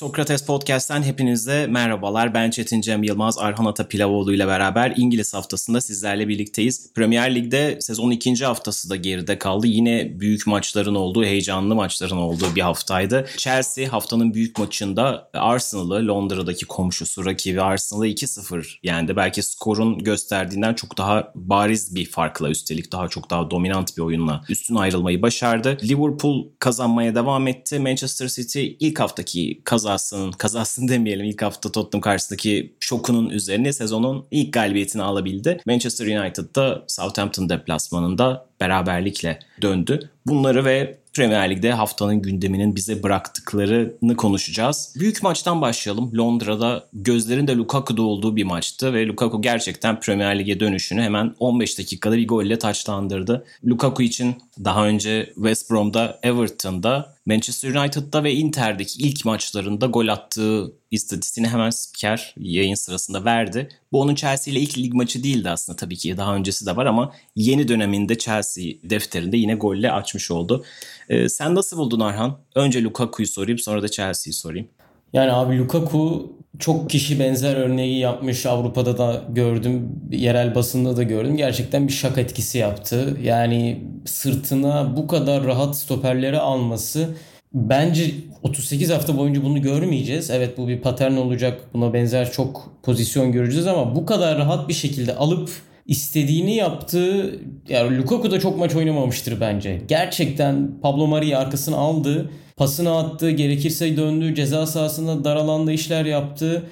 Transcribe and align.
Sokrates 0.00 0.46
Podcast'ten 0.46 1.02
hepinize 1.02 1.66
merhabalar. 1.66 2.34
Ben 2.34 2.50
Çetin 2.50 2.80
Cem 2.80 3.02
Yılmaz, 3.02 3.38
Arhan 3.38 3.64
Ata 3.64 3.88
Pilavoğlu 3.88 4.34
ile 4.34 4.46
beraber 4.46 4.94
İngiliz 4.96 5.34
haftasında 5.34 5.80
sizlerle 5.80 6.28
birlikteyiz. 6.28 6.92
Premier 6.94 7.34
Lig'de 7.34 7.78
sezonun 7.80 8.10
ikinci 8.10 8.44
haftası 8.44 8.90
da 8.90 8.96
geride 8.96 9.38
kaldı. 9.38 9.66
Yine 9.66 10.20
büyük 10.20 10.46
maçların 10.46 10.94
olduğu, 10.94 11.24
heyecanlı 11.24 11.74
maçların 11.74 12.16
olduğu 12.16 12.54
bir 12.56 12.60
haftaydı. 12.60 13.26
Chelsea 13.36 13.92
haftanın 13.92 14.34
büyük 14.34 14.58
maçında 14.58 15.30
Arsenal'ı, 15.34 16.08
Londra'daki 16.08 16.66
komşusu 16.66 17.26
rakibi 17.26 17.62
Arsenal'ı 17.62 18.08
2-0 18.08 18.66
yendi. 18.82 19.16
Belki 19.16 19.42
skorun 19.42 19.98
gösterdiğinden 19.98 20.74
çok 20.74 20.98
daha 20.98 21.32
bariz 21.34 21.94
bir 21.94 22.10
farkla 22.10 22.50
üstelik 22.50 22.92
daha 22.92 23.08
çok 23.08 23.30
daha 23.30 23.50
dominant 23.50 23.96
bir 23.96 24.02
oyunla 24.02 24.40
üstün 24.48 24.74
ayrılmayı 24.74 25.22
başardı. 25.22 25.78
Liverpool 25.82 26.48
kazanmaya 26.58 27.14
devam 27.14 27.48
etti. 27.48 27.78
Manchester 27.78 28.28
City 28.28 28.66
ilk 28.80 29.00
haftaki 29.00 29.60
kazan 29.64 29.89
kazasının, 29.90 30.32
kazasını 30.32 30.88
demeyelim 30.88 31.26
ilk 31.26 31.42
hafta 31.42 31.72
Tottenham 31.72 32.00
karşısındaki 32.00 32.74
şokunun 32.80 33.30
üzerine 33.30 33.72
sezonun 33.72 34.26
ilk 34.30 34.52
galibiyetini 34.52 35.02
alabildi. 35.02 35.60
Manchester 35.66 36.06
United 36.20 36.54
da 36.54 36.84
Southampton 36.86 37.48
deplasmanında 37.48 38.46
beraberlikle 38.60 39.38
döndü. 39.62 40.10
Bunları 40.26 40.64
ve 40.64 41.00
Premier 41.14 41.50
Lig'de 41.50 41.72
haftanın 41.72 42.22
gündeminin 42.22 42.76
bize 42.76 43.02
bıraktıklarını 43.02 44.16
konuşacağız. 44.16 44.94
Büyük 45.00 45.22
maçtan 45.22 45.60
başlayalım. 45.60 46.18
Londra'da 46.18 46.86
gözlerin 46.92 47.46
de 47.46 47.56
Lukaku'da 47.56 48.02
olduğu 48.02 48.36
bir 48.36 48.44
maçtı 48.44 48.94
ve 48.94 49.06
Lukaku 49.06 49.42
gerçekten 49.42 50.00
Premier 50.00 50.38
Lig'e 50.38 50.60
dönüşünü 50.60 51.02
hemen 51.02 51.34
15 51.38 51.78
dakikada 51.78 52.16
bir 52.16 52.28
golle 52.28 52.58
taçlandırdı. 52.58 53.44
Lukaku 53.64 54.02
için 54.02 54.34
daha 54.64 54.86
önce 54.86 55.32
West 55.34 55.70
Brom'da, 55.70 56.18
Everton'da, 56.22 57.16
Manchester 57.26 57.74
United'da 57.74 58.24
ve 58.24 58.32
Inter'deki 58.32 59.02
ilk 59.02 59.24
maçlarında 59.24 59.86
gol 59.86 60.08
attığı 60.08 60.72
istatistiğini 60.90 61.48
hemen 61.48 61.70
spiker 61.70 62.34
yayın 62.36 62.74
sırasında 62.74 63.24
verdi. 63.24 63.68
Bu 63.92 64.00
onun 64.00 64.14
Chelsea 64.14 64.52
ile 64.52 64.60
ilk 64.60 64.78
lig 64.78 64.94
maçı 64.94 65.24
değildi 65.24 65.50
aslında 65.50 65.76
tabii 65.76 65.96
ki 65.96 66.16
daha 66.16 66.34
öncesi 66.34 66.66
de 66.66 66.76
var 66.76 66.86
ama 66.86 67.12
yeni 67.36 67.68
döneminde 67.68 68.18
Chelsea 68.18 68.64
defterinde 68.84 69.36
yine 69.36 69.54
golle 69.54 69.92
açmış 69.92 70.30
oldu. 70.30 70.64
Ee, 71.08 71.28
sen 71.28 71.54
nasıl 71.54 71.76
buldun 71.76 72.00
Arhan? 72.00 72.40
Önce 72.54 72.82
Lukaku'yu 72.82 73.28
sorayım 73.28 73.58
sonra 73.58 73.82
da 73.82 73.88
Chelsea'yi 73.88 74.34
sorayım. 74.34 74.68
Yani 75.12 75.32
abi 75.32 75.58
Lukaku 75.58 76.32
çok 76.58 76.90
kişi 76.90 77.20
benzer 77.20 77.56
örneği 77.56 77.98
yapmış 77.98 78.46
Avrupa'da 78.46 78.98
da 78.98 79.22
gördüm, 79.28 79.88
yerel 80.10 80.54
basında 80.54 80.96
da 80.96 81.02
gördüm. 81.02 81.36
Gerçekten 81.36 81.88
bir 81.88 81.92
şak 81.92 82.18
etkisi 82.18 82.58
yaptı. 82.58 83.16
Yani 83.22 83.84
sırtına 84.04 84.96
bu 84.96 85.06
kadar 85.06 85.44
rahat 85.44 85.76
stoperleri 85.76 86.38
alması 86.38 87.08
bence 87.54 88.10
38 88.42 88.90
hafta 88.90 89.18
boyunca 89.18 89.44
bunu 89.44 89.62
görmeyeceğiz. 89.62 90.30
Evet 90.30 90.58
bu 90.58 90.68
bir 90.68 90.80
patern 90.80 91.16
olacak. 91.16 91.60
Buna 91.74 91.92
benzer 91.92 92.32
çok 92.32 92.72
pozisyon 92.82 93.32
göreceğiz 93.32 93.66
ama 93.66 93.94
bu 93.94 94.06
kadar 94.06 94.38
rahat 94.38 94.68
bir 94.68 94.74
şekilde 94.74 95.14
alıp 95.14 95.50
istediğini 95.86 96.54
yaptığı 96.54 97.40
yani 97.68 97.98
Lukaku 97.98 98.30
da 98.30 98.40
çok 98.40 98.58
maç 98.58 98.76
oynamamıştır 98.76 99.40
bence. 99.40 99.82
Gerçekten 99.88 100.70
Pablo 100.82 101.06
Mari'yi 101.06 101.36
arkasına 101.36 101.76
aldı. 101.76 102.30
Pasını 102.60 102.96
attı. 102.98 103.30
Gerekirse 103.30 103.96
döndü. 103.96 104.34
Ceza 104.34 104.66
sahasında 104.66 105.24
dar 105.24 105.36
alanda 105.36 105.72
işler 105.72 106.04
yaptı. 106.04 106.62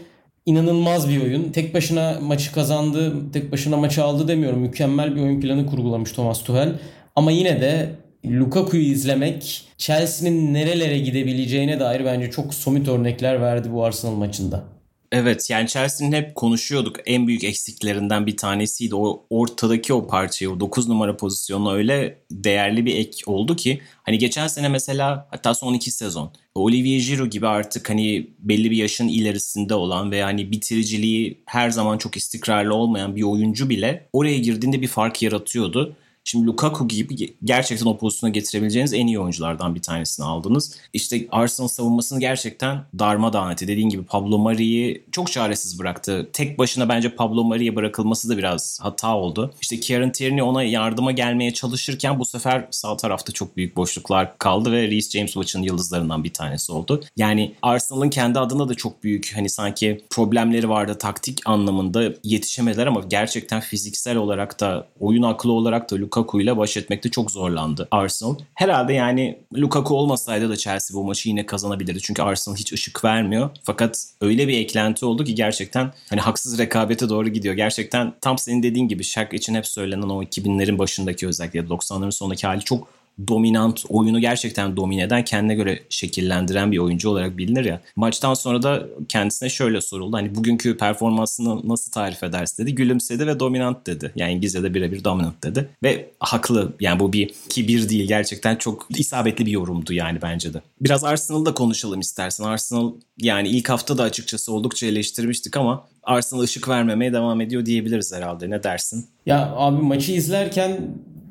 İnanılmaz 0.46 1.08
bir 1.08 1.22
oyun. 1.22 1.52
Tek 1.52 1.74
başına 1.74 2.18
maçı 2.22 2.52
kazandı. 2.52 3.12
Tek 3.32 3.52
başına 3.52 3.76
maçı 3.76 4.04
aldı 4.04 4.28
demiyorum. 4.28 4.58
Mükemmel 4.58 5.16
bir 5.16 5.20
oyun 5.20 5.40
planı 5.40 5.66
kurgulamış 5.66 6.12
Thomas 6.12 6.44
Tuchel. 6.44 6.72
Ama 7.16 7.30
yine 7.30 7.60
de 7.60 7.90
Lukaku'yu 8.26 8.82
izlemek 8.82 9.64
Chelsea'nin 9.78 10.54
nerelere 10.54 10.98
gidebileceğine 10.98 11.80
dair 11.80 12.04
bence 12.04 12.30
çok 12.30 12.54
somut 12.54 12.88
örnekler 12.88 13.40
verdi 13.40 13.72
bu 13.72 13.84
Arsenal 13.84 14.14
maçında. 14.14 14.64
Evet 15.12 15.50
yani 15.50 15.68
Chelsea'nin 15.68 16.12
hep 16.12 16.34
konuşuyorduk 16.34 16.96
en 17.06 17.26
büyük 17.26 17.44
eksiklerinden 17.44 18.26
bir 18.26 18.36
tanesiydi. 18.36 18.94
O 18.94 19.26
ortadaki 19.30 19.94
o 19.94 20.06
parçayı 20.06 20.50
o 20.50 20.60
9 20.60 20.88
numara 20.88 21.16
pozisyonu 21.16 21.72
öyle 21.72 22.18
değerli 22.30 22.86
bir 22.86 22.96
ek 22.96 23.22
oldu 23.26 23.56
ki 23.56 23.80
hani 24.02 24.18
geçen 24.18 24.46
sene 24.46 24.68
mesela 24.68 25.28
hatta 25.30 25.54
son 25.54 25.74
iki 25.74 25.90
sezon 25.90 26.32
Olivier 26.54 27.00
Giroud 27.00 27.30
gibi 27.30 27.48
artık 27.48 27.90
hani 27.90 28.30
belli 28.38 28.70
bir 28.70 28.76
yaşın 28.76 29.08
ilerisinde 29.08 29.74
olan 29.74 30.10
ve 30.10 30.22
hani 30.22 30.50
bitiriciliği 30.50 31.42
her 31.46 31.70
zaman 31.70 31.98
çok 31.98 32.16
istikrarlı 32.16 32.74
olmayan 32.74 33.16
bir 33.16 33.22
oyuncu 33.22 33.70
bile 33.70 34.08
oraya 34.12 34.38
girdiğinde 34.38 34.82
bir 34.82 34.88
fark 34.88 35.22
yaratıyordu. 35.22 35.96
Şimdi 36.28 36.46
Lukaku 36.46 36.88
gibi 36.88 37.36
gerçekten 37.44 37.86
o 37.86 37.98
pozisyona 37.98 38.32
getirebileceğiniz 38.32 38.92
en 38.92 39.06
iyi 39.06 39.20
oyunculardan 39.20 39.74
bir 39.74 39.82
tanesini 39.82 40.26
aldınız. 40.26 40.76
İşte 40.92 41.26
Arsenal 41.30 41.68
savunmasını 41.68 42.20
gerçekten 42.20 42.84
darmadağın 42.98 43.50
etti. 43.50 43.68
Dediğin 43.68 43.88
gibi 43.88 44.04
Pablo 44.04 44.38
Mari'yi 44.38 45.04
çok 45.12 45.32
çaresiz 45.32 45.78
bıraktı. 45.78 46.30
Tek 46.32 46.58
başına 46.58 46.88
bence 46.88 47.14
Pablo 47.14 47.44
Mari'ye 47.44 47.76
bırakılması 47.76 48.28
da 48.28 48.38
biraz 48.38 48.78
hata 48.82 49.16
oldu. 49.16 49.54
İşte 49.60 49.80
Kieran 49.80 50.12
Tierney 50.12 50.42
ona 50.42 50.62
yardıma 50.62 51.12
gelmeye 51.12 51.54
çalışırken 51.54 52.18
bu 52.18 52.24
sefer 52.24 52.66
sağ 52.70 52.96
tarafta 52.96 53.32
çok 53.32 53.56
büyük 53.56 53.76
boşluklar 53.76 54.38
kaldı 54.38 54.72
ve 54.72 54.82
Reece 54.88 55.18
James 55.18 55.36
maçın 55.36 55.62
yıldızlarından 55.62 56.24
bir 56.24 56.32
tanesi 56.32 56.72
oldu. 56.72 57.04
Yani 57.16 57.54
Arsenal'ın 57.62 58.10
kendi 58.10 58.38
adına 58.38 58.68
da 58.68 58.74
çok 58.74 59.04
büyük 59.04 59.32
hani 59.36 59.50
sanki 59.50 60.04
problemleri 60.10 60.68
vardı 60.68 60.98
taktik 60.98 61.40
anlamında 61.44 62.12
yetişemediler 62.24 62.86
ama 62.86 63.00
gerçekten 63.10 63.60
fiziksel 63.60 64.16
olarak 64.16 64.60
da 64.60 64.86
oyun 65.00 65.22
aklı 65.22 65.52
olarak 65.52 65.90
da 65.90 65.96
Lukaku 65.96 66.17
Lukaku 66.18 66.40
ile 66.40 66.56
baş 66.56 66.76
etmekte 66.76 67.08
çok 67.08 67.30
zorlandı 67.30 67.88
Arsenal. 67.90 68.34
Herhalde 68.54 68.92
yani 68.92 69.38
Lukaku 69.56 69.94
olmasaydı 69.94 70.48
da 70.48 70.56
Chelsea 70.56 70.94
bu 70.96 71.04
maçı 71.04 71.28
yine 71.28 71.46
kazanabilirdi. 71.46 72.00
Çünkü 72.00 72.22
Arsenal 72.22 72.56
hiç 72.56 72.72
ışık 72.72 73.04
vermiyor. 73.04 73.50
Fakat 73.62 74.06
öyle 74.20 74.48
bir 74.48 74.58
eklenti 74.58 75.06
oldu 75.06 75.24
ki 75.24 75.34
gerçekten 75.34 75.92
hani 76.10 76.20
haksız 76.20 76.58
rekabete 76.58 77.08
doğru 77.08 77.28
gidiyor. 77.28 77.54
Gerçekten 77.54 78.14
tam 78.20 78.38
senin 78.38 78.62
dediğin 78.62 78.88
gibi 78.88 79.04
Shaq 79.04 79.28
için 79.32 79.54
hep 79.54 79.66
söylenen 79.66 80.08
o 80.08 80.22
2000'lerin 80.22 80.78
başındaki 80.78 81.26
özellikle 81.26 81.60
90'ların 81.60 82.12
sonundaki 82.12 82.46
hali 82.46 82.60
çok 82.60 82.88
dominant, 83.28 83.84
oyunu 83.88 84.20
gerçekten 84.20 84.76
domine 84.76 85.02
eden, 85.02 85.24
kendine 85.24 85.54
göre 85.54 85.80
şekillendiren 85.88 86.72
bir 86.72 86.78
oyuncu 86.78 87.10
olarak 87.10 87.38
bilinir 87.38 87.64
ya. 87.64 87.80
Maçtan 87.96 88.34
sonra 88.34 88.62
da 88.62 88.86
kendisine 89.08 89.48
şöyle 89.48 89.80
soruldu. 89.80 90.16
Hani 90.16 90.34
bugünkü 90.34 90.76
performansını 90.76 91.68
nasıl 91.68 91.92
tarif 91.92 92.22
edersin 92.22 92.62
dedi. 92.62 92.74
Gülümsedi 92.74 93.26
ve 93.26 93.40
dominant 93.40 93.86
dedi. 93.86 94.12
Yani 94.16 94.32
İngilizce'de 94.32 94.74
birebir 94.74 95.04
dominant 95.04 95.44
dedi. 95.44 95.68
Ve 95.82 96.10
haklı. 96.20 96.72
Yani 96.80 97.00
bu 97.00 97.12
bir 97.12 97.34
kibir 97.48 97.88
değil. 97.88 98.08
Gerçekten 98.08 98.56
çok 98.56 98.86
isabetli 98.98 99.46
bir 99.46 99.50
yorumdu 99.50 99.92
yani 99.92 100.18
bence 100.22 100.54
de. 100.54 100.62
Biraz 100.80 101.04
Arsenal'da 101.04 101.54
konuşalım 101.54 102.00
istersen. 102.00 102.44
Arsenal 102.44 102.92
yani 103.18 103.48
ilk 103.48 103.68
hafta 103.68 103.98
da 103.98 104.02
açıkçası 104.02 104.52
oldukça 104.52 104.86
eleştirmiştik 104.86 105.56
ama 105.56 105.84
Arsenal 106.02 106.40
ışık 106.42 106.68
vermemeye 106.68 107.12
devam 107.12 107.40
ediyor 107.40 107.66
diyebiliriz 107.66 108.12
herhalde. 108.14 108.50
Ne 108.50 108.62
dersin? 108.62 109.06
Ya 109.26 109.52
abi 109.56 109.82
maçı 109.82 110.12
izlerken 110.12 110.78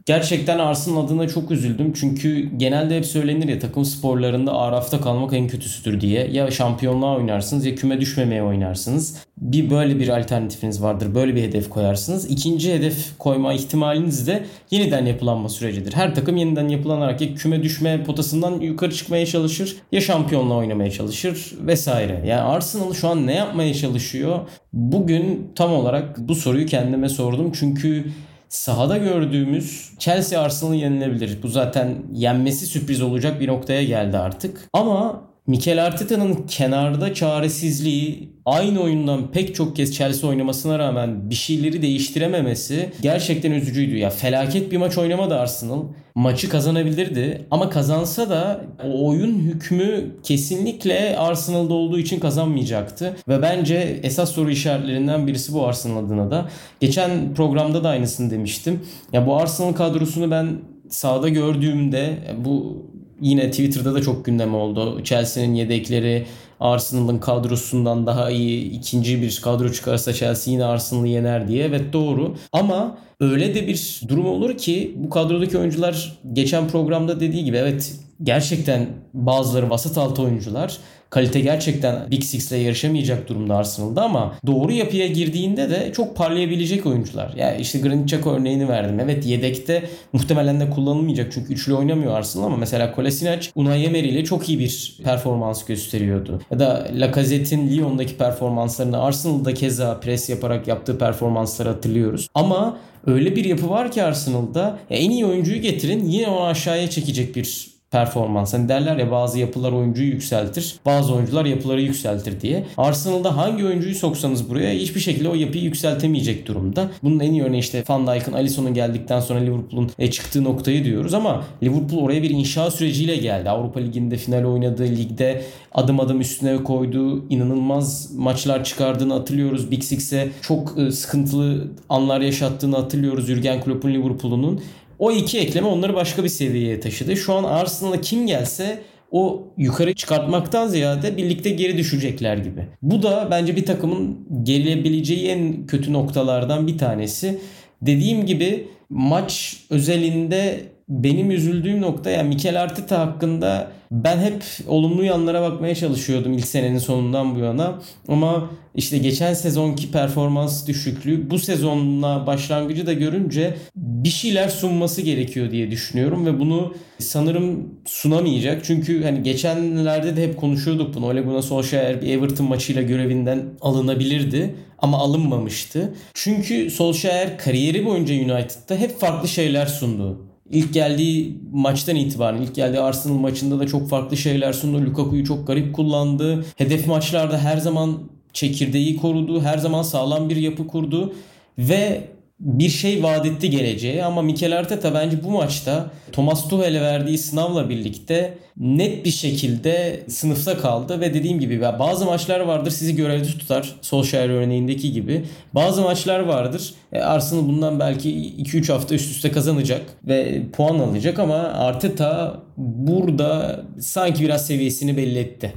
Gerçekten 0.08 0.60
Arsenal 0.60 1.06
adına 1.06 1.28
çok 1.28 1.52
üzüldüm. 1.52 1.94
Çünkü 1.94 2.50
genelde 2.58 2.98
hep 2.98 3.06
söylenir 3.06 3.48
ya 3.48 3.60
takım 3.60 3.86
sporlarında 3.86 4.54
arafta 4.54 5.02
kalmak 5.02 5.34
en 5.34 5.48
kötüsüdür 5.48 6.02
diye. 6.02 6.28
Ya 6.32 6.52
şampiyonluğa 6.52 7.18
oynarsınız 7.18 7.66
ya 7.66 7.76
küme 7.76 8.02
düşmemeye 8.02 8.44
oynarsınız. 8.44 9.18
Bir 9.38 9.70
böyle 9.70 10.00
bir 10.00 10.20
alternatifiniz 10.20 10.84
vardır. 10.84 11.16
Böyle 11.16 11.36
bir 11.36 11.44
hedef 11.44 11.70
koyarsınız. 11.70 12.32
İkinci 12.32 12.74
hedef 12.74 13.18
koyma 13.18 13.54
ihtimaliniz 13.54 14.28
de 14.28 14.44
yeniden 14.72 15.06
yapılanma 15.06 15.50
sürecidir. 15.50 15.94
Her 15.94 16.16
takım 16.16 16.38
yeniden 16.38 16.68
yapılanarak 16.68 17.22
ya 17.22 17.36
küme 17.36 17.64
düşme 17.64 18.04
potasından 18.04 18.60
yukarı 18.60 18.92
çıkmaya 18.92 19.26
çalışır 19.26 19.78
ya 19.92 20.02
şampiyonluğa 20.02 20.58
oynamaya 20.58 20.92
çalışır 20.92 21.54
vesaire. 21.62 22.24
Yani 22.28 22.42
Arsenal 22.42 22.94
şu 22.94 23.08
an 23.08 23.28
ne 23.28 23.34
yapmaya 23.36 23.74
çalışıyor? 23.74 24.40
Bugün 24.74 25.52
tam 25.56 25.74
olarak 25.74 26.18
bu 26.20 26.36
soruyu 26.36 26.66
kendime 26.66 27.10
sordum. 27.10 27.52
Çünkü 27.60 28.06
sahada 28.50 28.98
gördüğümüz 28.98 29.92
Chelsea 30.00 30.42
Arsenal'ı 30.42 30.76
yenilebilir. 30.76 31.44
Bu 31.44 31.48
zaten 31.48 31.96
yenmesi 32.14 32.66
sürpriz 32.66 33.02
olacak 33.02 33.40
bir 33.40 33.48
noktaya 33.48 33.84
geldi 33.84 34.18
artık. 34.18 34.70
Ama 34.74 35.27
Mikel 35.48 35.86
Arteta'nın 35.86 36.34
kenarda 36.48 37.14
çaresizliği 37.14 38.30
aynı 38.46 38.82
oyundan 38.82 39.32
pek 39.32 39.56
çok 39.56 39.76
kez 39.76 39.96
Chelsea 39.96 40.30
oynamasına 40.30 40.80
rağmen 40.80 41.30
bir 41.30 41.36
şeyleri 41.36 41.82
değiştirememesi 41.82 42.90
gerçekten 43.02 43.52
üzücüydü. 43.52 43.98
Ya 43.98 44.10
felaket 44.10 44.72
bir 44.72 44.78
maç 44.78 44.98
oynamadı 44.98 45.40
Arsenal. 45.40 45.84
Maçı 46.16 46.50
kazanabilirdi 46.50 47.46
ama 47.52 47.70
kazansa 47.70 48.30
da 48.30 48.66
o 48.84 49.08
oyun 49.08 49.40
hükmü 49.40 50.16
kesinlikle 50.24 51.18
Arsenal'da 51.18 51.74
olduğu 51.74 52.00
için 52.00 52.20
kazanmayacaktı. 52.20 53.16
Ve 53.28 53.42
bence 53.42 54.00
esas 54.04 54.32
soru 54.32 54.50
işaretlerinden 54.50 55.28
birisi 55.28 55.54
bu 55.54 55.68
Arsenal 55.68 56.06
adına 56.06 56.32
da. 56.32 56.50
Geçen 56.80 57.34
programda 57.34 57.84
da 57.84 57.90
aynısını 57.90 58.32
demiştim. 58.32 58.80
Ya 59.14 59.28
bu 59.28 59.38
Arsenal 59.38 59.74
kadrosunu 59.74 60.32
ben 60.32 60.48
sahada 60.90 61.30
gördüğümde 61.30 62.18
bu 62.46 62.86
yine 63.22 63.52
Twitter'da 63.52 63.94
da 63.94 64.02
çok 64.02 64.26
gündem 64.26 64.56
oldu. 64.56 65.04
Chelsea'nin 65.04 65.54
yedekleri 65.54 66.26
Arsenal'ın 66.60 67.20
kadrosundan 67.20 68.08
daha 68.08 68.30
iyi 68.30 68.72
ikinci 68.72 69.22
bir 69.22 69.40
kadro 69.44 69.72
çıkarsa 69.72 70.14
Chelsea 70.14 70.54
yine 70.54 70.66
Arsenal'ı 70.66 71.08
yener 71.08 71.48
diye. 71.48 71.66
Evet 71.66 71.94
doğru. 71.94 72.36
Ama 72.54 72.98
öyle 73.20 73.56
de 73.56 73.68
bir 73.68 74.02
durum 74.08 74.26
olur 74.26 74.58
ki 74.58 74.94
bu 74.96 75.10
kadrodaki 75.10 75.58
oyuncular 75.58 76.20
geçen 76.34 76.68
programda 76.68 77.20
dediği 77.20 77.44
gibi 77.44 77.58
evet 77.58 77.96
gerçekten 78.24 78.88
bazıları 79.14 79.70
vasat 79.70 79.98
altı 79.98 80.22
oyuncular 80.22 80.78
kalite 81.10 81.40
gerçekten 81.40 82.12
Big 82.12 82.24
Six 82.24 82.52
ile 82.52 82.58
yarışamayacak 82.58 83.30
durumda 83.30 83.56
Arsenal'da 83.56 84.04
ama 84.04 84.34
doğru 84.48 84.72
yapıya 84.72 85.08
girdiğinde 85.08 85.70
de 85.70 85.92
çok 85.96 86.16
parlayabilecek 86.16 86.86
oyuncular. 86.86 87.34
Ya 87.36 87.48
yani 87.48 87.62
işte 87.62 87.80
Granit 87.80 88.14
Xhaka 88.14 88.30
örneğini 88.30 88.68
verdim. 88.68 89.00
Evet 89.00 89.26
yedekte 89.26 89.84
muhtemelen 90.14 90.60
de 90.60 90.70
kullanılmayacak 90.70 91.32
çünkü 91.32 91.54
üçlü 91.54 91.74
oynamıyor 91.74 92.18
Arsenal 92.18 92.46
ama 92.46 92.58
mesela 92.58 92.92
Kolasinac 92.92 93.48
Unai 93.56 93.84
Emery 93.84 94.10
ile 94.10 94.24
çok 94.24 94.50
iyi 94.50 94.60
bir 94.60 94.98
performans 95.04 95.66
gösteriyordu. 95.66 96.42
Ya 96.52 96.60
da 96.60 96.88
Lacazette'in 96.94 97.70
Lyon'daki 97.70 98.18
performanslarını 98.18 99.02
Arsenal'da 99.02 99.54
keza 99.54 100.00
pres 100.00 100.30
yaparak 100.30 100.68
yaptığı 100.68 100.98
performansları 100.98 101.70
hatırlıyoruz. 101.70 102.28
Ama 102.34 102.78
öyle 103.06 103.36
bir 103.36 103.46
yapı 103.46 103.70
var 103.70 103.92
ki 103.92 104.04
Arsenal'da 104.04 104.80
en 104.90 105.10
iyi 105.10 105.26
oyuncuyu 105.26 105.62
getirin 105.62 106.06
yine 106.06 106.28
onu 106.28 106.44
aşağıya 106.46 106.90
çekecek 106.90 107.36
bir 107.36 107.77
performans. 107.92 108.54
Hani 108.54 108.70
derler 108.70 108.98
ya 108.98 109.12
bazı 109.12 109.40
yapılar 109.40 109.72
oyuncuyu 109.72 110.08
yükseltir, 110.08 110.76
bazı 110.86 111.14
oyuncular 111.14 111.46
yapıları 111.46 111.82
yükseltir 111.82 112.42
diye. 112.42 112.66
Arsenal'da 112.78 113.38
hangi 113.38 113.66
oyuncuyu 113.66 113.96
soksanız 113.96 114.50
buraya 114.50 114.74
hiçbir 114.74 115.00
şekilde 115.00 115.30
o 115.30 115.36
yapıyı 115.36 115.64
yükseltemeyecek 115.64 116.48
durumda. 116.48 116.90
Bunun 117.04 117.20
en 117.20 117.32
iyi 117.32 117.44
örneği 117.44 117.60
işte 117.60 117.84
Van 117.90 118.08
Dijk'ın, 118.08 118.34
Alisson'un 118.34 118.74
geldikten 118.74 119.20
sonra 119.20 119.40
Liverpool'un 119.40 119.92
e, 120.00 120.12
çıktığı 120.12 120.44
noktayı 120.44 120.84
diyoruz 120.84 121.14
ama 121.14 121.44
Liverpool 121.64 122.04
oraya 122.04 122.24
bir 122.24 122.30
inşa 122.30 122.72
süreciyle 122.72 123.16
geldi. 123.16 123.50
Avrupa 123.50 123.80
Ligi'nde 123.80 124.18
final 124.18 124.44
oynadı, 124.44 124.84
ligde 124.84 125.42
adım 125.72 126.00
adım 126.00 126.22
üstüne 126.22 126.64
koydu, 126.64 127.26
inanılmaz 127.30 128.16
maçlar 128.16 128.64
çıkardığını 128.64 129.14
hatırlıyoruz. 129.14 129.72
Big 129.72 129.84
Six'e 129.84 130.30
çok 130.42 130.80
e, 130.80 130.92
sıkıntılı 130.92 131.68
anlar 131.90 132.22
yaşattığını 132.22 132.76
hatırlıyoruz 132.76 133.28
Jurgen 133.28 133.62
Klopp'un 133.62 133.94
Liverpool'unun. 133.94 134.62
O 135.00 135.12
iki 135.12 135.40
ekleme 135.40 135.68
onları 135.68 135.94
başka 135.94 136.24
bir 136.24 136.30
seviyeye 136.30 136.80
taşıdı. 136.80 137.18
Şu 137.18 137.34
an 137.34 137.44
Arsenal'a 137.44 138.02
kim 138.02 138.28
gelse 138.28 138.80
o 139.12 139.48
yukarı 139.58 139.94
çıkartmaktan 139.94 140.68
ziyade 140.68 141.18
birlikte 141.18 141.50
geri 141.50 141.78
düşecekler 141.78 142.38
gibi. 142.38 142.68
Bu 142.82 143.04
da 143.04 143.28
bence 143.32 143.56
bir 143.56 143.66
takımın 143.66 144.28
gerilebileceği 144.44 145.28
en 145.28 145.68
kötü 145.68 145.94
noktalardan 145.94 146.68
bir 146.68 146.78
tanesi. 146.78 147.40
Dediğim 147.82 148.26
gibi 148.26 148.68
maç 148.90 149.58
özelinde 149.70 150.62
benim 150.90 151.32
üzüldüğüm 151.32 151.82
nokta 151.82 152.10
yani 152.10 152.28
Mikel 152.28 152.62
Arteta 152.62 153.00
hakkında 153.00 153.72
ben 153.92 154.18
hep 154.18 154.44
olumlu 154.68 155.04
yanlara 155.04 155.42
bakmaya 155.42 155.76
çalışıyordum 155.76 156.34
ilk 156.34 156.48
senenin 156.48 156.78
sonundan 156.78 157.36
bu 157.36 157.40
yana. 157.40 157.80
Ama 158.08 158.50
işte 158.76 158.98
geçen 158.98 159.34
sezonki 159.34 159.92
performans 159.92 160.68
düşüklüğü 160.68 161.30
bu 161.30 161.40
sezonla 161.40 162.28
başlangıcı 162.28 162.88
da 162.88 162.94
görünce 162.94 163.58
bir 163.76 164.10
şeyler 164.10 164.50
sunması 164.50 165.02
gerekiyor 165.02 165.52
diye 165.52 165.72
düşünüyorum 165.72 166.26
ve 166.26 166.40
bunu 166.40 166.74
sanırım 167.00 167.70
sunamayacak. 167.86 168.64
Çünkü 168.66 169.04
hani 169.04 169.24
geçenlerde 169.24 170.16
de 170.16 170.24
hep 170.24 170.38
konuşuyorduk 170.38 170.96
bunu. 170.96 171.06
Ole 171.06 171.22
Gunnar 171.22 171.42
Solskjaer 171.42 172.02
bir 172.02 172.08
Everton 172.08 172.48
maçıyla 172.48 172.82
görevinden 172.82 173.44
alınabilirdi 173.62 174.56
ama 174.80 174.98
alınmamıştı. 174.98 175.94
Çünkü 176.14 176.72
Solskjaer 176.72 177.38
kariyeri 177.38 177.86
boyunca 177.86 178.16
United'da 178.16 178.76
hep 178.76 179.00
farklı 179.00 179.28
şeyler 179.28 179.66
sundu. 179.66 180.27
İlk 180.52 180.74
geldiği 180.74 181.38
maçtan 181.54 181.96
itibaren, 181.96 182.42
ilk 182.42 182.56
geldiği 182.56 182.80
Arsenal 182.80 183.16
maçında 183.16 183.60
da 183.60 183.68
çok 183.68 183.90
farklı 183.90 184.18
şeyler 184.18 184.54
sundu. 184.54 184.86
Lukaku'yu 184.86 185.26
çok 185.26 185.48
garip 185.48 185.76
kullandı. 185.76 186.46
Hedef 186.56 186.88
maçlarda 186.88 187.38
her 187.38 187.58
zaman 187.58 187.98
çekirdeği 188.34 188.98
korudu. 188.98 189.42
Her 189.42 189.58
zaman 189.58 189.82
sağlam 189.82 190.30
bir 190.30 190.36
yapı 190.36 190.68
kurdu. 190.68 191.14
Ve 191.58 192.08
bir 192.40 192.70
şey 192.70 193.04
vaat 193.04 193.26
etti 193.26 193.50
geleceğe 193.50 194.04
ama 194.04 194.22
Mikel 194.22 194.58
Arteta 194.58 194.94
bence 194.94 195.24
bu 195.24 195.32
maçta 195.32 195.92
Thomas 196.12 196.48
Tuchel'e 196.48 196.82
verdiği 196.82 197.18
sınavla 197.18 197.70
birlikte 197.70 198.38
net 198.58 199.06
bir 199.06 199.12
şekilde 199.12 200.04
sınıfta 200.08 200.58
kaldı 200.58 201.02
ve 201.02 201.14
dediğim 201.14 201.40
gibi 201.40 201.62
bazı 201.62 202.06
maçlar 202.06 202.40
vardır 202.40 202.72
sizi 202.72 202.96
görevde 202.96 203.28
tutar 203.28 203.76
Solskjaer 203.82 204.30
örneğindeki 204.30 204.92
gibi. 204.92 205.26
Bazı 205.54 205.82
maçlar 205.82 206.20
vardır 206.20 206.74
e, 206.92 207.00
Arsenal 207.00 207.48
bundan 207.48 207.80
belki 207.80 208.10
2-3 208.10 208.72
hafta 208.72 208.96
üst 208.96 209.12
üste 209.12 209.32
kazanacak 209.32 209.82
ve 210.04 210.42
puan 210.54 210.80
alacak 210.80 211.20
ama 211.20 211.38
Arteta 211.38 212.40
burada 212.58 213.62
sanki 213.80 214.24
biraz 214.24 214.48
seviyesini 214.48 214.98
belli 214.98 215.20
etti. 215.20 215.54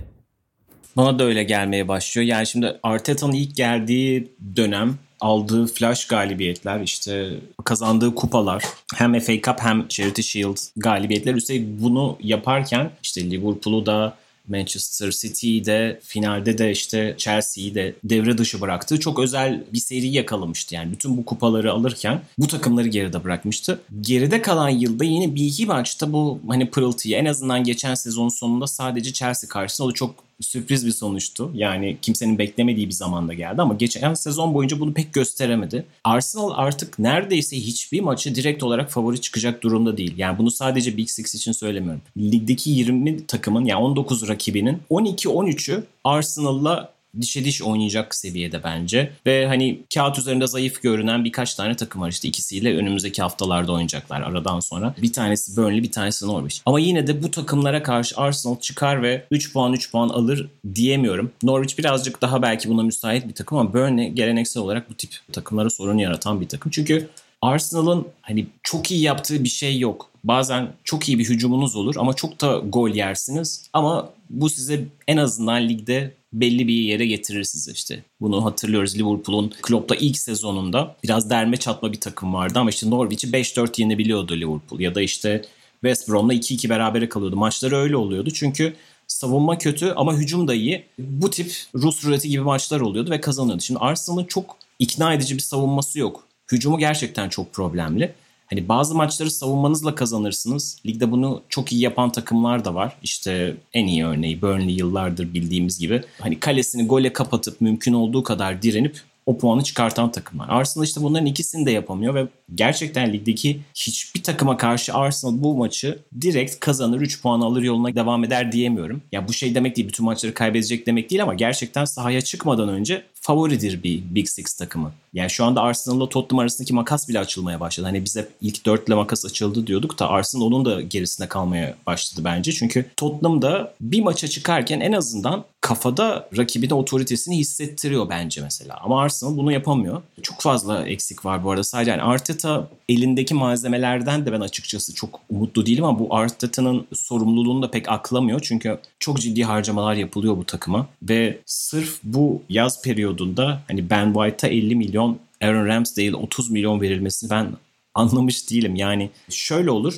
Bana 1.01 1.19
da 1.19 1.25
öyle 1.25 1.45
gelmeye 1.45 1.89
başlıyor. 1.89 2.27
Yani 2.27 2.47
şimdi 2.47 2.79
Arteta'nın 2.83 3.33
ilk 3.33 3.57
geldiği 3.57 4.33
dönem 4.57 4.99
aldığı 5.21 5.67
flash 5.67 6.07
galibiyetler 6.07 6.81
işte 6.81 7.31
kazandığı 7.65 8.15
kupalar 8.15 8.65
hem 8.95 9.21
FA 9.21 9.33
Cup 9.33 9.61
hem 9.61 9.89
Charity 9.89 10.23
Shield 10.23 10.57
galibiyetler 10.77 11.35
üstelik 11.35 11.81
bunu 11.81 12.19
yaparken 12.23 12.91
işte 13.03 13.31
Liverpool'u 13.31 13.87
da 13.87 14.17
Manchester 14.49 15.11
City'yi 15.11 15.65
de 15.65 16.01
finalde 16.03 16.59
de 16.59 16.71
işte 16.71 17.15
Chelsea'yi 17.19 17.75
de 17.75 17.95
devre 18.05 18.39
dışı 18.39 18.61
bıraktığı 18.61 19.01
çok 19.01 19.19
özel 19.19 19.65
bir 19.73 19.79
seri 19.79 20.09
yakalamıştı. 20.09 20.75
Yani 20.75 20.93
bütün 20.93 21.17
bu 21.17 21.25
kupaları 21.25 21.73
alırken 21.73 22.21
bu 22.39 22.47
takımları 22.47 22.89
geride 22.89 23.25
bırakmıştı. 23.25 23.81
Geride 24.01 24.43
kalan 24.43 24.69
yılda 24.69 25.05
yine 25.05 25.35
bir 25.35 25.45
iki 25.45 25.67
maçta 25.67 26.13
bu 26.13 26.41
hani 26.49 26.71
pırıltıyı 26.71 27.17
en 27.17 27.25
azından 27.25 27.65
geçen 27.65 27.95
sezon 27.95 28.29
sonunda 28.29 28.67
sadece 28.67 29.13
Chelsea 29.13 29.49
karşısında 29.49 29.87
o 29.87 29.91
da 29.91 29.95
çok 29.95 30.30
sürpriz 30.41 30.87
bir 30.87 30.93
sonuçtu. 30.93 31.51
Yani 31.55 31.97
kimsenin 32.03 32.39
beklemediği 32.39 32.87
bir 32.87 32.93
zamanda 32.93 33.35
geldi 33.35 33.63
ama 33.63 33.75
geçen 33.75 34.15
sezon 34.15 34.55
boyunca 34.55 34.81
bunu 34.81 34.95
pek 34.95 35.13
gösteremedi. 35.13 35.85
Arsenal 36.05 36.51
artık 36.55 36.99
neredeyse 36.99 37.57
hiçbir 37.57 38.01
maçı 38.01 38.35
direkt 38.35 38.63
olarak 38.63 38.91
favori 38.91 39.21
çıkacak 39.21 39.63
durumda 39.63 39.97
değil. 39.97 40.15
Yani 40.17 40.39
bunu 40.39 40.51
sadece 40.51 40.97
Big 40.97 41.09
Six 41.09 41.35
için 41.35 41.53
söylemiyorum. 41.53 42.03
Ligdeki 42.17 42.71
20 42.71 43.27
takımın 43.27 43.65
yani 43.65 43.83
19 43.83 44.29
rakibinin 44.29 44.79
12-13'ü 44.91 45.83
Arsenal'la 46.05 47.00
dişe 47.21 47.45
diş 47.45 47.63
oynayacak 47.63 48.15
seviyede 48.15 48.65
bence. 48.65 49.13
Ve 49.27 49.47
hani 49.47 49.81
kağıt 49.95 50.19
üzerinde 50.19 50.47
zayıf 50.47 50.83
görünen 50.83 51.25
birkaç 51.25 51.55
tane 51.55 51.77
takım 51.77 52.03
var 52.03 52.09
işte 52.09 52.29
ikisiyle 52.29 52.77
önümüzdeki 52.77 53.23
haftalarda 53.23 53.73
oynayacaklar 53.73 54.21
aradan 54.21 54.61
sonra. 54.61 54.95
Bir 55.03 55.13
tanesi 55.13 55.57
Burnley 55.57 55.83
bir 55.83 55.93
tanesi 55.93 56.27
Norwich. 56.27 56.61
Ama 56.67 56.81
yine 56.81 57.07
de 57.07 57.23
bu 57.23 57.31
takımlara 57.31 57.83
karşı 57.83 58.17
Arsenal 58.17 58.61
çıkar 58.61 59.03
ve 59.03 59.27
3 59.31 59.53
puan 59.53 59.73
3 59.73 59.93
puan 59.93 60.09
alır 60.09 60.49
diyemiyorum. 60.75 61.33
Norwich 61.43 61.79
birazcık 61.79 62.23
daha 62.23 62.43
belki 62.43 62.69
buna 62.69 62.83
müsait 62.83 63.29
bir 63.29 63.35
takım 63.35 63.59
ama 63.59 63.75
Burnley 63.75 64.11
geleneksel 64.11 64.63
olarak 64.63 64.91
bu 64.91 64.95
tip 64.95 65.11
takımlara 65.33 65.71
sorun 65.71 65.99
yaratan 65.99 66.41
bir 66.41 66.49
takım. 66.49 66.71
Çünkü 66.71 67.09
Arsenal'ın 67.43 68.09
hani 68.23 68.47
çok 68.63 68.91
iyi 68.91 69.03
yaptığı 69.03 69.45
bir 69.45 69.49
şey 69.49 69.79
yok. 69.79 70.11
Bazen 70.25 70.69
çok 70.85 71.09
iyi 71.09 71.19
bir 71.19 71.29
hücumunuz 71.29 71.77
olur 71.77 71.95
ama 71.99 72.15
çok 72.15 72.41
da 72.41 72.59
gol 72.59 72.91
yersiniz. 72.91 73.65
Ama 73.73 74.11
bu 74.31 74.51
size 74.51 74.85
en 75.09 75.17
azından 75.17 75.69
ligde 75.69 76.15
belli 76.33 76.69
bir 76.69 76.75
yere 76.75 77.07
getirir 77.07 77.45
sizi 77.45 77.73
işte. 77.73 78.05
Bunu 78.21 78.45
hatırlıyoruz 78.45 78.99
Liverpool'un 78.99 79.53
Klopp'la 79.63 79.97
ilk 79.97 80.19
sezonunda 80.19 80.97
biraz 81.05 81.31
derme 81.31 81.57
çatma 81.57 81.93
bir 81.93 82.01
takım 82.01 82.35
vardı 82.35 82.59
ama 82.59 82.71
işte 82.71 82.91
Norwich'i 82.91 83.31
5-4 83.31 83.81
yenebiliyordu 83.81 84.37
Liverpool 84.37 84.81
ya 84.81 84.95
da 84.95 85.03
işte 85.03 85.43
West 85.73 86.09
Brom'la 86.09 86.35
2-2 86.35 86.69
berabere 86.69 87.09
kalıyordu. 87.09 87.37
Maçları 87.37 87.77
öyle 87.77 87.97
oluyordu 87.97 88.31
çünkü 88.31 88.75
savunma 89.07 89.59
kötü 89.59 89.93
ama 89.97 90.17
hücum 90.17 90.49
da 90.49 90.55
iyi. 90.55 90.85
Bu 90.99 91.31
tip 91.31 91.53
Rus 91.75 92.05
ruleti 92.05 92.29
gibi 92.29 92.43
maçlar 92.43 92.81
oluyordu 92.81 93.11
ve 93.11 93.21
kazanıyordu. 93.21 93.63
Şimdi 93.63 93.81
Arsenal'ın 93.81 94.25
çok 94.25 94.57
ikna 94.79 95.15
edici 95.15 95.35
bir 95.35 95.43
savunması 95.43 95.99
yok. 95.99 96.25
Hücumu 96.53 96.79
gerçekten 96.79 97.29
çok 97.29 97.53
problemli. 97.53 98.15
Hani 98.51 98.69
bazı 98.69 98.95
maçları 98.95 99.31
savunmanızla 99.31 99.95
kazanırsınız. 99.95 100.79
Ligde 100.87 101.11
bunu 101.11 101.43
çok 101.49 101.73
iyi 101.73 101.83
yapan 101.83 102.13
takımlar 102.13 102.65
da 102.65 102.75
var. 102.75 102.97
İşte 103.03 103.57
en 103.73 103.87
iyi 103.87 104.05
örneği 104.05 104.43
Burnley 104.43 104.75
yıllardır 104.75 105.35
bildiğimiz 105.35 105.79
gibi. 105.79 106.03
Hani 106.21 106.41
kalesini 106.41 106.87
gole 106.87 107.13
kapatıp 107.13 107.61
mümkün 107.61 107.93
olduğu 107.93 108.23
kadar 108.23 108.63
direnip 108.63 109.01
o 109.27 109.39
puanı 109.39 109.63
çıkartan 109.63 110.13
takımlar. 110.13 110.49
Arsenal 110.49 110.87
işte 110.87 111.03
bunların 111.03 111.27
ikisini 111.27 111.67
de 111.67 111.71
yapamıyor 111.71 112.15
ve 112.15 112.27
gerçekten 112.55 113.13
ligdeki 113.13 113.61
hiçbir 113.75 114.23
takıma 114.23 114.57
karşı 114.57 114.95
Arsenal 114.95 115.43
bu 115.43 115.57
maçı 115.57 115.99
direkt 116.21 116.61
kazanır 116.61 117.01
3 117.01 117.23
puan 117.23 117.41
alır 117.41 117.63
yoluna 117.63 117.95
devam 117.95 118.25
eder 118.25 118.53
diyemiyorum. 118.53 119.03
Ya 119.13 119.29
bu 119.29 119.33
şey 119.33 119.55
demek 119.55 119.77
değil 119.77 119.89
bütün 119.89 120.05
maçları 120.05 120.35
kaybedecek 120.35 120.87
demek 120.87 121.11
değil 121.11 121.23
ama 121.23 121.35
gerçekten 121.35 121.85
sahaya 121.85 122.21
çıkmadan 122.21 122.69
önce 122.69 123.03
favoridir 123.21 123.83
bir 123.83 124.03
Big 124.15 124.27
Six 124.27 124.53
takımı. 124.53 124.93
Yani 125.15 125.31
şu 125.31 125.45
anda 125.45 125.63
Arsenal'la 125.63 126.09
Tottenham 126.09 126.39
arasındaki 126.39 126.75
makas 126.75 127.09
bile 127.09 127.19
açılmaya 127.19 127.61
başladı. 127.61 127.87
Hani 127.87 128.05
bize 128.05 128.29
ilk 128.41 128.67
dörtle 128.67 128.95
makas 128.95 129.25
açıldı 129.25 129.67
diyorduk 129.67 129.99
da 129.99 130.09
Arsenal 130.11 130.43
onun 130.43 130.65
da 130.65 130.81
gerisinde 130.81 131.29
kalmaya 131.29 131.75
başladı 131.87 132.23
bence. 132.25 132.53
Çünkü 132.53 132.91
Tottenham 132.97 133.43
da 133.43 133.75
bir 133.81 134.01
maça 134.01 134.29
çıkarken 134.29 134.81
en 134.81 134.93
azından 134.93 135.45
kafada 135.61 136.29
rakibine 136.37 136.75
otoritesini 136.75 137.39
hissettiriyor 137.39 138.09
bence 138.09 138.41
mesela. 138.43 138.79
Ama 138.83 139.03
Arsenal 139.03 139.37
bunu 139.37 139.53
yapamıyor. 139.53 140.03
Çok 140.23 140.41
fazla 140.41 140.87
eksik 140.87 141.25
var 141.25 141.45
bu 141.45 141.51
arada. 141.51 141.65
Sadece 141.65 141.91
yani 141.91 142.03
Arteta 142.03 142.69
elindeki 142.89 143.35
malzemelerden 143.35 144.27
de 144.27 144.33
ben 144.33 144.41
açıkçası 144.41 144.95
çok 144.95 145.21
umutlu 145.31 145.67
değilim 145.67 145.85
ama 145.85 145.99
bu 145.99 146.15
Arteta'nın 146.15 146.87
sorumluluğunu 146.93 147.63
da 147.63 147.71
pek 147.71 147.89
aklamıyor. 147.89 148.41
Çünkü 148.43 148.79
çok 148.99 149.21
ciddi 149.21 149.43
harcamalar 149.43 149.95
yapılıyor 149.95 150.37
bu 150.37 150.45
takıma 150.45 150.87
ve 151.03 151.39
sırf 151.47 151.99
bu 152.05 152.43
yaz 152.49 152.83
periyodunda 153.11 153.63
hani 153.69 153.91
Ben 153.91 154.13
White'a 154.13 154.51
50 154.51 154.77
milyon 154.77 155.19
Aaron 155.43 155.67
Ramsdale 155.67 156.17
30 156.17 156.51
milyon 156.51 156.81
verilmesini 156.81 157.31
ben 157.31 157.53
anlamış 157.95 158.51
değilim. 158.51 158.77
Yani 158.77 159.11
şöyle 159.31 159.71
olur 159.71 159.95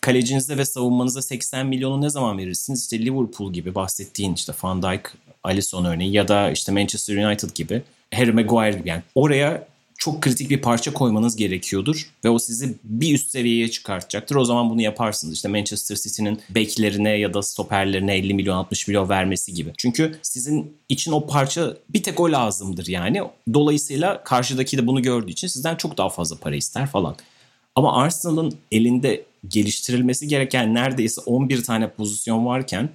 kalecinizde 0.00 0.58
ve 0.58 0.64
savunmanıza 0.64 1.22
80 1.22 1.66
milyonu 1.66 2.00
ne 2.00 2.10
zaman 2.10 2.38
verirsiniz? 2.38 2.82
İşte 2.82 2.98
Liverpool 2.98 3.52
gibi 3.52 3.74
bahsettiğin 3.74 4.34
işte 4.34 4.52
Van 4.62 4.82
Dijk, 4.82 5.12
Alisson 5.42 5.84
örneği 5.84 6.12
ya 6.12 6.28
da 6.28 6.50
işte 6.50 6.72
Manchester 6.72 7.26
United 7.26 7.50
gibi 7.54 7.82
Harry 8.14 8.32
Maguire 8.32 8.78
gibi 8.78 8.88
yani 8.88 9.02
oraya 9.14 9.66
çok 10.04 10.22
kritik 10.22 10.50
bir 10.50 10.62
parça 10.62 10.92
koymanız 10.92 11.36
gerekiyordur 11.36 12.10
ve 12.24 12.30
o 12.30 12.38
sizi 12.38 12.74
bir 12.84 13.14
üst 13.14 13.30
seviyeye 13.30 13.70
çıkartacaktır. 13.70 14.36
O 14.36 14.44
zaman 14.44 14.70
bunu 14.70 14.82
yaparsınız. 14.82 15.34
İşte 15.34 15.48
Manchester 15.48 15.96
City'nin 15.96 16.40
beklerine 16.50 17.10
ya 17.10 17.34
da 17.34 17.42
stoperlerine 17.42 18.16
50 18.16 18.34
milyon 18.34 18.56
60 18.56 18.88
milyon 18.88 19.08
vermesi 19.08 19.54
gibi. 19.54 19.72
Çünkü 19.78 20.18
sizin 20.22 20.76
için 20.88 21.12
o 21.12 21.26
parça 21.26 21.76
bir 21.88 22.02
tek 22.02 22.20
o 22.20 22.32
lazımdır 22.32 22.86
yani. 22.86 23.22
Dolayısıyla 23.54 24.24
karşıdaki 24.24 24.78
de 24.78 24.86
bunu 24.86 25.02
gördüğü 25.02 25.30
için 25.30 25.48
sizden 25.48 25.76
çok 25.76 25.98
daha 25.98 26.08
fazla 26.08 26.36
para 26.36 26.56
ister 26.56 26.86
falan. 26.86 27.16
Ama 27.74 27.96
Arsenal'ın 27.96 28.54
elinde 28.72 29.24
geliştirilmesi 29.48 30.28
gereken 30.28 30.74
neredeyse 30.74 31.20
11 31.20 31.64
tane 31.64 31.90
pozisyon 31.90 32.46
varken 32.46 32.88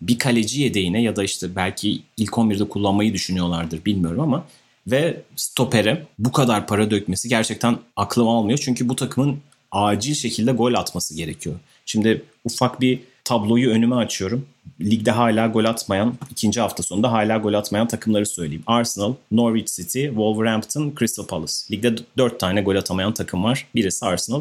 bir 0.00 0.18
kaleci 0.18 0.60
yedeğine 0.60 1.02
ya 1.02 1.16
da 1.16 1.24
işte 1.24 1.56
belki 1.56 2.02
ilk 2.16 2.32
11'de 2.32 2.68
kullanmayı 2.68 3.12
düşünüyorlardır 3.12 3.84
bilmiyorum 3.84 4.20
ama 4.20 4.44
ve 4.86 5.22
stopere 5.36 6.06
bu 6.18 6.32
kadar 6.32 6.66
para 6.66 6.90
dökmesi 6.90 7.28
gerçekten 7.28 7.78
aklım 7.96 8.28
almıyor. 8.28 8.58
Çünkü 8.62 8.88
bu 8.88 8.96
takımın 8.96 9.38
acil 9.72 10.14
şekilde 10.14 10.52
gol 10.52 10.74
atması 10.74 11.14
gerekiyor. 11.14 11.56
Şimdi 11.86 12.22
ufak 12.44 12.80
bir 12.80 13.00
tabloyu 13.24 13.70
önüme 13.70 13.96
açıyorum. 13.96 14.46
Ligde 14.80 15.10
hala 15.10 15.46
gol 15.46 15.64
atmayan, 15.64 16.14
ikinci 16.30 16.60
hafta 16.60 16.82
sonunda 16.82 17.12
hala 17.12 17.38
gol 17.38 17.54
atmayan 17.54 17.88
takımları 17.88 18.26
söyleyeyim. 18.26 18.62
Arsenal, 18.66 19.14
Norwich 19.30 19.72
City, 19.72 20.06
Wolverhampton, 20.06 20.94
Crystal 20.98 21.26
Palace. 21.26 21.52
Ligde 21.70 21.94
4 22.18 22.40
tane 22.40 22.62
gol 22.62 22.76
atamayan 22.76 23.14
takım 23.14 23.44
var. 23.44 23.66
Birisi 23.74 24.06
Arsenal. 24.06 24.40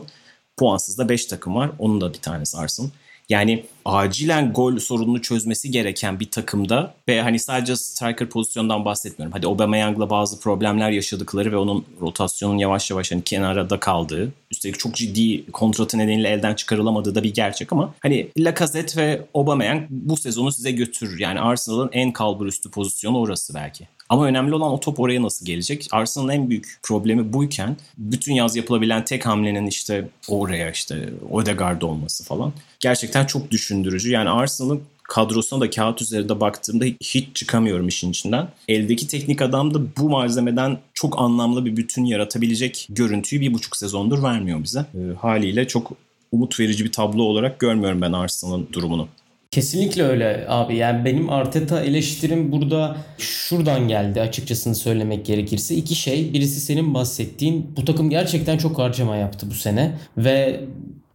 Puansız 0.58 0.98
da 0.98 1.10
5 1.10 1.25
takım 1.25 1.55
var. 1.55 1.72
Onun 1.79 2.01
da 2.01 2.13
bir 2.13 2.19
tanesi 2.19 2.58
Arsenal. 2.58 2.89
Yani 3.29 3.65
acilen 3.86 4.53
gol 4.53 4.77
sorununu 4.77 5.21
çözmesi 5.21 5.71
gereken 5.71 6.19
bir 6.19 6.31
takımda 6.31 6.93
ve 7.07 7.21
hani 7.21 7.39
sadece 7.39 7.75
striker 7.75 8.29
pozisyondan 8.29 8.86
bahsetmiyorum. 8.86 9.33
Hadi 9.33 9.48
Aubameyang'la 9.48 10.09
bazı 10.09 10.39
problemler 10.39 10.89
yaşadıkları 10.89 11.51
ve 11.51 11.57
onun 11.57 11.86
rotasyonun 12.01 12.57
yavaş 12.57 12.91
yavaş 12.91 13.12
hani 13.12 13.24
kenarda 13.24 13.79
kaldığı, 13.79 14.31
üstelik 14.51 14.79
çok 14.79 14.95
ciddi 14.95 15.51
kontratı 15.51 15.98
nedeniyle 15.98 16.29
elden 16.29 16.55
çıkarılamadığı 16.55 17.15
da 17.15 17.24
bir 17.24 17.33
gerçek 17.33 17.74
ama 17.74 17.93
hani 18.00 18.27
Lacazette 18.38 19.01
ve 19.01 19.21
Aubameyang 19.33 19.83
bu 19.89 20.17
sezonu 20.17 20.51
size 20.51 20.71
götürür. 20.71 21.19
Yani 21.19 21.39
Arsenal'ın 21.39 21.89
en 21.91 22.13
kalbur 22.13 22.45
üstü 22.45 22.71
pozisyonu 22.71 23.19
orası 23.19 23.53
belki. 23.53 23.88
Ama 24.09 24.25
önemli 24.25 24.55
olan 24.55 24.71
o 24.71 24.79
top 24.79 24.99
oraya 24.99 25.23
nasıl 25.23 25.45
gelecek? 25.45 25.87
Arsenal'ın 25.91 26.29
en 26.29 26.49
büyük 26.49 26.79
problemi 26.83 27.33
buyken 27.33 27.77
bütün 27.97 28.33
yaz 28.33 28.55
yapılabilen 28.55 29.05
tek 29.05 29.25
hamlenin 29.25 29.67
işte 29.67 30.09
oraya 30.27 30.71
işte 30.71 31.09
Odegaard 31.31 31.81
olması 31.81 32.23
falan 32.23 32.53
gerçekten 32.79 33.25
çok 33.25 33.51
düşündürücü. 33.51 34.11
Yani 34.11 34.29
Arsenal'ın 34.29 34.81
kadrosuna 35.03 35.61
da 35.61 35.69
kağıt 35.69 36.01
üzerinde 36.01 36.39
baktığımda 36.39 36.85
hiç 36.85 37.35
çıkamıyorum 37.35 37.87
işin 37.87 38.11
içinden. 38.11 38.47
Eldeki 38.67 39.07
teknik 39.07 39.41
adam 39.41 39.73
da 39.73 39.79
bu 39.97 40.09
malzemeden 40.09 40.77
çok 40.93 41.19
anlamlı 41.19 41.65
bir 41.65 41.77
bütün 41.77 42.05
yaratabilecek 42.05 42.87
görüntüyü 42.89 43.41
bir 43.41 43.53
buçuk 43.53 43.77
sezondur 43.77 44.23
vermiyor 44.23 44.63
bize. 44.63 44.79
E, 44.79 45.01
haliyle 45.21 45.67
çok 45.67 45.91
umut 46.31 46.59
verici 46.59 46.85
bir 46.85 46.91
tablo 46.91 47.23
olarak 47.23 47.59
görmüyorum 47.59 48.01
ben 48.01 48.11
Arsenal'ın 48.11 48.67
durumunu. 48.73 49.07
Kesinlikle 49.51 50.03
öyle 50.03 50.46
abi. 50.48 50.75
Yani 50.75 51.06
benim 51.06 51.29
Arteta 51.29 51.82
eleştirim 51.82 52.51
burada 52.51 52.98
şuradan 53.18 53.88
geldi 53.88 54.22
açıkçasını 54.22 54.75
söylemek 54.75 55.25
gerekirse. 55.25 55.75
iki 55.75 55.96
şey. 55.96 56.34
Birisi 56.34 56.60
senin 56.60 56.94
bahsettiğin 56.94 57.72
bu 57.77 57.86
takım 57.86 58.10
gerçekten 58.10 58.58
çok 58.58 58.79
harcama 58.79 59.15
yaptı 59.15 59.48
bu 59.50 59.53
sene. 59.53 59.91
Ve 60.18 60.60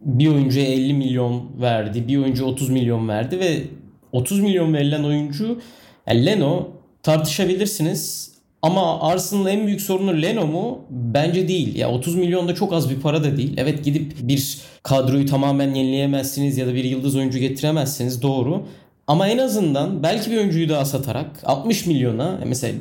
bir 0.01 0.27
oyuncuya 0.27 0.65
50 0.65 0.93
milyon 0.93 1.61
verdi. 1.61 2.07
Bir 2.07 2.17
oyuncu 2.17 2.45
30 2.45 2.69
milyon 2.69 3.09
verdi 3.09 3.39
ve 3.39 3.61
30 4.11 4.39
milyon 4.39 4.73
verilen 4.73 5.03
oyuncu 5.03 5.61
yani 6.07 6.25
Leno 6.25 6.69
tartışabilirsiniz 7.03 8.34
ama 8.65 9.01
Arsenal'ın 9.01 9.49
en 9.49 9.67
büyük 9.67 9.81
sorunu 9.81 10.21
Leno 10.21 10.47
mu? 10.47 10.79
Bence 10.89 11.47
değil. 11.47 11.75
Ya 11.75 11.91
30 11.91 12.15
milyon 12.15 12.47
da 12.47 12.55
çok 12.55 12.73
az 12.73 12.89
bir 12.89 12.99
para 12.99 13.23
da 13.23 13.37
değil. 13.37 13.53
Evet 13.57 13.85
gidip 13.85 14.13
bir 14.21 14.57
kadroyu 14.83 15.25
tamamen 15.25 15.73
yenileyemezsiniz 15.73 16.57
ya 16.57 16.67
da 16.67 16.73
bir 16.75 16.83
yıldız 16.83 17.15
oyuncu 17.15 17.39
getiremezsiniz 17.39 18.21
doğru. 18.21 18.65
Ama 19.07 19.27
en 19.27 19.37
azından 19.37 20.03
belki 20.03 20.31
bir 20.31 20.37
oyuncuyu 20.37 20.69
daha 20.69 20.85
satarak 20.85 21.27
60 21.43 21.85
milyona 21.85 22.39
mesela 22.45 22.73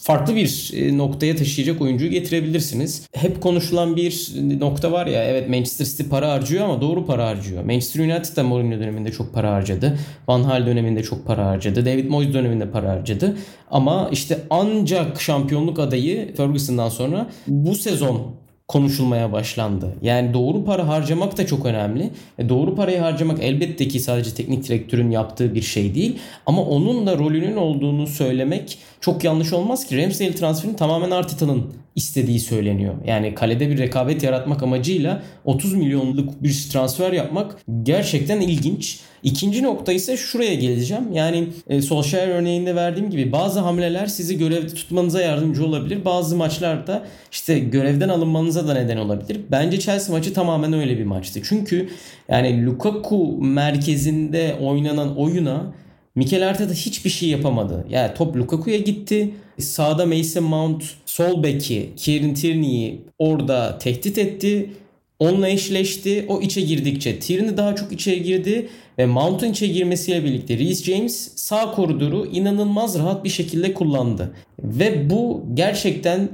farklı 0.00 0.36
bir 0.36 0.70
e, 0.74 0.98
noktaya 0.98 1.36
taşıyacak 1.36 1.80
oyuncuyu 1.80 2.10
getirebilirsiniz. 2.10 3.06
Hep 3.12 3.42
konuşulan 3.42 3.96
bir 3.96 4.32
nokta 4.60 4.92
var 4.92 5.06
ya 5.06 5.24
evet 5.24 5.48
Manchester 5.48 5.84
City 5.84 6.02
para 6.02 6.32
harcıyor 6.32 6.64
ama 6.64 6.80
doğru 6.80 7.06
para 7.06 7.26
harcıyor. 7.26 7.64
Manchester 7.64 8.04
United 8.04 8.36
da 8.36 8.42
Mourinho 8.42 8.78
döneminde 8.78 9.12
çok 9.12 9.34
para 9.34 9.52
harcadı. 9.52 9.98
Van 10.28 10.42
Hal 10.42 10.66
döneminde 10.66 11.02
çok 11.02 11.26
para 11.26 11.46
harcadı. 11.46 11.86
David 11.86 12.08
Moyes 12.08 12.34
döneminde 12.34 12.70
para 12.70 12.90
harcadı. 12.90 13.36
Ama 13.70 14.08
işte 14.12 14.38
ancak 14.50 15.20
şampiyonluk 15.20 15.78
adayı 15.78 16.34
Ferguson'dan 16.34 16.88
sonra 16.88 17.30
bu 17.46 17.74
sezon 17.74 18.39
konuşulmaya 18.70 19.32
başlandı. 19.32 19.94
Yani 20.02 20.34
doğru 20.34 20.64
para 20.64 20.88
harcamak 20.88 21.38
da 21.38 21.46
çok 21.46 21.66
önemli. 21.66 22.10
E 22.38 22.48
doğru 22.48 22.74
parayı 22.74 22.98
harcamak 22.98 23.38
elbette 23.42 23.88
ki 23.88 24.00
sadece 24.00 24.34
teknik 24.34 24.68
direktörün 24.68 25.10
yaptığı 25.10 25.54
bir 25.54 25.62
şey 25.62 25.94
değil. 25.94 26.18
Ama 26.46 26.62
onun 26.62 27.06
da 27.06 27.18
rolünün 27.18 27.56
olduğunu 27.56 28.06
söylemek 28.06 28.78
çok 29.00 29.24
yanlış 29.24 29.52
olmaz 29.52 29.86
ki. 29.86 30.02
Ramsdale 30.02 30.34
transferini 30.34 30.76
tamamen 30.76 31.10
Arteta'nın 31.10 31.72
istediği 31.96 32.40
söyleniyor. 32.40 32.94
Yani 33.06 33.34
kalede 33.34 33.70
bir 33.70 33.78
rekabet 33.78 34.22
yaratmak 34.22 34.62
amacıyla 34.62 35.22
30 35.44 35.74
milyonluk 35.74 36.42
bir 36.42 36.68
transfer 36.72 37.12
yapmak 37.12 37.56
gerçekten 37.82 38.40
ilginç. 38.40 39.00
İkinci 39.22 39.62
nokta 39.62 39.92
ise 39.92 40.16
şuraya 40.16 40.54
geleceğim. 40.54 41.12
Yani 41.12 41.48
e, 41.68 41.82
Solskjaer 41.82 42.28
örneğinde 42.28 42.74
verdiğim 42.74 43.10
gibi 43.10 43.32
bazı 43.32 43.60
hamleler 43.60 44.06
sizi 44.06 44.38
görevde 44.38 44.74
tutmanıza 44.74 45.20
yardımcı 45.20 45.66
olabilir. 45.66 46.04
Bazı 46.04 46.36
maçlarda 46.36 47.04
işte 47.32 47.58
görevden 47.58 48.08
alınmanıza 48.08 48.68
da 48.68 48.74
neden 48.74 48.96
olabilir. 48.96 49.40
Bence 49.50 49.80
Chelsea 49.80 50.16
maçı 50.16 50.34
tamamen 50.34 50.72
öyle 50.72 50.98
bir 50.98 51.04
maçtı. 51.04 51.40
Çünkü 51.44 51.88
yani 52.28 52.66
Lukaku 52.66 53.38
merkezinde 53.42 54.56
oynanan 54.60 55.16
oyuna 55.16 55.72
Mikel 56.14 56.48
Arteta 56.48 56.74
hiçbir 56.74 57.10
şey 57.10 57.28
yapamadı. 57.28 57.86
Yani 57.88 58.14
top 58.14 58.36
Lukaku'ya 58.36 58.78
gitti. 58.78 59.30
Sağda 59.60 60.06
Mason 60.06 60.44
Mount 60.44 60.84
sol 61.06 61.42
beki 61.42 61.90
Kieran 61.96 62.34
Tierney'i 62.34 63.00
orada 63.18 63.78
tehdit 63.78 64.18
etti. 64.18 64.70
Onunla 65.18 65.48
eşleşti. 65.48 66.24
O 66.28 66.40
içe 66.40 66.60
girdikçe 66.60 67.18
Tierney 67.18 67.56
daha 67.56 67.76
çok 67.76 67.92
içe 67.92 68.14
girdi 68.14 68.68
ve 68.98 69.06
Mount'un 69.06 69.50
içe 69.50 69.66
girmesiyle 69.66 70.24
birlikte 70.24 70.58
Reece 70.58 70.92
James 70.92 71.32
sağ 71.36 71.72
koridoru 71.72 72.26
inanılmaz 72.26 72.98
rahat 72.98 73.24
bir 73.24 73.28
şekilde 73.28 73.74
kullandı. 73.74 74.32
Ve 74.62 75.10
bu 75.10 75.44
gerçekten 75.54 76.28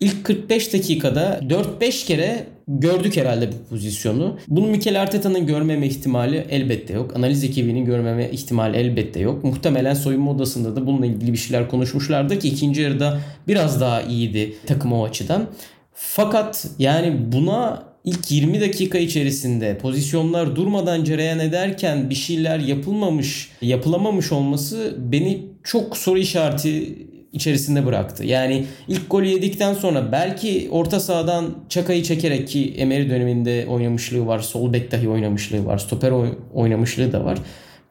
ilk 0.00 0.24
45 0.24 0.72
dakikada 0.72 1.40
4-5 1.80 2.06
kere 2.06 2.46
gördük 2.78 3.16
herhalde 3.16 3.48
bu 3.52 3.68
pozisyonu. 3.70 4.38
Bunu 4.48 4.66
Mikel 4.66 5.02
Arteta'nın 5.02 5.46
görmeme 5.46 5.86
ihtimali 5.86 6.46
elbette 6.50 6.92
yok. 6.92 7.16
Analiz 7.16 7.44
ekibinin 7.44 7.84
görmeme 7.84 8.30
ihtimali 8.30 8.76
elbette 8.76 9.20
yok. 9.20 9.44
Muhtemelen 9.44 9.94
soyunma 9.94 10.30
odasında 10.30 10.76
da 10.76 10.86
bununla 10.86 11.06
ilgili 11.06 11.32
bir 11.32 11.38
şeyler 11.38 11.68
konuşmuşlardı 11.68 12.38
ki 12.38 12.48
ikinci 12.48 12.80
yarıda 12.80 13.20
biraz 13.48 13.80
daha 13.80 14.02
iyiydi 14.02 14.54
takım 14.66 14.92
o 14.92 15.04
açıdan. 15.04 15.46
Fakat 15.94 16.66
yani 16.78 17.32
buna 17.32 17.82
ilk 18.04 18.30
20 18.30 18.60
dakika 18.60 18.98
içerisinde 18.98 19.78
pozisyonlar 19.78 20.56
durmadan 20.56 21.04
cereyan 21.04 21.38
ederken 21.38 22.10
bir 22.10 22.14
şeyler 22.14 22.58
yapılmamış, 22.58 23.50
yapılamamış 23.62 24.32
olması 24.32 24.96
beni 24.98 25.46
çok 25.64 25.96
soru 25.96 26.18
işareti 26.18 26.98
içerisinde 27.32 27.86
bıraktı. 27.86 28.24
Yani 28.24 28.64
ilk 28.88 29.10
golü 29.10 29.26
yedikten 29.26 29.74
sonra 29.74 30.12
belki 30.12 30.68
orta 30.70 31.00
sahadan 31.00 31.54
Çaka'yı 31.68 32.02
çekerek 32.02 32.48
ki 32.48 32.74
Emery 32.76 33.10
döneminde 33.10 33.66
oynamışlığı 33.66 34.26
var. 34.26 34.38
Sol 34.38 34.72
bek 34.72 34.92
dahi 34.92 35.08
oynamışlığı 35.08 35.66
var. 35.66 35.78
Stoper 35.78 36.12
oynamışlığı 36.54 37.12
da 37.12 37.24
var. 37.24 37.38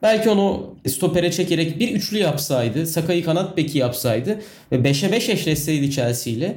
Belki 0.02 0.30
onu 0.30 0.74
stopere 0.88 1.30
çekerek 1.30 1.80
bir 1.80 1.90
üçlü 1.90 2.18
yapsaydı, 2.18 2.86
Saka'yı 2.86 3.24
kanat 3.24 3.56
beki 3.56 3.78
yapsaydı 3.78 4.40
ve 4.72 4.76
5'e 4.76 5.12
5 5.12 5.28
eşleşseydi 5.28 5.90
Chelsea 5.90 6.32
ile 6.32 6.56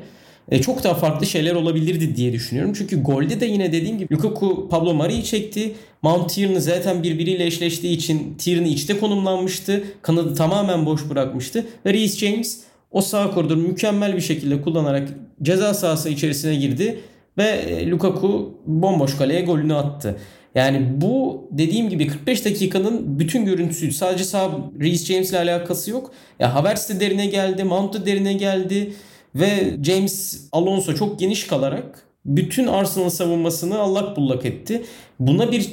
e, 0.52 0.62
çok 0.62 0.84
daha 0.84 0.94
farklı 0.94 1.26
şeyler 1.26 1.56
olabilirdi 1.56 2.16
diye 2.16 2.34
düşünüyorum. 2.34 2.74
Çünkü 2.78 3.04
golde 3.04 3.40
de 3.40 3.46
yine 3.46 3.72
dediğim 3.72 3.98
gibi 3.98 4.14
Lukaku 4.14 4.68
Pablo 4.70 4.94
Mari'yi 4.94 5.24
çekti. 5.24 5.74
Mount 6.02 6.30
Tierney 6.30 6.60
zaten 6.60 7.04
birbiriyle 7.04 7.46
eşleştiği 7.46 7.98
için 7.98 8.36
Tierney 8.38 8.74
içte 8.74 9.00
konumlanmıştı. 9.00 9.84
Kanadı 10.02 10.36
tamamen 10.36 10.86
boş 10.86 11.10
bırakmıştı. 11.10 11.66
Ve 11.86 11.94
Reece 11.94 12.28
James 12.28 12.60
o 12.94 13.02
sağ 13.02 13.32
koridoru 13.32 13.60
mükemmel 13.60 14.16
bir 14.16 14.22
şekilde 14.22 14.62
kullanarak 14.62 15.10
ceza 15.42 15.74
sahası 15.74 16.10
içerisine 16.10 16.56
girdi. 16.56 17.00
Ve 17.38 17.44
e, 17.44 17.90
Lukaku 17.90 18.58
bomboş 18.66 19.18
kaleye 19.18 19.42
golünü 19.42 19.76
attı. 19.76 20.18
Yani 20.56 21.02
bu 21.02 21.44
dediğim 21.52 21.90
gibi 21.90 22.08
45 22.08 22.46
dakikanın 22.46 23.20
bütün 23.20 23.46
görüntüsü 23.46 23.92
sadece 23.92 24.24
sağ 24.24 24.52
Reece 24.80 25.14
James 25.14 25.30
ile 25.30 25.40
alakası 25.40 25.92
yok. 25.92 26.12
Ya 26.40 26.56
Havertz 26.56 26.90
de 26.90 27.00
derine 27.00 27.26
geldi, 27.26 27.64
Mount 27.64 27.94
da 27.94 28.06
derine 28.06 28.34
geldi. 28.34 28.94
Ve 29.36 29.78
James 29.84 30.48
Alonso 30.52 30.94
çok 30.94 31.20
geniş 31.20 31.48
kalarak 31.48 32.08
bütün 32.26 32.68
Arsenal 32.68 33.10
savunmasını 33.10 33.80
allak 33.80 34.18
bullak 34.18 34.46
etti. 34.46 34.84
Buna 35.20 35.52
bir 35.52 35.70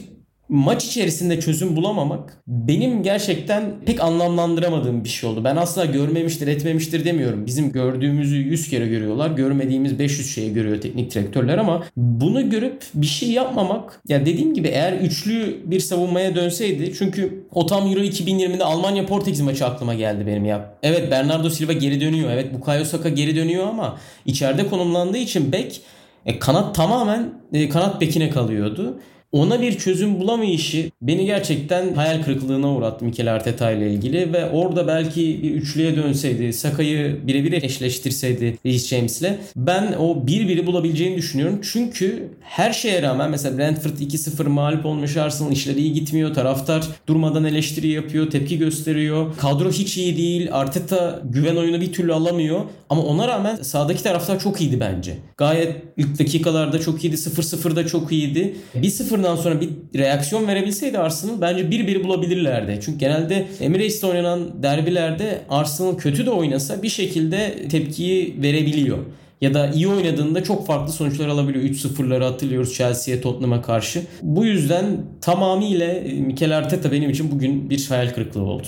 maç 0.50 0.84
içerisinde 0.84 1.40
çözüm 1.40 1.76
bulamamak 1.76 2.42
benim 2.46 3.02
gerçekten 3.02 3.74
pek 3.86 4.00
anlamlandıramadığım 4.00 5.04
bir 5.04 5.08
şey 5.08 5.30
oldu. 5.30 5.44
Ben 5.44 5.56
asla 5.56 5.84
görmemiştir, 5.84 6.46
etmemiştir 6.46 7.04
demiyorum. 7.04 7.46
Bizim 7.46 7.72
gördüğümüzü 7.72 8.36
100 8.36 8.68
kere 8.68 8.86
görüyorlar. 8.86 9.30
Görmediğimiz 9.30 9.98
500 9.98 10.34
şeyi 10.34 10.54
görüyor 10.54 10.80
teknik 10.80 11.14
direktörler 11.14 11.58
ama 11.58 11.84
bunu 11.96 12.50
görüp 12.50 12.82
bir 12.94 13.06
şey 13.06 13.30
yapmamak 13.30 14.00
ya 14.08 14.26
dediğim 14.26 14.54
gibi 14.54 14.68
eğer 14.68 14.92
üçlü 14.92 15.60
bir 15.64 15.80
savunmaya 15.80 16.34
dönseydi 16.34 16.92
çünkü 16.98 17.44
o 17.54 17.66
tam 17.66 17.86
Euro 17.86 18.00
2020'de 18.00 18.64
Almanya 18.64 19.06
Portekiz 19.06 19.40
maçı 19.40 19.66
aklıma 19.66 19.94
geldi 19.94 20.26
benim 20.26 20.44
ya. 20.44 20.74
Evet 20.82 21.10
Bernardo 21.10 21.50
Silva 21.50 21.72
geri 21.72 22.00
dönüyor. 22.00 22.30
Evet 22.30 22.54
Bukayo 22.54 22.84
Saka 22.84 23.08
geri 23.08 23.36
dönüyor 23.36 23.66
ama 23.66 23.98
içeride 24.26 24.66
konumlandığı 24.66 25.18
için 25.18 25.52
bek 25.52 25.80
e, 26.26 26.38
kanat 26.38 26.74
tamamen 26.74 27.34
e, 27.52 27.68
kanat 27.68 28.00
bekine 28.00 28.30
kalıyordu 28.30 29.00
ona 29.32 29.62
bir 29.62 29.78
çözüm 29.78 30.20
bulamayışı 30.20 30.90
beni 31.02 31.26
gerçekten 31.26 31.94
hayal 31.94 32.22
kırıklığına 32.22 32.74
uğrattı 32.74 33.04
Mikel 33.04 33.34
Arteta 33.34 33.70
ile 33.70 33.92
ilgili 33.92 34.32
ve 34.32 34.50
orada 34.50 34.86
belki 34.86 35.42
bir 35.42 35.50
üçlüye 35.50 35.96
dönseydi, 35.96 36.52
Saka'yı 36.52 37.18
birebir 37.26 37.62
eşleştirseydi 37.62 38.58
Reece 38.66 38.96
James'le 38.96 39.30
ben 39.56 39.92
o 39.92 40.26
bir 40.26 40.48
biri 40.48 40.66
bulabileceğini 40.66 41.16
düşünüyorum. 41.16 41.60
Çünkü 41.62 42.28
her 42.40 42.72
şeye 42.72 43.02
rağmen 43.02 43.30
mesela 43.30 43.58
Brentford 43.58 43.98
2-0 43.98 44.48
mağlup 44.48 44.86
olmuş 44.86 45.16
Arsenal 45.16 45.52
işleri 45.52 45.80
iyi 45.80 45.92
gitmiyor. 45.92 46.34
Taraftar 46.34 46.86
durmadan 47.06 47.44
eleştiri 47.44 47.88
yapıyor, 47.88 48.30
tepki 48.30 48.58
gösteriyor. 48.58 49.36
Kadro 49.36 49.70
hiç 49.70 49.96
iyi 49.96 50.16
değil. 50.16 50.48
Arteta 50.52 51.22
güven 51.24 51.56
oyunu 51.56 51.80
bir 51.80 51.92
türlü 51.92 52.12
alamıyor. 52.12 52.60
Ama 52.90 53.02
ona 53.02 53.28
rağmen 53.28 53.56
sağdaki 53.56 54.02
taraftar 54.02 54.40
çok 54.40 54.60
iyiydi 54.60 54.80
bence. 54.80 55.16
Gayet 55.36 55.76
ilk 55.96 56.18
dakikalarda 56.18 56.80
çok 56.80 57.04
iyiydi. 57.04 57.16
0-0'da 57.16 57.86
çok 57.86 58.12
iyiydi. 58.12 58.56
1-0 58.74 58.90
sıfırdan 58.90 59.36
sonra 59.36 59.60
bir 59.60 59.70
reaksiyon 59.98 60.46
verebilseydi 60.46 60.98
Arsenal 60.98 61.40
bence 61.40 61.62
1-1 61.62 62.04
bulabilirlerdi. 62.04 62.80
Çünkü 62.84 62.98
genelde 62.98 63.46
Emirates'te 63.60 64.06
oynanan 64.06 64.62
derbilerde 64.62 65.40
Arsenal 65.48 65.96
kötü 65.96 66.26
de 66.26 66.30
oynasa 66.30 66.82
bir 66.82 66.88
şekilde 66.88 67.68
tepkiyi 67.68 68.42
verebiliyor. 68.42 68.98
Ya 69.40 69.54
da 69.54 69.70
iyi 69.70 69.88
oynadığında 69.88 70.44
çok 70.44 70.66
farklı 70.66 70.92
sonuçlar 70.92 71.28
alabiliyor. 71.28 71.64
3-0'ları 71.64 72.24
hatırlıyoruz 72.24 72.74
Chelsea'ye 72.74 73.20
Tottenham'a 73.20 73.62
karşı. 73.62 74.02
Bu 74.22 74.44
yüzden 74.44 74.84
tamamıyla 75.20 75.94
Mikel 76.26 76.58
Arteta 76.58 76.92
benim 76.92 77.10
için 77.10 77.30
bugün 77.30 77.70
bir 77.70 77.86
hayal 77.88 78.14
kırıklığı 78.14 78.42
oldu. 78.42 78.66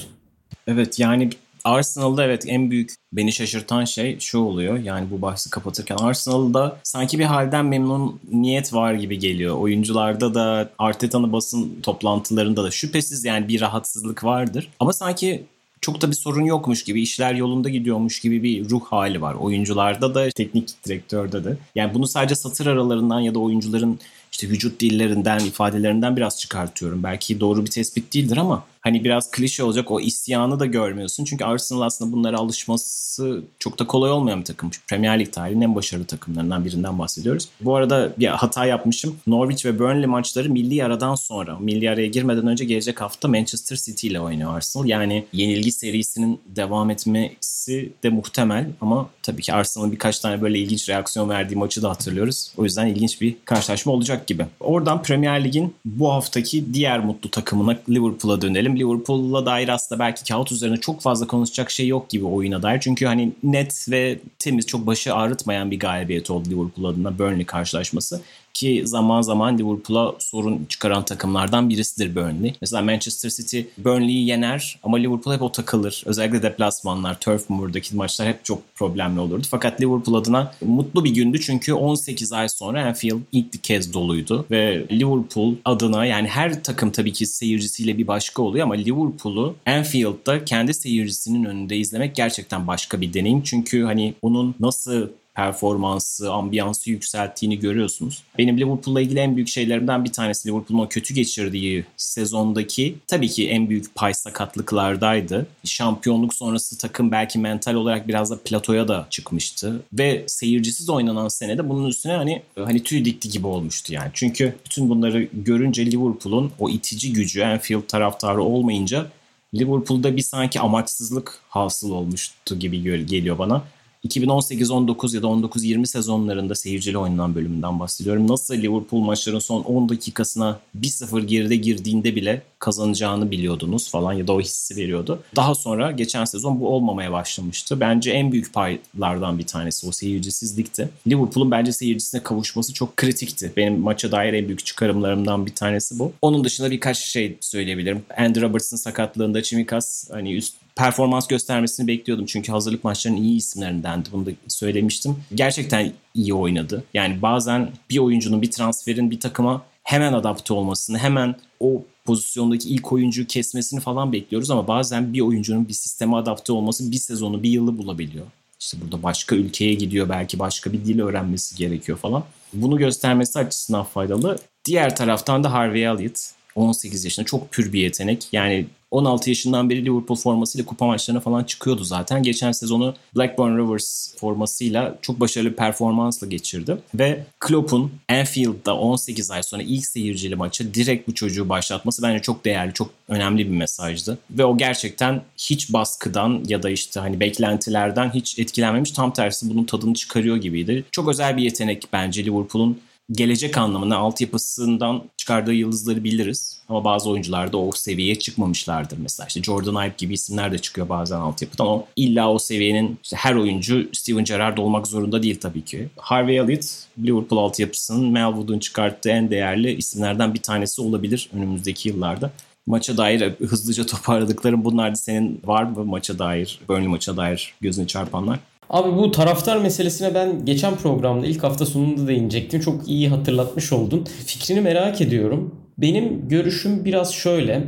Evet 0.67 0.99
yani 0.99 1.31
Arsenal'da 1.65 2.25
evet 2.25 2.45
en 2.47 2.71
büyük 2.71 2.95
beni 3.13 3.33
şaşırtan 3.33 3.85
şey 3.85 4.19
şu 4.21 4.39
oluyor. 4.39 4.79
Yani 4.79 5.11
bu 5.11 5.23
bahsi 5.23 5.51
kapatırken 5.51 5.97
Arsenal'da 5.97 6.77
sanki 6.83 7.19
bir 7.19 7.25
halden 7.25 7.65
memnun 7.65 8.21
niyet 8.33 8.75
var 8.75 8.95
gibi 8.95 9.19
geliyor. 9.19 9.59
Oyuncularda 9.59 10.35
da 10.35 10.71
Arteta'nın 10.79 11.33
basın 11.33 11.81
toplantılarında 11.83 12.65
da 12.65 12.71
şüphesiz 12.71 13.25
yani 13.25 13.49
bir 13.49 13.61
rahatsızlık 13.61 14.25
vardır. 14.25 14.69
Ama 14.81 14.93
sanki 14.93 15.45
çok 15.81 16.03
da 16.03 16.09
bir 16.11 16.17
sorun 16.17 16.45
yokmuş 16.45 16.85
gibi, 16.85 17.03
işler 17.03 17.35
yolunda 17.35 17.69
gidiyormuş 17.69 18.21
gibi 18.21 18.43
bir 18.43 18.71
ruh 18.71 18.85
hali 18.85 19.21
var. 19.21 19.35
Oyuncularda 19.35 20.15
da, 20.15 20.31
teknik 20.31 20.85
direktörde 20.87 21.45
de. 21.45 21.57
Yani 21.75 21.95
bunu 21.95 22.07
sadece 22.07 22.35
satır 22.35 22.67
aralarından 22.67 23.21
ya 23.21 23.35
da 23.35 23.39
oyuncuların 23.39 23.99
işte 24.33 24.49
vücut 24.49 24.81
dillerinden, 24.81 25.39
ifadelerinden 25.39 26.17
biraz 26.17 26.41
çıkartıyorum. 26.41 27.03
Belki 27.03 27.41
doğru 27.41 27.65
bir 27.65 27.71
tespit 27.71 28.15
değildir 28.15 28.37
ama 28.37 28.65
hani 28.83 29.05
biraz 29.05 29.31
klişe 29.31 29.65
olacak 29.65 29.91
o 29.91 30.01
isyanı 30.01 30.61
da 30.61 30.67
görmüyorsun. 30.67 31.25
Çünkü 31.25 31.45
Arsenal 31.45 31.81
aslında 31.81 32.13
bunlara 32.13 32.37
alışması 32.37 33.43
çok 33.59 33.79
da 33.79 33.87
kolay 33.87 34.11
olmayan 34.11 34.41
bir 34.41 34.45
takım. 34.45 34.71
Premier 34.89 35.21
Lig 35.21 35.33
tarihinin 35.33 35.61
en 35.61 35.75
başarılı 35.75 36.05
takımlarından 36.05 36.65
birinden 36.65 36.99
bahsediyoruz. 36.99 37.49
Bu 37.61 37.77
arada 37.77 38.13
bir 38.19 38.27
hata 38.27 38.67
yapmışım. 38.67 39.17
Norwich 39.27 39.67
ve 39.67 39.79
Burnley 39.79 40.07
maçları 40.07 40.51
milli 40.51 40.85
aradan 40.85 41.15
sonra, 41.15 41.59
milli 41.59 41.91
araya 41.91 42.07
girmeden 42.07 42.47
önce 42.47 42.65
gelecek 42.65 43.01
hafta 43.01 43.29
Manchester 43.29 43.77
City 43.77 44.07
ile 44.07 44.21
oynuyor 44.21 44.57
Arsenal. 44.57 44.87
Yani 44.87 45.25
yenilgi 45.33 45.73
serisinin 45.73 46.41
devam 46.47 46.91
etmesi 46.91 47.93
de 48.03 48.09
muhtemel 48.09 48.71
ama 48.81 49.09
tabii 49.23 49.43
ki 49.43 49.53
Arsenal'ın 49.53 49.93
birkaç 49.93 50.21
tane 50.21 50.43
böyle 50.43 50.59
ilginç 50.59 50.89
reaksiyon 50.89 51.29
verdiği 51.29 51.57
maçı 51.57 51.83
da 51.83 51.91
hatırlıyoruz. 51.91 52.53
O 52.57 52.65
yüzden 52.65 52.87
ilginç 52.87 53.21
bir 53.21 53.37
karşılaşma 53.45 53.93
olacak 53.93 54.27
gibi. 54.27 54.47
Oradan 54.61 55.03
Premier 55.03 55.45
Lig'in 55.45 55.75
bu 55.85 56.13
haftaki 56.13 56.75
diğer 56.75 57.05
mutlu 57.05 57.31
takımına 57.31 57.79
Liverpool'a 57.89 58.43
dönelim 58.43 58.72
diyelim. 58.77 58.93
Liverpool'la 58.93 59.47
dair 59.47 59.69
aslında 59.69 59.99
belki 59.99 60.25
kağıt 60.25 60.53
üzerine 60.53 60.77
çok 60.77 61.01
fazla 61.01 61.27
konuşacak 61.27 61.71
şey 61.71 61.87
yok 61.87 62.11
gibi 62.11 62.25
oyuna 62.25 62.63
dair. 62.63 62.81
Çünkü 62.81 63.07
hani 63.07 63.33
net 63.43 63.87
ve 63.91 64.19
temiz 64.39 64.67
çok 64.67 64.87
başı 64.87 65.15
ağrıtmayan 65.15 65.71
bir 65.71 65.79
galibiyet 65.79 66.31
oldu 66.31 66.51
Liverpool 66.51 66.85
adına 66.85 67.19
Burnley 67.19 67.47
karşılaşması 67.47 68.21
ki 68.55 68.83
zaman 68.85 69.23
zaman 69.23 69.59
Liverpool'a 69.59 70.15
sorun 70.19 70.67
çıkaran 70.69 71.05
takımlardan 71.05 71.69
birisidir 71.69 72.17
Burnley. 72.17 72.55
Mesela 72.61 72.83
Manchester 72.83 73.31
City 73.31 73.61
Burnley'i 73.79 74.27
yener 74.27 74.79
ama 74.83 74.97
Liverpool 74.97 75.35
hep 75.35 75.43
o 75.43 75.53
takılır. 75.53 76.03
Özellikle 76.07 76.43
deplasmanlar, 76.43 77.21
Turf 77.21 77.51
Moor'daki 77.51 77.97
maçlar 77.97 78.29
hep 78.29 78.45
çok 78.45 78.75
problemli 78.75 79.21
olurdu. 79.21 79.47
Fakat 79.51 79.81
Liverpool 79.81 80.15
adına 80.15 80.55
mutlu 80.61 81.05
bir 81.05 81.11
gündü 81.11 81.41
çünkü 81.41 81.73
18 81.73 82.33
ay 82.33 82.49
sonra 82.49 82.87
Anfield 82.87 83.21
ilk 83.33 83.65
kez 83.65 83.95
doluydu 83.95 84.47
ve 84.51 84.87
Liverpool 84.93 85.55
adına 85.65 86.07
yani 86.07 86.29
her 86.29 86.65
takım 86.65 86.91
tabii 86.91 87.13
ki 87.13 87.27
seyircisiyle 87.27 87.99
bir 87.99 88.07
başka 88.07 88.43
oluyor 88.43 88.65
ama 88.65 88.75
Liverpool'u 88.75 89.55
Anfield'da 89.67 90.45
kendi 90.45 90.75
seyircisinin 90.75 91.45
önünde 91.45 91.77
izlemek 91.77 92.15
gerçekten 92.15 92.67
başka 92.67 93.01
bir 93.01 93.15
deneyim. 93.15 93.43
Çünkü 93.43 93.83
hani 93.83 94.15
onun 94.23 94.55
nasıl 94.61 95.09
performansı, 95.35 96.33
ambiyansı 96.33 96.91
yükselttiğini 96.91 97.59
görüyorsunuz. 97.59 98.23
Benim 98.39 98.59
Liverpool'la 98.59 99.01
ilgili 99.01 99.19
en 99.19 99.37
büyük 99.37 99.49
şeylerimden 99.49 100.05
bir 100.05 100.13
tanesi 100.13 100.49
Liverpool'un 100.49 100.85
o 100.85 100.89
kötü 100.89 101.15
geçirdiği 101.15 101.85
sezondaki 101.97 102.95
tabii 103.07 103.29
ki 103.29 103.49
en 103.49 103.69
büyük 103.69 103.95
pay 103.95 104.15
sakatlıklardaydı. 104.15 105.47
Şampiyonluk 105.65 106.35
sonrası 106.35 106.79
takım 106.79 107.13
belki 107.13 107.39
mental 107.39 107.75
olarak 107.75 108.09
biraz 108.09 108.31
da 108.31 108.39
platoya 108.45 108.89
da 108.89 109.07
çıkmıştı 109.11 109.83
ve 109.93 110.25
seyircisiz 110.27 110.91
oynanan 110.91 111.29
senede 111.29 111.69
bunun 111.69 111.89
üstüne 111.89 112.13
hani 112.13 112.43
hani 112.57 112.83
tüy 112.83 113.05
dikti 113.05 113.29
gibi 113.29 113.47
olmuştu 113.47 113.95
yani. 113.95 114.11
Çünkü 114.15 114.55
bütün 114.65 114.89
bunları 114.89 115.29
görünce 115.33 115.87
Liverpool'un 115.87 116.53
o 116.59 116.71
itici 116.71 117.13
gücü 117.13 117.43
Anfield 117.43 117.83
taraftarı 117.89 118.43
olmayınca 118.43 119.07
Liverpool'da 119.55 120.17
bir 120.17 120.23
sanki 120.23 120.61
amaçsızlık 120.61 121.39
hasıl 121.49 121.91
olmuştu 121.91 122.59
gibi 122.59 123.07
geliyor 123.07 123.39
bana. 123.39 123.65
2018-19 124.09 125.17
ya 125.17 125.23
da 125.23 125.27
19-20 125.27 125.87
sezonlarında 125.87 126.55
seyircili 126.55 126.99
oynanan 126.99 127.35
bölümünden 127.35 127.81
bahsediyorum. 127.81 128.29
Nasıl 128.29 128.55
Liverpool 128.55 129.01
maçların 129.01 129.39
son 129.39 129.63
10 129.63 129.89
dakikasına 129.89 130.61
1-0 130.81 131.25
geride 131.25 131.57
girdiğinde 131.57 132.17
bile 132.17 132.43
kazanacağını 132.59 133.31
biliyordunuz 133.31 133.91
falan 133.91 134.13
ya 134.13 134.27
da 134.27 134.33
o 134.33 134.41
hissi 134.41 134.77
veriyordu. 134.77 135.23
Daha 135.37 135.55
sonra 135.55 135.91
geçen 135.91 136.25
sezon 136.25 136.61
bu 136.61 136.69
olmamaya 136.69 137.13
başlamıştı. 137.13 137.81
Bence 137.81 138.11
en 138.11 138.33
büyük 138.33 138.53
paylardan 138.55 139.39
bir 139.39 139.47
tanesi 139.47 139.87
o 139.87 139.93
seyircisizlikti. 139.93 140.89
Liverpool'un 141.09 141.51
bence 141.51 141.73
seyircisine 141.73 142.23
kavuşması 142.23 142.75
çok 142.75 142.97
kritikti. 142.97 143.53
Benim 143.57 143.81
maça 143.81 144.13
dair 144.13 144.33
en 144.33 144.47
büyük 144.47 144.67
çıkarımlarımdan 144.67 145.47
bir 145.47 145.55
tanesi 145.55 145.99
bu. 145.99 146.13
Onun 146.23 146.45
dışında 146.45 146.71
birkaç 146.71 146.99
şey 146.99 147.37
söyleyebilirim. 147.41 148.03
Andy 148.19 148.41
Robertson 148.41 148.77
sakatlığında 148.77 149.43
Çimikas 149.43 150.11
hani 150.11 150.35
üst 150.35 150.62
performans 150.77 151.27
göstermesini 151.27 151.87
bekliyordum. 151.87 152.27
Çünkü 152.27 152.53
hazırlık 152.53 152.85
maçlarının 152.85 153.23
iyi 153.23 153.37
isimlerindendi. 153.37 154.09
Bunu 154.13 154.27
da 154.27 154.31
söylemiştim. 154.49 155.17
Gerçekten 155.35 155.93
iyi 156.15 156.35
oynadı. 156.35 156.85
Yani 156.95 157.23
bazen 157.23 157.71
bir 157.91 157.99
oyuncunun, 157.99 158.43
bir 158.43 158.51
transferin 158.51 159.11
bir 159.11 159.21
takıma 159.21 159.63
hemen 159.83 160.13
adapte 160.13 160.55
olmasını, 160.55 160.99
hemen 160.99 161.35
o 161.61 161.83
pozisyondaki 162.05 162.69
ilk 162.69 162.93
oyuncuyu 162.93 163.27
kesmesini 163.27 163.81
falan 163.81 164.13
bekliyoruz 164.13 164.51
ama 164.51 164.69
bazen 164.69 165.13
bir 165.13 165.21
oyuncunun 165.21 165.69
bir 165.69 165.73
sisteme 165.73 166.17
adapte 166.17 166.53
olması 166.53 166.91
bir 166.91 166.97
sezonu, 166.97 167.43
bir 167.43 167.51
yılı 167.51 167.79
bulabiliyor. 167.79 168.27
İşte 168.61 168.79
burada 168.81 169.03
başka 169.03 169.37
ülkeye 169.37 169.75
gidiyor, 169.75 170.09
belki 170.09 170.39
başka 170.39 170.73
bir 170.73 170.85
dil 170.85 171.01
öğrenmesi 171.01 171.57
gerekiyor 171.57 171.99
falan. 171.99 172.25
Bunu 172.53 172.79
göstermesi 172.79 173.39
açısından 173.39 173.85
faydalı. 173.85 174.39
Diğer 174.65 174.97
taraftan 174.97 175.45
da 175.45 175.53
Harvey 175.53 175.85
Elliott 175.85 176.31
18 176.55 177.05
yaşında 177.05 177.27
çok 177.27 177.51
pür 177.51 177.73
bir 177.73 177.81
yetenek. 177.81 178.29
Yani 178.33 178.67
16 178.93 179.31
yaşından 179.31 179.71
beri 179.71 179.85
Liverpool 179.85 180.17
formasıyla 180.17 180.67
kupa 180.67 180.87
maçlarına 180.87 181.21
falan 181.21 181.45
çıkıyordu 181.45 181.85
zaten. 181.85 182.23
Geçen 182.23 182.53
sezonu 182.53 182.95
Blackburn 183.17 183.57
Rovers 183.57 184.17
formasıyla 184.17 184.99
çok 185.03 185.21
başarılı 185.21 185.51
bir 185.51 185.57
performansla 185.57 186.27
geçirdi. 186.27 186.77
Ve 186.95 187.25
Klopp'un 187.41 187.93
Anfield'da 188.09 188.77
18 188.77 189.31
ay 189.31 189.43
sonra 189.43 189.63
ilk 189.63 189.87
seyircili 189.87 190.37
maçı 190.37 190.75
direkt 190.75 191.09
bu 191.09 191.15
çocuğu 191.15 191.49
başlatması 191.49 192.03
bence 192.03 192.23
çok 192.23 192.45
değerli, 192.45 192.73
çok 192.73 192.91
önemli 193.09 193.47
bir 193.47 193.57
mesajdı. 193.57 194.19
Ve 194.31 194.45
o 194.45 194.57
gerçekten 194.57 195.23
hiç 195.37 195.73
baskıdan 195.73 196.45
ya 196.47 196.63
da 196.63 196.71
işte 196.71 197.01
hani 197.01 197.21
beklentilerden 197.21 198.11
hiç 198.11 198.39
etkilenmemiş. 198.39 198.91
Tam 198.91 199.13
tersi 199.13 199.51
bunun 199.51 199.65
tadını 199.65 199.95
çıkarıyor 199.95 200.37
gibiydi. 200.37 200.85
Çok 200.91 201.09
özel 201.09 201.37
bir 201.37 201.43
yetenek 201.43 201.85
bence 201.93 202.25
Liverpool'un 202.25 202.79
gelecek 203.13 203.59
anlamında 203.59 203.97
altyapısından 203.97 205.03
çıkardığı 205.17 205.55
yıldızları 205.55 206.05
biliriz. 206.05 206.63
Ama 206.69 206.85
bazı 206.85 207.11
oyuncular 207.11 207.53
da 207.53 207.57
o 207.57 207.73
seviyeye 207.73 208.15
çıkmamışlardır. 208.15 208.99
Mesela 208.99 209.27
işte 209.27 209.43
Jordan 209.43 209.87
Ibe 209.87 209.95
gibi 209.99 210.15
isimler 210.15 210.53
de 210.53 210.59
çıkıyor 210.59 210.89
bazen 210.89 211.17
altyapıdan. 211.17 211.67
O 211.67 211.87
illa 211.97 212.31
o 212.31 212.39
seviyenin 212.39 212.99
işte 213.05 213.17
her 213.17 213.35
oyuncu 213.35 213.89
Steven 213.93 214.25
Gerrard 214.25 214.59
olmak 214.59 214.87
zorunda 214.87 215.23
değil 215.23 215.41
tabii 215.41 215.65
ki. 215.65 215.89
Harvey 215.97 216.39
Elliott 216.39 216.65
Liverpool 216.99 217.45
altyapısının 217.45 218.13
Melwood'un 218.13 218.59
çıkarttığı 218.59 219.11
en 219.11 219.31
değerli 219.31 219.75
isimlerden 219.75 220.35
bir 220.35 220.43
tanesi 220.43 220.83
olabilir 220.83 221.31
önümüzdeki 221.33 221.89
yıllarda 221.89 222.31
maça 222.67 222.97
dair 222.97 223.33
hızlıca 223.41 223.87
toparladıklarım 223.87 224.65
bunlar 224.65 224.91
da 224.91 224.97
senin 224.97 225.41
var 225.45 225.63
mı 225.63 225.85
maça 225.85 226.19
dair, 226.19 226.61
Burnley 226.69 226.89
maça 226.89 227.17
dair 227.17 227.55
gözüne 227.61 227.87
çarpanlar? 227.87 228.39
Abi 228.73 228.97
bu 228.97 229.11
taraftar 229.11 229.57
meselesine 229.57 230.15
ben 230.15 230.45
geçen 230.45 230.77
programda 230.77 231.27
ilk 231.27 231.43
hafta 231.43 231.67
sonunda 231.67 232.07
değinecektim. 232.09 232.61
Çok 232.61 232.89
iyi 232.89 233.09
hatırlatmış 233.09 233.73
oldun. 233.73 234.05
Fikrini 234.27 234.61
merak 234.61 235.01
ediyorum. 235.01 235.57
Benim 235.79 236.29
görüşüm 236.29 236.85
biraz 236.85 237.13
şöyle. 237.15 237.63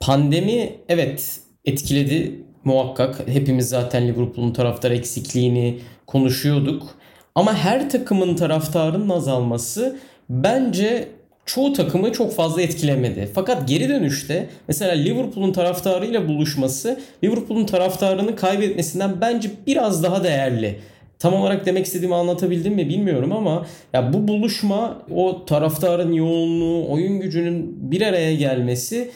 Pandemi 0.00 0.72
evet 0.88 1.40
etkiledi 1.64 2.44
muhakkak. 2.64 3.28
Hepimiz 3.28 3.68
zaten 3.68 4.08
Liverpool'un 4.08 4.52
taraftar 4.52 4.90
eksikliğini 4.90 5.78
konuşuyorduk. 6.06 6.82
Ama 7.34 7.54
her 7.54 7.90
takımın 7.90 8.34
taraftarının 8.34 9.08
azalması 9.08 9.98
bence 10.30 11.08
çoğu 11.46 11.72
takımı 11.72 12.12
çok 12.12 12.34
fazla 12.34 12.62
etkilemedi. 12.62 13.28
Fakat 13.34 13.68
geri 13.68 13.88
dönüşte 13.88 14.46
mesela 14.68 14.92
Liverpool'un 14.92 15.52
taraftarıyla 15.52 16.28
buluşması 16.28 17.00
Liverpool'un 17.24 17.66
taraftarını 17.66 18.36
kaybetmesinden 18.36 19.20
bence 19.20 19.50
biraz 19.66 20.02
daha 20.02 20.24
değerli. 20.24 20.78
Tam 21.18 21.34
olarak 21.34 21.66
demek 21.66 21.86
istediğimi 21.86 22.14
anlatabildim 22.14 22.74
mi 22.74 22.88
bilmiyorum 22.88 23.32
ama 23.32 23.66
ya 23.92 24.12
bu 24.12 24.28
buluşma 24.28 25.02
o 25.14 25.44
taraftarın 25.44 26.12
yoğunluğu, 26.12 26.90
oyun 26.90 27.20
gücünün 27.20 27.76
bir 27.90 28.02
araya 28.02 28.34
gelmesi 28.34 29.10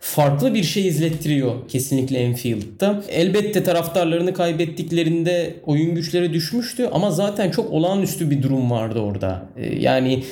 farklı 0.00 0.54
bir 0.54 0.62
şey 0.62 0.88
izlettiriyor 0.88 1.68
kesinlikle 1.68 2.18
Enfield'da. 2.18 3.02
Elbette 3.08 3.62
taraftarlarını 3.62 4.34
kaybettiklerinde 4.34 5.54
oyun 5.66 5.94
güçleri 5.94 6.32
düşmüştü 6.32 6.88
ama 6.92 7.10
zaten 7.10 7.50
çok 7.50 7.72
olağanüstü 7.72 8.30
bir 8.30 8.42
durum 8.42 8.70
vardı 8.70 9.00
orada. 9.00 9.46
Ee, 9.56 9.78
yani 9.78 10.22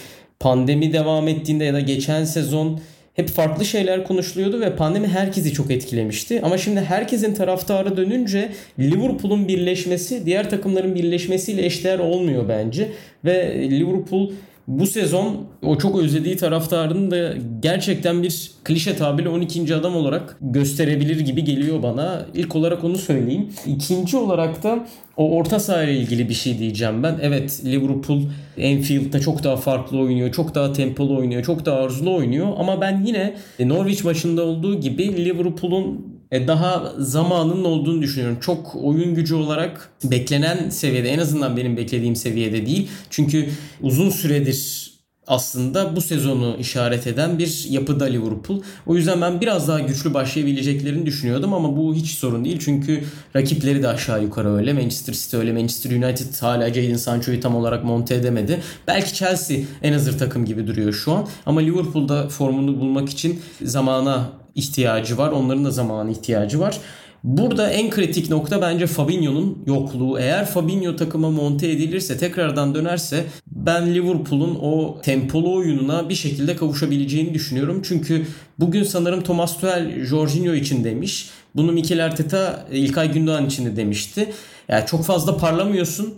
pandemi 0.41 0.93
devam 0.93 1.29
ettiğinde 1.29 1.65
ya 1.65 1.75
da 1.75 1.81
geçen 1.81 2.25
sezon 2.25 2.81
hep 3.15 3.29
farklı 3.29 3.65
şeyler 3.65 4.05
konuşuluyordu 4.05 4.61
ve 4.61 4.77
pandemi 4.77 5.09
herkesi 5.09 5.53
çok 5.53 5.71
etkilemişti. 5.71 6.41
Ama 6.43 6.59
şimdi 6.59 6.81
herkesin 6.81 7.35
taraftarı 7.35 7.97
dönünce 7.97 8.53
Liverpool'un 8.79 9.49
birleşmesi 9.49 10.27
diğer 10.27 10.51
takımların 10.51 10.95
birleşmesiyle 10.95 11.67
eşdeğer 11.67 11.99
olmuyor 11.99 12.49
bence. 12.49 12.89
Ve 13.25 13.69
Liverpool 13.71 14.31
bu 14.69 14.87
sezon 14.87 15.47
o 15.63 15.79
çok 15.79 15.99
özlediği 15.99 16.37
taraftarını 16.37 17.11
da 17.11 17.35
gerçekten 17.61 18.23
bir 18.23 18.51
klişe 18.65 18.97
tabirle 18.97 19.29
12. 19.29 19.75
adam 19.75 19.97
olarak 19.97 20.37
gösterebilir 20.41 21.21
gibi 21.21 21.45
geliyor 21.45 21.83
bana. 21.83 22.27
İlk 22.35 22.57
olarak 22.57 22.85
onu 22.85 22.99
söyleyeyim. 22.99 23.49
İkinci 23.67 24.17
olarak 24.17 24.63
da 24.63 24.87
o 25.17 25.31
orta 25.31 25.61
saha 25.61 25.83
ile 25.83 25.97
ilgili 25.97 26.29
bir 26.29 26.35
şey 26.35 26.59
diyeceğim 26.59 27.03
ben. 27.03 27.19
Evet 27.23 27.63
Liverpool 27.65 28.23
Anfield'da 28.59 29.21
çok 29.21 29.45
daha 29.45 29.57
farklı 29.57 29.99
oynuyor. 29.99 30.33
Çok 30.33 30.55
daha 30.55 30.73
tempolu 30.73 31.17
oynuyor. 31.19 31.43
Çok 31.43 31.67
daha 31.67 31.77
arzulu 31.77 32.15
oynuyor. 32.15 32.49
Ama 32.59 32.81
ben 32.81 33.03
yine 33.07 33.35
Norwich 33.61 34.05
maçında 34.05 34.43
olduğu 34.43 34.81
gibi 34.81 35.25
Liverpool'un 35.25 36.14
daha 36.49 36.93
zamanının 36.99 37.65
olduğunu 37.65 38.03
düşünüyorum. 38.03 38.39
Çok 38.41 38.75
oyun 38.75 39.15
gücü 39.15 39.35
olarak 39.35 39.91
beklenen 40.05 40.71
seviyede 40.71 41.09
en 41.09 41.19
azından 41.19 41.57
benim 41.57 41.77
beklediğim 41.77 42.17
seviyede 42.17 42.67
değil. 42.67 42.89
Çünkü 43.11 43.49
uzun 43.81 44.11
süredir 44.11 44.85
aslında 45.27 45.97
bu 45.97 46.01
sezonu 46.01 46.57
işaret 46.61 47.07
eden 47.07 47.39
bir 47.39 47.67
yapıda 47.71 48.05
Liverpool. 48.05 48.63
O 48.87 48.97
yüzden 48.97 49.21
ben 49.21 49.41
biraz 49.41 49.69
daha 49.69 49.81
güçlü 49.81 50.15
başlayabileceklerini 50.15 51.07
düşünüyordum 51.07 51.55
ama 51.55 51.77
bu 51.77 51.95
hiç 51.95 52.11
sorun 52.11 52.45
değil. 52.45 52.59
Çünkü 52.65 53.05
rakipleri 53.37 53.83
de 53.83 53.89
aşağı 53.89 54.23
yukarı 54.23 54.55
öyle. 54.57 54.73
Manchester 54.73 55.13
City 55.13 55.37
öyle. 55.37 55.53
Manchester 55.53 55.91
United 55.91 56.35
hala 56.41 56.75
Jadon 56.75 56.97
Sancho'yu 56.97 57.41
tam 57.41 57.57
olarak 57.57 57.85
monte 57.85 58.15
edemedi. 58.15 58.61
Belki 58.87 59.15
Chelsea 59.15 59.59
en 59.83 59.93
hazır 59.93 60.19
takım 60.19 60.45
gibi 60.45 60.67
duruyor 60.67 60.93
şu 60.93 61.13
an. 61.13 61.29
Ama 61.47 61.61
Liverpool'da 61.61 62.29
formunu 62.29 62.81
bulmak 62.81 63.09
için 63.09 63.41
zamana 63.63 64.44
ihtiyacı 64.55 65.19
var. 65.19 65.31
Onların 65.31 65.65
da 65.65 65.71
zamana 65.71 66.11
ihtiyacı 66.11 66.61
var. 66.61 66.79
Burada 67.25 67.71
en 67.71 67.91
kritik 67.91 68.31
nokta 68.31 68.63
bence 68.63 68.87
Fabinho'nun 68.87 69.59
yokluğu. 69.67 70.19
Eğer 70.19 70.47
Fabinho 70.47 70.97
takıma 70.97 71.31
monte 71.31 71.71
edilirse, 71.71 72.19
tekrardan 72.19 72.75
dönerse 72.75 73.25
ben 73.47 73.95
Liverpool'un 73.95 74.59
o 74.63 75.01
tempolu 75.03 75.55
oyununa 75.55 76.09
bir 76.09 76.15
şekilde 76.15 76.57
kavuşabileceğini 76.57 77.35
düşünüyorum. 77.35 77.83
Çünkü 77.85 78.27
bugün 78.59 78.83
sanırım 78.83 79.23
Thomas 79.23 79.55
Tuchel 79.55 80.05
Jorginho 80.05 80.55
için 80.55 80.85
demiş. 80.85 81.31
Bunu 81.57 81.73
Mikel 81.73 82.05
Arteta 82.05 82.67
İlkay 82.73 83.13
Gündoğan 83.13 83.47
için 83.47 83.67
de 83.67 83.77
demişti. 83.77 84.33
Yani 84.69 84.87
çok 84.87 85.05
fazla 85.05 85.37
parlamıyorsun 85.37 86.15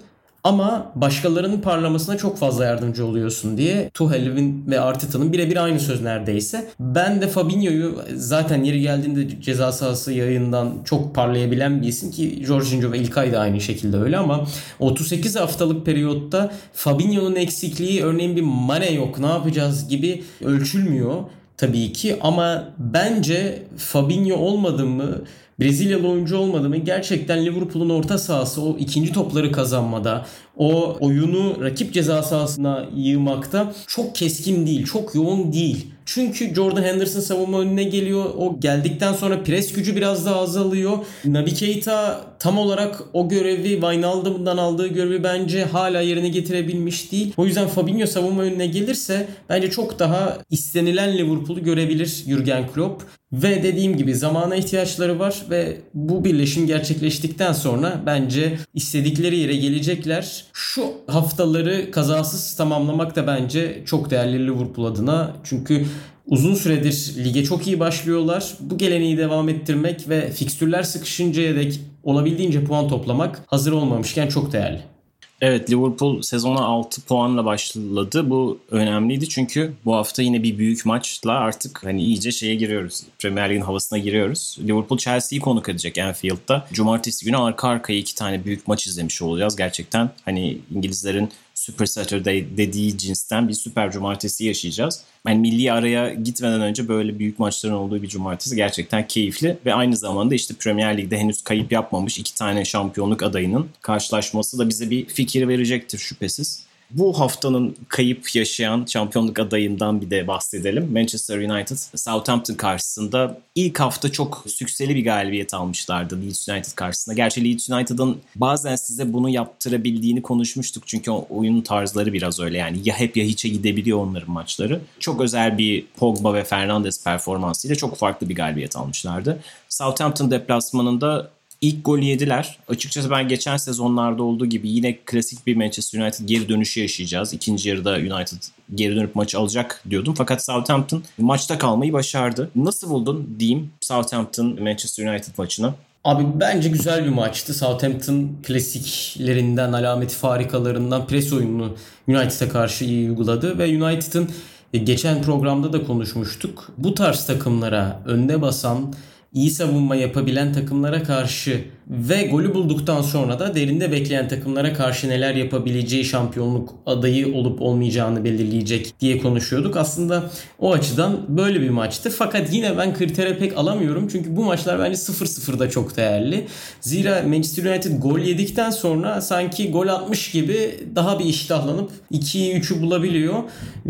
ama 0.46 0.92
başkalarının 0.94 1.61
parlamasına 1.61 2.16
çok 2.16 2.38
fazla 2.38 2.64
yardımcı 2.64 3.06
oluyorsun 3.06 3.59
diye 3.59 3.90
Tuhel'in 3.94 4.66
ve 4.66 4.80
Arteta'nın 4.80 5.32
birebir 5.32 5.64
aynı 5.64 5.80
söz 5.80 6.02
neredeyse. 6.02 6.68
Ben 6.80 7.20
de 7.20 7.28
Fabinho'yu 7.28 8.02
zaten 8.14 8.64
yeri 8.64 8.80
geldiğinde 8.80 9.40
ceza 9.40 9.72
sahası 9.72 10.12
yayından 10.12 10.74
çok 10.85 11.14
parlayabilen 11.14 11.82
bir 11.82 11.88
isim 11.88 12.11
ki 12.11 12.42
Jorginho 12.46 12.92
ve 12.92 12.98
İlkay 12.98 13.32
da 13.32 13.40
aynı 13.40 13.61
şekilde 13.61 13.96
öyle 13.96 14.16
ama 14.18 14.46
38 14.78 15.37
haftalık 15.37 15.87
periyotta 15.87 16.52
Fabinho'nun 16.72 17.37
eksikliği 17.37 18.02
örneğin 18.02 18.37
bir 18.37 18.42
Mane 18.42 18.92
yok 18.92 19.18
ne 19.18 19.26
yapacağız 19.26 19.88
gibi 19.88 20.22
ölçülmüyor 20.44 21.14
tabii 21.56 21.92
ki 21.92 22.16
ama 22.20 22.64
bence 22.78 23.62
Fabinho 23.76 24.37
olmadı 24.37 24.87
mı 24.87 25.18
Brezilyalı 25.61 26.09
oyuncu 26.09 26.37
olmadı 26.37 26.69
mı 26.69 26.77
gerçekten 26.77 27.45
Liverpool'un 27.47 27.90
orta 27.90 28.19
sahası 28.19 28.62
o 28.62 28.77
ikinci 28.79 29.12
topları 29.12 29.53
kazanmada, 29.53 30.27
o 30.57 30.97
oyunu 31.01 31.57
rakip 31.62 31.92
ceza 31.95 32.23
sahasına 32.23 32.87
yığmakta 32.97 33.73
çok 33.87 34.14
keskin 34.14 34.66
değil, 34.66 34.85
çok 34.85 35.14
yoğun 35.14 35.53
değil. 35.53 35.87
Çünkü 36.07 36.55
Jordan 36.55 36.83
Henderson 36.83 37.21
savunma 37.21 37.61
önüne 37.61 37.85
geliyor. 37.85 38.25
O 38.25 38.61
geldikten 38.61 39.12
sonra 39.12 39.42
pres 39.42 39.73
gücü 39.73 39.97
biraz 39.97 40.27
daha 40.27 40.40
azalıyor. 40.40 40.99
Naby 41.25 41.51
Keita 41.51 42.21
tam 42.38 42.59
olarak 42.59 43.03
o 43.12 43.29
görevi 43.29 43.69
Wijnaldum'dan 43.69 44.57
aldığı 44.57 44.87
görevi 44.87 45.25
bence 45.25 45.64
hala 45.64 46.01
yerine 46.01 46.29
getirebilmiş 46.29 47.12
değil. 47.12 47.35
O 47.37 47.47
yüzden 47.47 47.69
Fabinho 47.69 48.07
savunma 48.07 48.42
önüne 48.42 48.66
gelirse 48.66 49.29
bence 49.49 49.71
çok 49.71 49.99
daha 49.99 50.38
istenilen 50.51 51.19
Liverpool'u 51.19 51.62
görebilir 51.62 52.25
Jurgen 52.29 52.69
Klopp. 52.69 53.03
Ve 53.42 53.62
dediğim 53.62 53.96
gibi 53.96 54.14
zamana 54.14 54.57
ihtiyaçları 54.57 55.18
var 55.18 55.42
ve 55.51 55.77
bu 55.94 56.25
birleşim 56.25 56.66
gerçekleştikten 56.66 57.53
sonra 57.53 58.03
bence 58.07 58.59
istedikleri 58.75 59.38
yere 59.38 59.57
gelecekler. 59.57 60.44
Şu 60.53 60.92
haftaları 61.07 61.90
kazasız 61.90 62.57
tamamlamak 62.57 63.16
da 63.16 63.27
bence 63.27 63.83
çok 63.87 64.11
değerli 64.11 64.46
Liverpool 64.46 64.87
adına. 64.87 65.33
Çünkü 65.44 65.87
uzun 66.27 66.55
süredir 66.55 67.14
lige 67.25 67.44
çok 67.44 67.66
iyi 67.66 67.81
başlıyorlar. 67.81 68.53
Bu 68.61 68.79
geleneği 68.79 69.18
devam 69.18 69.49
ettirmek 69.49 70.09
ve 70.09 70.31
fikstürler 70.31 70.83
sıkışıncaya 70.83 71.57
dek 71.57 71.81
olabildiğince 72.03 72.64
puan 72.64 72.88
toplamak 72.88 73.42
hazır 73.46 73.72
olmamışken 73.72 74.29
çok 74.29 74.53
değerli. 74.53 74.95
Evet 75.40 75.70
Liverpool 75.70 76.22
sezona 76.22 76.61
6 76.61 77.01
puanla 77.01 77.44
başladı. 77.44 78.31
Bu 78.31 78.59
önemliydi 78.70 79.29
çünkü 79.29 79.72
bu 79.85 79.94
hafta 79.94 80.22
yine 80.22 80.42
bir 80.42 80.59
büyük 80.59 80.87
maçla 80.87 81.33
artık 81.33 81.85
hani 81.85 82.03
iyice 82.03 82.33
şeye 82.33 82.55
giriyoruz. 82.55 83.03
Premier 83.18 83.51
Lig'in 83.51 83.61
havasına 83.61 83.99
giriyoruz. 83.99 84.59
Liverpool 84.61 84.99
Chelsea'yi 84.99 85.40
konuk 85.40 85.68
edecek 85.68 85.99
Anfield'da. 85.99 86.66
Cumartesi 86.72 87.25
günü 87.25 87.37
arka 87.37 87.68
arkaya 87.68 87.99
iki 87.99 88.14
tane 88.14 88.44
büyük 88.44 88.68
maç 88.68 88.87
izlemiş 88.87 89.22
olacağız. 89.22 89.57
Gerçekten 89.57 90.11
hani 90.25 90.59
İngilizlerin 90.75 91.31
Super 91.66 91.87
Saturday 91.87 92.44
dediği 92.57 92.98
cinsten 92.98 93.48
bir 93.48 93.55
süper 93.55 93.90
cumartesi 93.90 94.44
yaşayacağız. 94.44 95.00
Yani 95.26 95.38
milli 95.38 95.72
araya 95.72 96.14
gitmeden 96.14 96.61
önce 96.61 96.88
böyle 96.88 97.18
büyük 97.18 97.38
maçların 97.38 97.74
olduğu 97.74 98.02
bir 98.02 98.09
cumartesi 98.09 98.57
gerçekten 98.57 99.07
keyifli 99.07 99.59
ve 99.66 99.74
aynı 99.74 99.96
zamanda 99.96 100.35
işte 100.35 100.55
Premier 100.55 100.98
Lig'de 100.98 101.18
henüz 101.18 101.42
kayıp 101.42 101.72
yapmamış 101.72 102.18
iki 102.18 102.35
tane 102.35 102.64
şampiyonluk 102.64 103.22
adayının 103.22 103.68
karşılaşması 103.83 104.59
da 104.59 104.68
bize 104.68 104.90
bir 104.90 105.07
fikir 105.07 105.48
verecektir 105.48 105.98
şüphesiz. 105.98 106.62
Bu 106.90 107.20
haftanın 107.20 107.77
kayıp 107.88 108.35
yaşayan 108.35 108.85
şampiyonluk 108.88 109.38
adayından 109.38 110.01
bir 110.01 110.11
de 110.11 110.27
bahsedelim. 110.27 110.92
Manchester 110.92 111.38
United 111.38 111.77
Southampton 111.94 112.55
karşısında 112.55 113.38
ilk 113.55 113.81
hafta 113.81 114.12
çok 114.12 114.44
sükseli 114.49 114.94
bir 114.94 115.05
galibiyet 115.05 115.55
almışlardı 115.55 116.22
Leeds 116.22 116.49
United 116.49 116.75
karşısında. 116.75 117.14
Gerçi 117.14 117.44
Leeds 117.44 117.70
United'ın 117.70 118.18
bazen 118.37 118.77
size 118.77 119.12
bunu 119.12 119.29
yaptırabildiğini 119.29 120.22
konuşmuştuk. 120.22 120.83
Çünkü 120.87 121.11
oyun 121.11 121.61
tarzları 121.61 122.12
biraz 122.12 122.40
öyle 122.40 122.59
yani. 122.59 122.79
Ya 122.85 122.94
hep 122.94 123.16
ya 123.16 123.25
hiçe 123.25 123.49
gidebiliyor 123.49 123.99
onların 123.99 124.31
maçları. 124.31 124.81
Çok 125.01 125.20
özel 125.20 125.59
bir 125.59 125.87
Pogba 125.96 126.35
ve 126.35 126.44
Fernandes 126.44 127.05
performansıyla 127.05 127.77
çok 127.77 127.96
farklı 127.96 128.29
bir 128.29 128.35
galibiyet 128.35 128.77
almışlardı. 128.77 129.42
Southampton 129.68 130.31
deplasmanında 130.31 131.31
İlk 131.66 131.85
golü 131.85 132.05
yediler. 132.05 132.59
Açıkçası 132.68 133.11
ben 133.11 133.29
geçen 133.29 133.57
sezonlarda 133.57 134.22
olduğu 134.22 134.46
gibi 134.46 134.68
yine 134.68 134.96
klasik 134.96 135.46
bir 135.46 135.57
Manchester 135.57 136.00
United 136.00 136.29
geri 136.29 136.48
dönüşü 136.48 136.81
yaşayacağız. 136.81 137.33
İkinci 137.33 137.68
yarıda 137.68 137.92
United 137.92 138.42
geri 138.74 138.96
dönüp 138.96 139.14
maçı 139.14 139.38
alacak 139.38 139.83
diyordum. 139.90 140.14
Fakat 140.18 140.44
Southampton 140.44 141.02
maçta 141.18 141.59
kalmayı 141.59 141.92
başardı. 141.92 142.50
Nasıl 142.57 142.90
buldun 142.90 143.37
diyeyim 143.38 143.70
Southampton 143.81 144.62
Manchester 144.62 145.07
United 145.07 145.33
maçını? 145.38 145.74
Abi 146.05 146.26
bence 146.40 146.68
güzel 146.68 147.05
bir 147.05 147.11
maçtı. 147.11 147.55
Southampton 147.55 148.31
klasiklerinden, 148.42 149.72
alameti 149.72 150.14
farikalarından 150.14 151.07
pres 151.07 151.33
oyununu 151.33 151.76
United'a 152.09 152.48
karşı 152.48 152.85
iyi 152.85 153.09
uyguladı 153.09 153.59
ve 153.59 153.85
United'ın 153.85 154.31
e, 154.72 154.79
geçen 154.79 155.22
programda 155.22 155.72
da 155.72 155.85
konuşmuştuk. 155.85 156.68
Bu 156.79 156.94
tarz 156.94 157.26
takımlara 157.26 158.00
önüne 158.05 158.42
basan 158.42 158.94
iyi 159.37 159.51
savunma 159.51 159.96
yapabilen 159.96 160.53
takımlara 160.53 161.03
karşı 161.03 161.64
ve 161.88 162.22
golü 162.22 162.55
bulduktan 162.55 163.03
sonra 163.03 163.38
da 163.38 163.55
derinde 163.55 163.92
bekleyen 163.92 164.29
takımlara 164.29 164.72
karşı 164.72 165.09
neler 165.09 165.35
yapabileceği 165.35 166.05
şampiyonluk 166.05 166.75
adayı 166.87 167.35
olup 167.35 167.62
olmayacağını 167.62 168.25
belirleyecek 168.25 169.01
diye 169.01 169.18
konuşuyorduk. 169.18 169.77
Aslında 169.77 170.31
o 170.59 170.72
açıdan 170.72 171.16
böyle 171.29 171.61
bir 171.61 171.70
maçtı. 171.70 172.11
Fakat 172.11 172.53
yine 172.53 172.79
ben 172.79 172.94
kritere 172.94 173.38
pek 173.38 173.59
alamıyorum. 173.59 174.09
Çünkü 174.12 174.37
bu 174.37 174.44
maçlar 174.44 174.79
bence 174.79 174.96
0-0'da 174.96 175.70
çok 175.70 175.96
değerli. 175.96 176.46
Zira 176.81 177.22
Manchester 177.22 177.64
United 177.64 178.03
gol 178.03 178.18
yedikten 178.18 178.70
sonra 178.70 179.20
sanki 179.20 179.70
gol 179.70 179.88
atmış 179.88 180.31
gibi 180.31 180.81
daha 180.94 181.18
bir 181.18 181.25
iştahlanıp 181.25 181.90
2'yi 182.12 182.55
3'ü 182.55 182.83
bulabiliyor. 182.83 183.42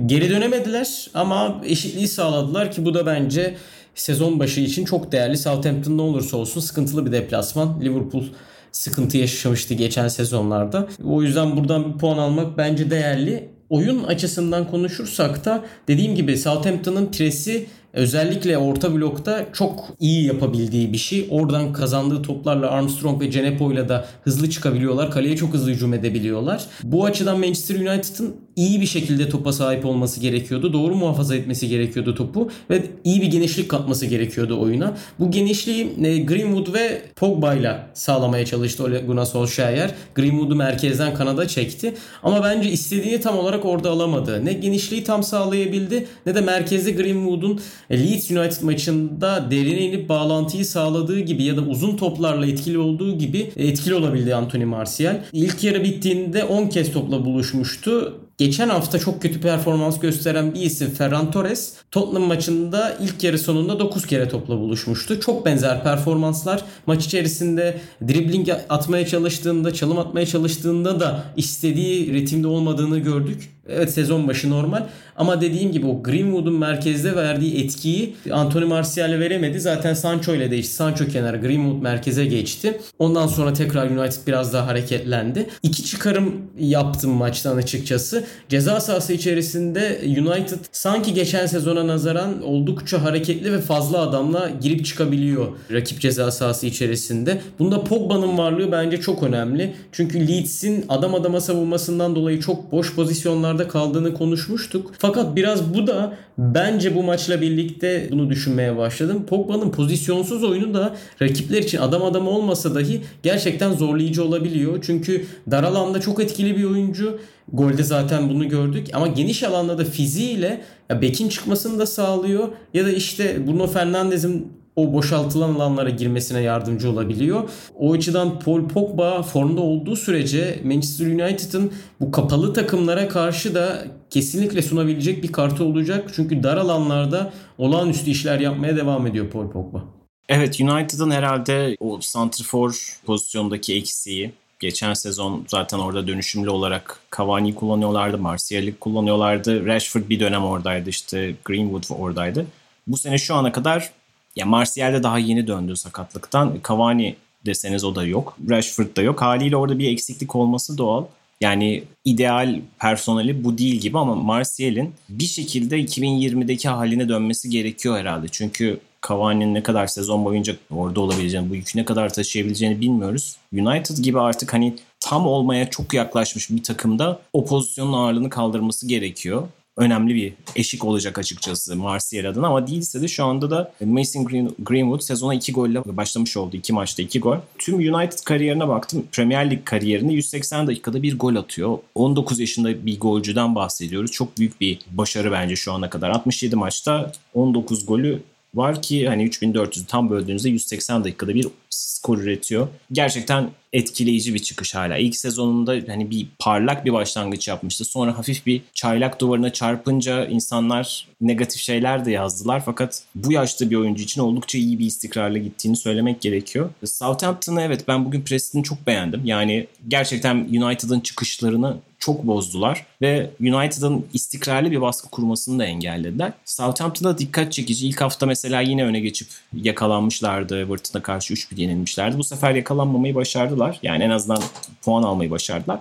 Geri 0.06 0.30
dönemediler 0.30 1.10
ama 1.14 1.62
eşitliği 1.64 2.08
sağladılar 2.08 2.72
ki 2.72 2.84
bu 2.84 2.94
da 2.94 3.06
bence 3.06 3.56
sezon 3.96 4.40
başı 4.40 4.60
için 4.60 4.84
çok 4.84 5.12
değerli. 5.12 5.38
Southampton 5.38 5.98
ne 5.98 6.02
olursa 6.02 6.36
olsun 6.36 6.60
sıkıntılı 6.60 7.06
bir 7.06 7.12
deplasman. 7.12 7.80
Liverpool 7.80 8.24
sıkıntı 8.72 9.16
yaşamıştı 9.18 9.74
geçen 9.74 10.08
sezonlarda. 10.08 10.88
O 11.04 11.22
yüzden 11.22 11.56
buradan 11.56 11.94
bir 11.94 11.98
puan 11.98 12.18
almak 12.18 12.58
bence 12.58 12.90
değerli. 12.90 13.48
Oyun 13.70 14.04
açısından 14.04 14.70
konuşursak 14.70 15.44
da 15.44 15.64
dediğim 15.88 16.14
gibi 16.14 16.36
Southampton'ın 16.36 17.06
presi 17.06 17.66
özellikle 17.92 18.58
orta 18.58 18.94
blokta 18.94 19.46
çok 19.52 19.84
iyi 20.00 20.26
yapabildiği 20.26 20.92
bir 20.92 20.98
şey. 20.98 21.26
Oradan 21.30 21.72
kazandığı 21.72 22.22
toplarla 22.22 22.70
Armstrong 22.70 23.22
ve 23.22 23.30
Cenepo 23.30 23.72
ile 23.72 23.88
de 23.88 24.04
hızlı 24.22 24.50
çıkabiliyorlar. 24.50 25.10
Kaleye 25.10 25.36
çok 25.36 25.54
hızlı 25.54 25.70
hücum 25.70 25.94
edebiliyorlar. 25.94 26.64
Bu 26.82 27.04
açıdan 27.04 27.38
Manchester 27.38 27.74
United'ın 27.74 28.36
iyi 28.56 28.80
bir 28.80 28.86
şekilde 28.86 29.28
topa 29.28 29.52
sahip 29.52 29.86
olması 29.86 30.20
gerekiyordu. 30.20 30.72
Doğru 30.72 30.94
muhafaza 30.94 31.36
etmesi 31.36 31.68
gerekiyordu 31.68 32.14
topu 32.14 32.50
ve 32.70 32.82
iyi 33.04 33.22
bir 33.22 33.26
genişlik 33.26 33.68
katması 33.68 34.06
gerekiyordu 34.06 34.60
oyuna. 34.60 34.96
Bu 35.18 35.30
genişliği 35.30 35.92
e, 36.04 36.18
Greenwood 36.18 36.74
ve 36.74 37.02
Pogba 37.16 37.54
ile 37.54 37.78
sağlamaya 37.94 38.46
çalıştı 38.46 38.84
Ole 38.84 38.98
Gunnar 38.98 39.24
Solskjaer. 39.24 39.90
Greenwood'u 40.14 40.54
merkezden 40.54 41.14
kanada 41.14 41.48
çekti. 41.48 41.94
Ama 42.22 42.44
bence 42.44 42.70
istediğini 42.70 43.20
tam 43.20 43.38
olarak 43.38 43.64
orada 43.64 43.90
alamadı. 43.90 44.44
Ne 44.44 44.52
genişliği 44.52 45.04
tam 45.04 45.22
sağlayabildi 45.22 46.06
ne 46.26 46.34
de 46.34 46.40
merkezde 46.40 46.90
Greenwood'un 46.90 47.60
e, 47.90 47.98
Leeds 47.98 48.30
United 48.30 48.62
maçında 48.62 49.50
derine 49.50 49.80
inip 49.80 50.08
bağlantıyı 50.08 50.64
sağladığı 50.64 51.20
gibi 51.20 51.42
ya 51.42 51.56
da 51.56 51.60
uzun 51.60 51.96
toplarla 51.96 52.46
etkili 52.46 52.78
olduğu 52.78 53.18
gibi 53.18 53.52
etkili 53.56 53.94
olabildi 53.94 54.34
Anthony 54.34 54.64
Martial. 54.64 55.20
İlk 55.32 55.64
yarı 55.64 55.84
bittiğinde 55.84 56.44
10 56.44 56.68
kez 56.68 56.92
topla 56.92 57.24
buluşmuştu. 57.24 58.20
Geçen 58.38 58.68
hafta 58.68 58.98
çok 58.98 59.22
kötü 59.22 59.40
performans 59.40 60.00
gösteren 60.00 60.54
bir 60.54 60.60
isim 60.60 60.90
Ferran 60.90 61.30
Torres 61.30 61.74
Tottenham 61.90 62.28
maçında 62.28 62.96
ilk 63.00 63.24
yarı 63.24 63.38
sonunda 63.38 63.78
9 63.78 64.06
kere 64.06 64.28
topla 64.28 64.58
buluşmuştu. 64.58 65.20
Çok 65.20 65.46
benzer 65.46 65.82
performanslar. 65.82 66.64
Maç 66.86 67.06
içerisinde 67.06 67.80
dribbling 68.08 68.48
atmaya 68.68 69.06
çalıştığında, 69.06 69.74
çalım 69.74 69.98
atmaya 69.98 70.26
çalıştığında 70.26 71.00
da 71.00 71.24
istediği 71.36 72.12
ritimde 72.12 72.46
olmadığını 72.46 72.98
gördük. 72.98 73.50
Evet 73.68 73.90
sezon 73.92 74.28
başı 74.28 74.50
normal 74.50 74.86
ama 75.16 75.40
dediğim 75.40 75.72
gibi 75.72 75.86
o 75.86 76.02
Greenwood'un 76.02 76.58
merkezde 76.58 77.16
verdiği 77.16 77.64
etkiyi 77.64 78.16
Anthony 78.32 78.64
Martial'e 78.64 79.20
veremedi. 79.20 79.60
Zaten 79.60 79.94
Sancho 79.94 80.34
ile 80.34 80.50
değişti. 80.50 80.74
Sancho 80.74 81.06
kenara 81.06 81.36
Greenwood 81.36 81.82
merkeze 81.82 82.24
geçti. 82.24 82.80
Ondan 82.98 83.26
sonra 83.26 83.52
tekrar 83.52 83.90
United 83.90 84.26
biraz 84.26 84.52
daha 84.52 84.66
hareketlendi. 84.66 85.46
İki 85.62 85.84
çıkarım 85.84 86.34
yaptım 86.58 87.10
maçtan 87.10 87.56
açıkçası. 87.56 88.24
Ceza 88.48 88.80
sahası 88.80 89.12
içerisinde 89.12 90.00
United 90.04 90.58
sanki 90.72 91.14
geçen 91.14 91.46
sezona 91.46 91.86
nazaran 91.86 92.42
oldukça 92.42 93.02
hareketli 93.02 93.52
ve 93.52 93.60
fazla 93.60 93.98
adamla 93.98 94.50
girip 94.60 94.84
çıkabiliyor 94.86 95.46
rakip 95.72 96.00
ceza 96.00 96.30
sahası 96.30 96.66
içerisinde. 96.66 97.40
Bunda 97.58 97.84
Pogba'nın 97.84 98.38
varlığı 98.38 98.72
bence 98.72 99.00
çok 99.00 99.22
önemli. 99.22 99.74
Çünkü 99.92 100.28
Leeds'in 100.28 100.84
adam 100.88 101.14
adama 101.14 101.40
savunmasından 101.40 102.14
dolayı 102.16 102.40
çok 102.40 102.72
boş 102.72 102.94
pozisyonlarda 102.94 103.68
kaldığını 103.68 104.14
konuşmuştuk. 104.14 104.92
Fakat 105.06 105.36
biraz 105.36 105.74
bu 105.74 105.86
da 105.86 106.16
bence 106.38 106.94
bu 106.94 107.02
maçla 107.02 107.40
birlikte 107.40 108.08
bunu 108.12 108.30
düşünmeye 108.30 108.76
başladım. 108.76 109.26
Pogba'nın 109.28 109.70
pozisyonsuz 109.70 110.44
oyunu 110.44 110.74
da 110.74 110.96
rakipler 111.22 111.62
için 111.62 111.78
adam 111.78 112.02
adam 112.02 112.28
olmasa 112.28 112.74
dahi 112.74 113.00
gerçekten 113.22 113.72
zorlayıcı 113.72 114.24
olabiliyor. 114.24 114.78
Çünkü 114.82 115.26
dar 115.50 115.62
alanda 115.62 116.00
çok 116.00 116.22
etkili 116.22 116.56
bir 116.56 116.64
oyuncu. 116.64 117.18
Golde 117.52 117.82
zaten 117.82 118.28
bunu 118.28 118.48
gördük 118.48 118.86
ama 118.92 119.06
geniş 119.06 119.42
alanda 119.42 119.78
da 119.78 119.84
fiziğiyle 119.84 120.62
ya 120.90 121.02
bekin 121.02 121.28
çıkmasını 121.28 121.78
da 121.78 121.86
sağlıyor 121.86 122.48
ya 122.74 122.84
da 122.84 122.90
işte 122.90 123.46
Bruno 123.46 123.66
Fernandes'in 123.66 124.52
o 124.76 124.92
boşaltılan 124.92 125.54
alanlara 125.54 125.90
girmesine 125.90 126.40
yardımcı 126.40 126.90
olabiliyor. 126.90 127.50
O 127.78 127.92
açıdan 127.92 128.40
Paul 128.40 128.68
Pogba 128.68 129.22
formda 129.22 129.60
olduğu 129.60 129.96
sürece 129.96 130.60
Manchester 130.64 131.06
United'ın 131.06 131.72
bu 132.00 132.10
kapalı 132.10 132.52
takımlara 132.52 133.08
karşı 133.08 133.54
da 133.54 133.84
kesinlikle 134.10 134.62
sunabilecek 134.62 135.22
bir 135.22 135.32
kartı 135.32 135.64
olacak. 135.64 136.10
Çünkü 136.14 136.42
dar 136.42 136.56
alanlarda 136.56 137.32
olağanüstü 137.58 138.10
işler 138.10 138.40
yapmaya 138.40 138.76
devam 138.76 139.06
ediyor 139.06 139.30
Paul 139.30 139.50
Pogba. 139.50 139.84
Evet 140.28 140.60
United'ın 140.60 141.10
herhalde 141.10 141.76
o 141.80 141.98
santrfor 142.00 142.98
pozisyondaki 143.06 143.74
eksiği 143.74 144.32
geçen 144.60 144.94
sezon 144.94 145.44
zaten 145.48 145.78
orada 145.78 146.06
dönüşümlü 146.06 146.50
olarak 146.50 147.00
Cavani 147.16 147.54
kullanıyorlardı, 147.54 148.18
Martial'i 148.18 148.74
kullanıyorlardı. 148.74 149.66
Rashford 149.66 150.08
bir 150.08 150.20
dönem 150.20 150.44
oradaydı 150.44 150.90
işte 150.90 151.34
Greenwood 151.44 151.84
oradaydı. 151.98 152.46
Bu 152.86 152.96
sene 152.96 153.18
şu 153.18 153.34
ana 153.34 153.52
kadar 153.52 153.90
ya 154.36 154.46
Martial 154.46 154.92
de 154.92 155.02
daha 155.02 155.18
yeni 155.18 155.46
döndü 155.46 155.76
sakatlıktan. 155.76 156.58
Cavani 156.68 157.16
deseniz 157.46 157.84
o 157.84 157.94
da 157.94 158.04
yok. 158.04 158.36
Rashford 158.50 158.96
da 158.96 159.02
yok. 159.02 159.22
Haliyle 159.22 159.56
orada 159.56 159.78
bir 159.78 159.92
eksiklik 159.92 160.36
olması 160.36 160.78
doğal. 160.78 161.04
Yani 161.40 161.84
ideal 162.04 162.60
personeli 162.78 163.44
bu 163.44 163.58
değil 163.58 163.74
gibi 163.74 163.98
ama 163.98 164.14
Martial'in 164.14 164.94
bir 165.08 165.24
şekilde 165.24 165.80
2020'deki 165.80 166.68
haline 166.68 167.08
dönmesi 167.08 167.50
gerekiyor 167.50 167.98
herhalde. 167.98 168.26
Çünkü 168.30 168.80
Cavani'nin 169.08 169.54
ne 169.54 169.62
kadar 169.62 169.86
sezon 169.86 170.24
boyunca 170.24 170.56
orada 170.70 171.00
olabileceğini, 171.00 171.50
bu 171.50 171.54
yükü 171.54 171.78
ne 171.78 171.84
kadar 171.84 172.12
taşıyabileceğini 172.12 172.80
bilmiyoruz. 172.80 173.36
United 173.52 173.96
gibi 173.98 174.20
artık 174.20 174.52
hani 174.52 174.74
tam 175.00 175.26
olmaya 175.26 175.70
çok 175.70 175.94
yaklaşmış 175.94 176.50
bir 176.50 176.62
takımda 176.62 177.20
o 177.32 177.46
pozisyonun 177.46 177.92
ağırlığını 177.92 178.30
kaldırması 178.30 178.88
gerekiyor 178.88 179.48
önemli 179.76 180.14
bir 180.14 180.32
eşik 180.56 180.84
olacak 180.84 181.18
açıkçası 181.18 181.76
Martial 181.76 182.24
adına 182.24 182.46
ama 182.46 182.66
değilse 182.66 183.02
de 183.02 183.08
şu 183.08 183.24
anda 183.24 183.50
da 183.50 183.72
Mason 183.84 184.24
Green, 184.24 184.54
Greenwood 184.58 185.00
sezona 185.00 185.34
2 185.34 185.52
golle 185.52 185.84
başlamış 185.84 186.36
oldu. 186.36 186.56
2 186.56 186.72
maçta 186.72 187.02
2 187.02 187.20
gol. 187.20 187.36
Tüm 187.58 187.74
United 187.74 188.18
kariyerine 188.24 188.68
baktım. 188.68 189.06
Premier 189.12 189.50
Lig 189.50 189.64
kariyerinde 189.64 190.12
180 190.12 190.66
dakikada 190.66 191.02
bir 191.02 191.18
gol 191.18 191.36
atıyor. 191.36 191.78
19 191.94 192.40
yaşında 192.40 192.86
bir 192.86 193.00
golcüden 193.00 193.54
bahsediyoruz. 193.54 194.12
Çok 194.12 194.38
büyük 194.38 194.60
bir 194.60 194.78
başarı 194.90 195.32
bence 195.32 195.56
şu 195.56 195.72
ana 195.72 195.90
kadar. 195.90 196.10
67 196.10 196.56
maçta 196.56 197.12
19 197.34 197.86
golü 197.86 198.22
var 198.56 198.82
ki 198.82 199.08
hani 199.08 199.24
3400 199.24 199.86
tam 199.86 200.10
böldüğünüzde 200.10 200.48
180 200.48 201.04
dakikada 201.04 201.34
bir 201.34 201.46
skor 201.70 202.18
üretiyor. 202.18 202.68
Gerçekten 202.92 203.50
etkileyici 203.72 204.34
bir 204.34 204.38
çıkış 204.38 204.74
hala. 204.74 204.96
İlk 204.96 205.16
sezonunda 205.16 205.76
hani 205.86 206.10
bir 206.10 206.26
parlak 206.38 206.84
bir 206.84 206.92
başlangıç 206.92 207.48
yapmıştı. 207.48 207.84
Sonra 207.84 208.18
hafif 208.18 208.46
bir 208.46 208.62
çaylak 208.74 209.20
duvarına 209.20 209.52
çarpınca 209.52 210.26
insanlar 210.26 211.08
negatif 211.20 211.60
şeyler 211.60 212.04
de 212.04 212.10
yazdılar. 212.10 212.62
Fakat 212.64 213.02
bu 213.14 213.32
yaşta 213.32 213.70
bir 213.70 213.76
oyuncu 213.76 214.02
için 214.02 214.20
oldukça 214.20 214.58
iyi 214.58 214.78
bir 214.78 214.86
istikrarla 214.86 215.38
gittiğini 215.38 215.76
söylemek 215.76 216.20
gerekiyor. 216.20 216.70
Southampton'ı 216.84 217.62
evet 217.62 217.88
ben 217.88 218.04
bugün 218.04 218.22
Preston'ı 218.22 218.62
çok 218.62 218.86
beğendim. 218.86 219.20
Yani 219.24 219.66
gerçekten 219.88 220.36
United'ın 220.36 221.00
çıkışlarını 221.00 221.76
çok 222.06 222.26
bozdular 222.26 222.86
ve 223.02 223.30
United'ın 223.40 224.06
istikrarlı 224.12 224.70
bir 224.70 224.80
baskı 224.80 225.08
kurmasını 225.10 225.58
da 225.58 225.64
engellediler. 225.64 226.32
Southampton'da 226.44 227.18
dikkat 227.18 227.52
çekici. 227.52 227.88
İlk 227.88 228.00
hafta 228.00 228.26
mesela 228.26 228.60
yine 228.60 228.84
öne 228.84 229.00
geçip 229.00 229.28
yakalanmışlardı. 229.52 230.60
Everton'a 230.60 231.02
karşı 231.02 231.34
3-1 231.34 231.60
yenilmişlerdi. 231.60 232.18
Bu 232.18 232.24
sefer 232.24 232.54
yakalanmamayı 232.54 233.14
başardılar. 233.14 233.78
Yani 233.82 234.04
en 234.04 234.10
azından 234.10 234.42
puan 234.82 235.02
almayı 235.02 235.30
başardılar. 235.30 235.80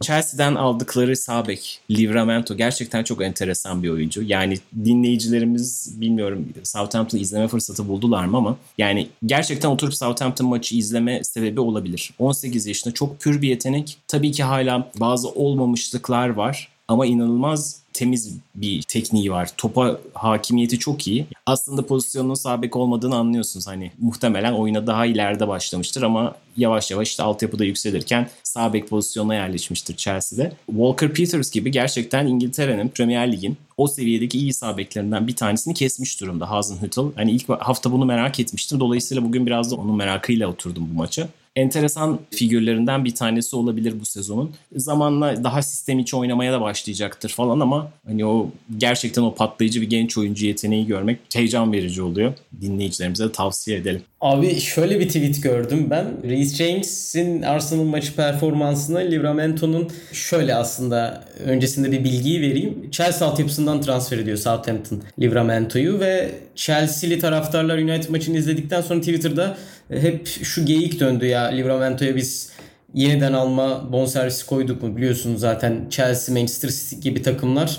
Chelsea'den 0.00 0.54
aldıkları 0.54 1.16
sağ 1.16 1.48
bek 1.48 1.80
Livramento 1.90 2.56
gerçekten 2.56 3.04
çok 3.04 3.22
enteresan 3.22 3.82
bir 3.82 3.88
oyuncu. 3.88 4.22
Yani 4.22 4.58
dinleyicilerimiz 4.84 5.94
bilmiyorum 6.00 6.48
Southampton 6.64 7.18
izleme 7.18 7.48
fırsatı 7.48 7.88
buldular 7.88 8.24
mı 8.24 8.36
ama 8.36 8.56
yani 8.78 9.08
gerçekten 9.26 9.68
oturup 9.68 9.94
Southampton 9.94 10.48
maçı 10.48 10.76
izleme 10.76 11.24
sebebi 11.24 11.60
olabilir. 11.60 12.10
18 12.18 12.66
yaşında 12.66 12.94
çok 12.94 13.20
pür 13.20 13.42
bir 13.42 13.48
yetenek. 13.48 13.98
Tabii 14.08 14.32
ki 14.32 14.42
hala 14.42 14.90
bazı 15.00 15.28
olmamışlıklar 15.28 16.28
var 16.28 16.68
ama 16.88 17.06
inanılmaz 17.06 17.85
temiz 17.96 18.38
bir 18.54 18.82
tekniği 18.82 19.32
var. 19.32 19.50
Topa 19.56 19.98
hakimiyeti 20.14 20.78
çok 20.78 21.06
iyi. 21.06 21.26
Aslında 21.46 21.86
pozisyonun 21.86 22.34
sabek 22.34 22.76
olmadığını 22.76 23.16
anlıyorsunuz. 23.16 23.66
Hani 23.66 23.92
muhtemelen 23.98 24.52
oyuna 24.52 24.86
daha 24.86 25.06
ileride 25.06 25.48
başlamıştır 25.48 26.02
ama 26.02 26.34
yavaş 26.56 26.90
yavaş 26.90 27.08
işte 27.08 27.22
altyapıda 27.22 27.64
yükselirken 27.64 28.28
sağ 28.42 28.72
bek 28.72 28.88
pozisyonuna 28.88 29.34
yerleşmiştir 29.34 29.96
Chelsea'de. 29.96 30.52
Walker 30.66 31.12
Peters 31.12 31.50
gibi 31.50 31.70
gerçekten 31.70 32.26
İngiltere'nin 32.26 32.88
Premier 32.88 33.32
Lig'in 33.32 33.56
o 33.76 33.86
seviyedeki 33.88 34.38
iyi 34.38 34.52
sağ 34.52 34.76
beklerinden 34.76 35.26
bir 35.26 35.36
tanesini 35.36 35.74
kesmiş 35.74 36.20
durumda 36.20 36.50
Hasenhüttl. 36.50 37.00
Hani 37.16 37.30
ilk 37.30 37.48
hafta 37.48 37.92
bunu 37.92 38.04
merak 38.04 38.40
etmiştim. 38.40 38.80
Dolayısıyla 38.80 39.24
bugün 39.24 39.46
biraz 39.46 39.70
da 39.70 39.74
onun 39.76 39.96
merakıyla 39.96 40.48
oturdum 40.48 40.88
bu 40.92 40.98
maça 40.98 41.28
enteresan 41.56 42.20
figürlerinden 42.30 43.04
bir 43.04 43.14
tanesi 43.14 43.56
olabilir 43.56 43.94
bu 44.00 44.06
sezonun. 44.06 44.54
Zamanla 44.76 45.44
daha 45.44 45.62
sistem 45.62 45.98
içi 45.98 46.16
oynamaya 46.16 46.52
da 46.52 46.60
başlayacaktır 46.60 47.28
falan 47.28 47.60
ama 47.60 47.90
hani 48.06 48.26
o 48.26 48.50
gerçekten 48.78 49.22
o 49.22 49.34
patlayıcı 49.34 49.80
bir 49.80 49.90
genç 49.90 50.18
oyuncu 50.18 50.46
yeteneği 50.46 50.86
görmek 50.86 51.18
heyecan 51.34 51.72
verici 51.72 52.02
oluyor. 52.02 52.32
Dinleyicilerimize 52.60 53.24
de 53.24 53.32
tavsiye 53.32 53.78
edelim. 53.78 54.02
Abi 54.20 54.60
şöyle 54.60 55.00
bir 55.00 55.06
tweet 55.06 55.42
gördüm 55.42 55.86
ben. 55.90 56.06
Reece 56.22 56.64
James'in 56.64 57.42
Arsenal 57.42 57.84
maçı 57.84 58.16
performansına 58.16 58.98
Livramento'nun 58.98 59.88
şöyle 60.12 60.54
aslında 60.54 61.24
öncesinde 61.44 61.92
bir 61.92 62.04
bilgiyi 62.04 62.40
vereyim. 62.40 62.90
Chelsea 62.90 63.28
altyapısından 63.28 63.80
transfer 63.80 64.18
ediyor 64.18 64.36
Southampton 64.36 65.02
Livramento'yu 65.20 66.00
ve 66.00 66.30
Chelsea'li 66.54 67.18
taraftarlar 67.18 67.78
United 67.78 68.08
maçını 68.08 68.38
izledikten 68.38 68.80
sonra 68.80 69.00
Twitter'da 69.00 69.56
hep 69.88 70.26
şu 70.26 70.66
geyik 70.66 71.00
döndü 71.00 71.26
ya 71.26 71.42
Livramento'ya 71.44 72.16
biz 72.16 72.52
yeniden 72.94 73.32
alma 73.32 73.92
bonservisi 73.92 74.46
koyduk 74.46 74.82
mu 74.82 74.96
biliyorsunuz 74.96 75.40
zaten 75.40 75.86
Chelsea, 75.90 76.34
Manchester 76.34 76.68
City 76.68 77.08
gibi 77.08 77.22
takımlar 77.22 77.78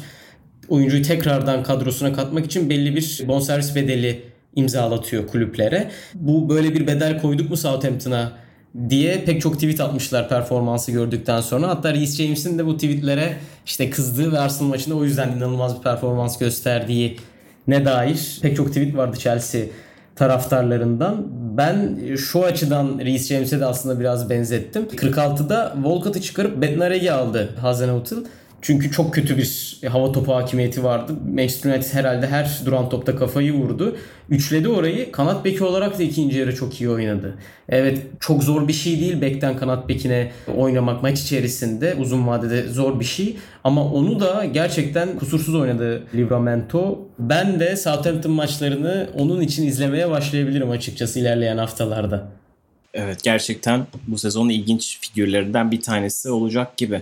oyuncuyu 0.70 1.04
tekrardan 1.04 1.64
kadrosuna 1.64 2.14
katmak 2.14 2.46
için 2.46 2.70
belli 2.70 2.96
bir 2.96 3.24
bonservis 3.28 3.76
bedeli 3.76 4.24
imzalatıyor 4.56 5.28
kulüplere. 5.28 5.92
Bu 6.14 6.50
böyle 6.50 6.74
bir 6.74 6.88
bedel 6.88 7.22
koyduk 7.22 7.50
mu 7.50 7.58
Southampton'a 7.58 8.32
diye 8.90 9.24
pek 9.26 9.42
çok 9.42 9.54
tweet 9.54 9.82
atmışlar 9.82 10.30
performansı 10.30 10.92
gördükten 10.92 11.42
sonra. 11.42 11.68
Hatta 11.68 11.94
Reece 11.94 12.24
James'in 12.24 12.60
de 12.60 12.66
bu 12.66 12.76
tweetlere 12.76 13.38
işte 13.66 13.90
kızdığı 13.90 14.32
ve 14.32 14.40
Arsenal 14.40 14.70
maçında 14.70 14.96
o 14.96 15.04
yüzden 15.04 15.32
inanılmaz 15.32 15.78
bir 15.78 15.84
performans 15.84 16.38
gösterdiği 16.38 17.18
ne 17.68 17.86
dair 17.86 18.40
pek 18.42 18.56
çok 18.56 18.68
tweet 18.68 18.98
vardı 18.98 19.18
Chelsea 19.20 19.62
taraftarlarından. 20.16 21.28
Ben 21.58 21.98
şu 22.18 22.44
açıdan 22.44 23.00
Reece 23.00 23.24
James'e 23.36 23.60
de 23.60 23.66
aslında 23.66 24.00
biraz 24.00 24.30
benzettim. 24.30 24.88
46'da 24.96 25.76
Volkot'u 25.84 26.22
çıkarıp 26.22 26.62
Bednareg'i 26.62 27.12
aldı 27.12 27.50
Hazenhutl. 27.62 28.16
Çünkü 28.62 28.92
çok 28.92 29.14
kötü 29.14 29.38
bir 29.38 29.80
hava 29.88 30.12
topu 30.12 30.36
hakimiyeti 30.36 30.84
vardı. 30.84 31.14
Manchester 31.34 31.76
United 31.76 31.94
herhalde 31.94 32.28
her 32.28 32.62
duran 32.66 32.90
topta 32.90 33.16
kafayı 33.16 33.54
vurdu. 33.54 33.98
Üçledi 34.30 34.70
orayı. 34.70 35.12
Kanat 35.12 35.46
beki 35.46 35.64
olarak 35.64 36.00
da 36.00 36.04
ikinci 36.04 36.38
yarı 36.38 36.56
çok 36.56 36.82
iyi 36.82 36.90
oynadı. 36.90 37.36
Evet 37.70 38.02
çok 38.20 38.44
zor 38.44 38.68
bir 38.68 38.74
şey 38.74 39.00
değil 39.00 39.22
bekten 39.22 39.58
kanat 39.58 39.90
bekine 39.90 40.32
oynamak 40.56 41.04
maç 41.04 41.22
içerisinde 41.22 41.96
uzun 41.96 42.28
vadede 42.28 42.68
zor 42.68 43.00
bir 43.00 43.06
şey. 43.06 43.38
Ama 43.64 43.86
onu 43.92 44.20
da 44.20 44.46
gerçekten 44.46 45.20
kusursuz 45.20 45.56
oynadı 45.56 46.04
Livramento. 46.16 47.00
Ben 47.20 47.60
de 47.60 47.78
Southampton 47.78 48.32
maçlarını 48.32 49.10
onun 49.18 49.42
için 49.42 49.68
izlemeye 49.68 50.10
başlayabilirim 50.10 50.70
açıkçası 50.70 51.20
ilerleyen 51.20 51.58
haftalarda. 51.58 52.28
Evet 52.94 53.24
gerçekten 53.24 53.88
bu 54.08 54.18
sezonun 54.18 54.50
ilginç 54.50 55.00
figürlerinden 55.02 55.72
bir 55.72 55.82
tanesi 55.82 56.30
olacak 56.30 56.78
gibi. 56.78 57.02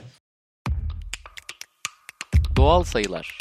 Doğal 2.56 2.84
sayılar. 2.84 3.38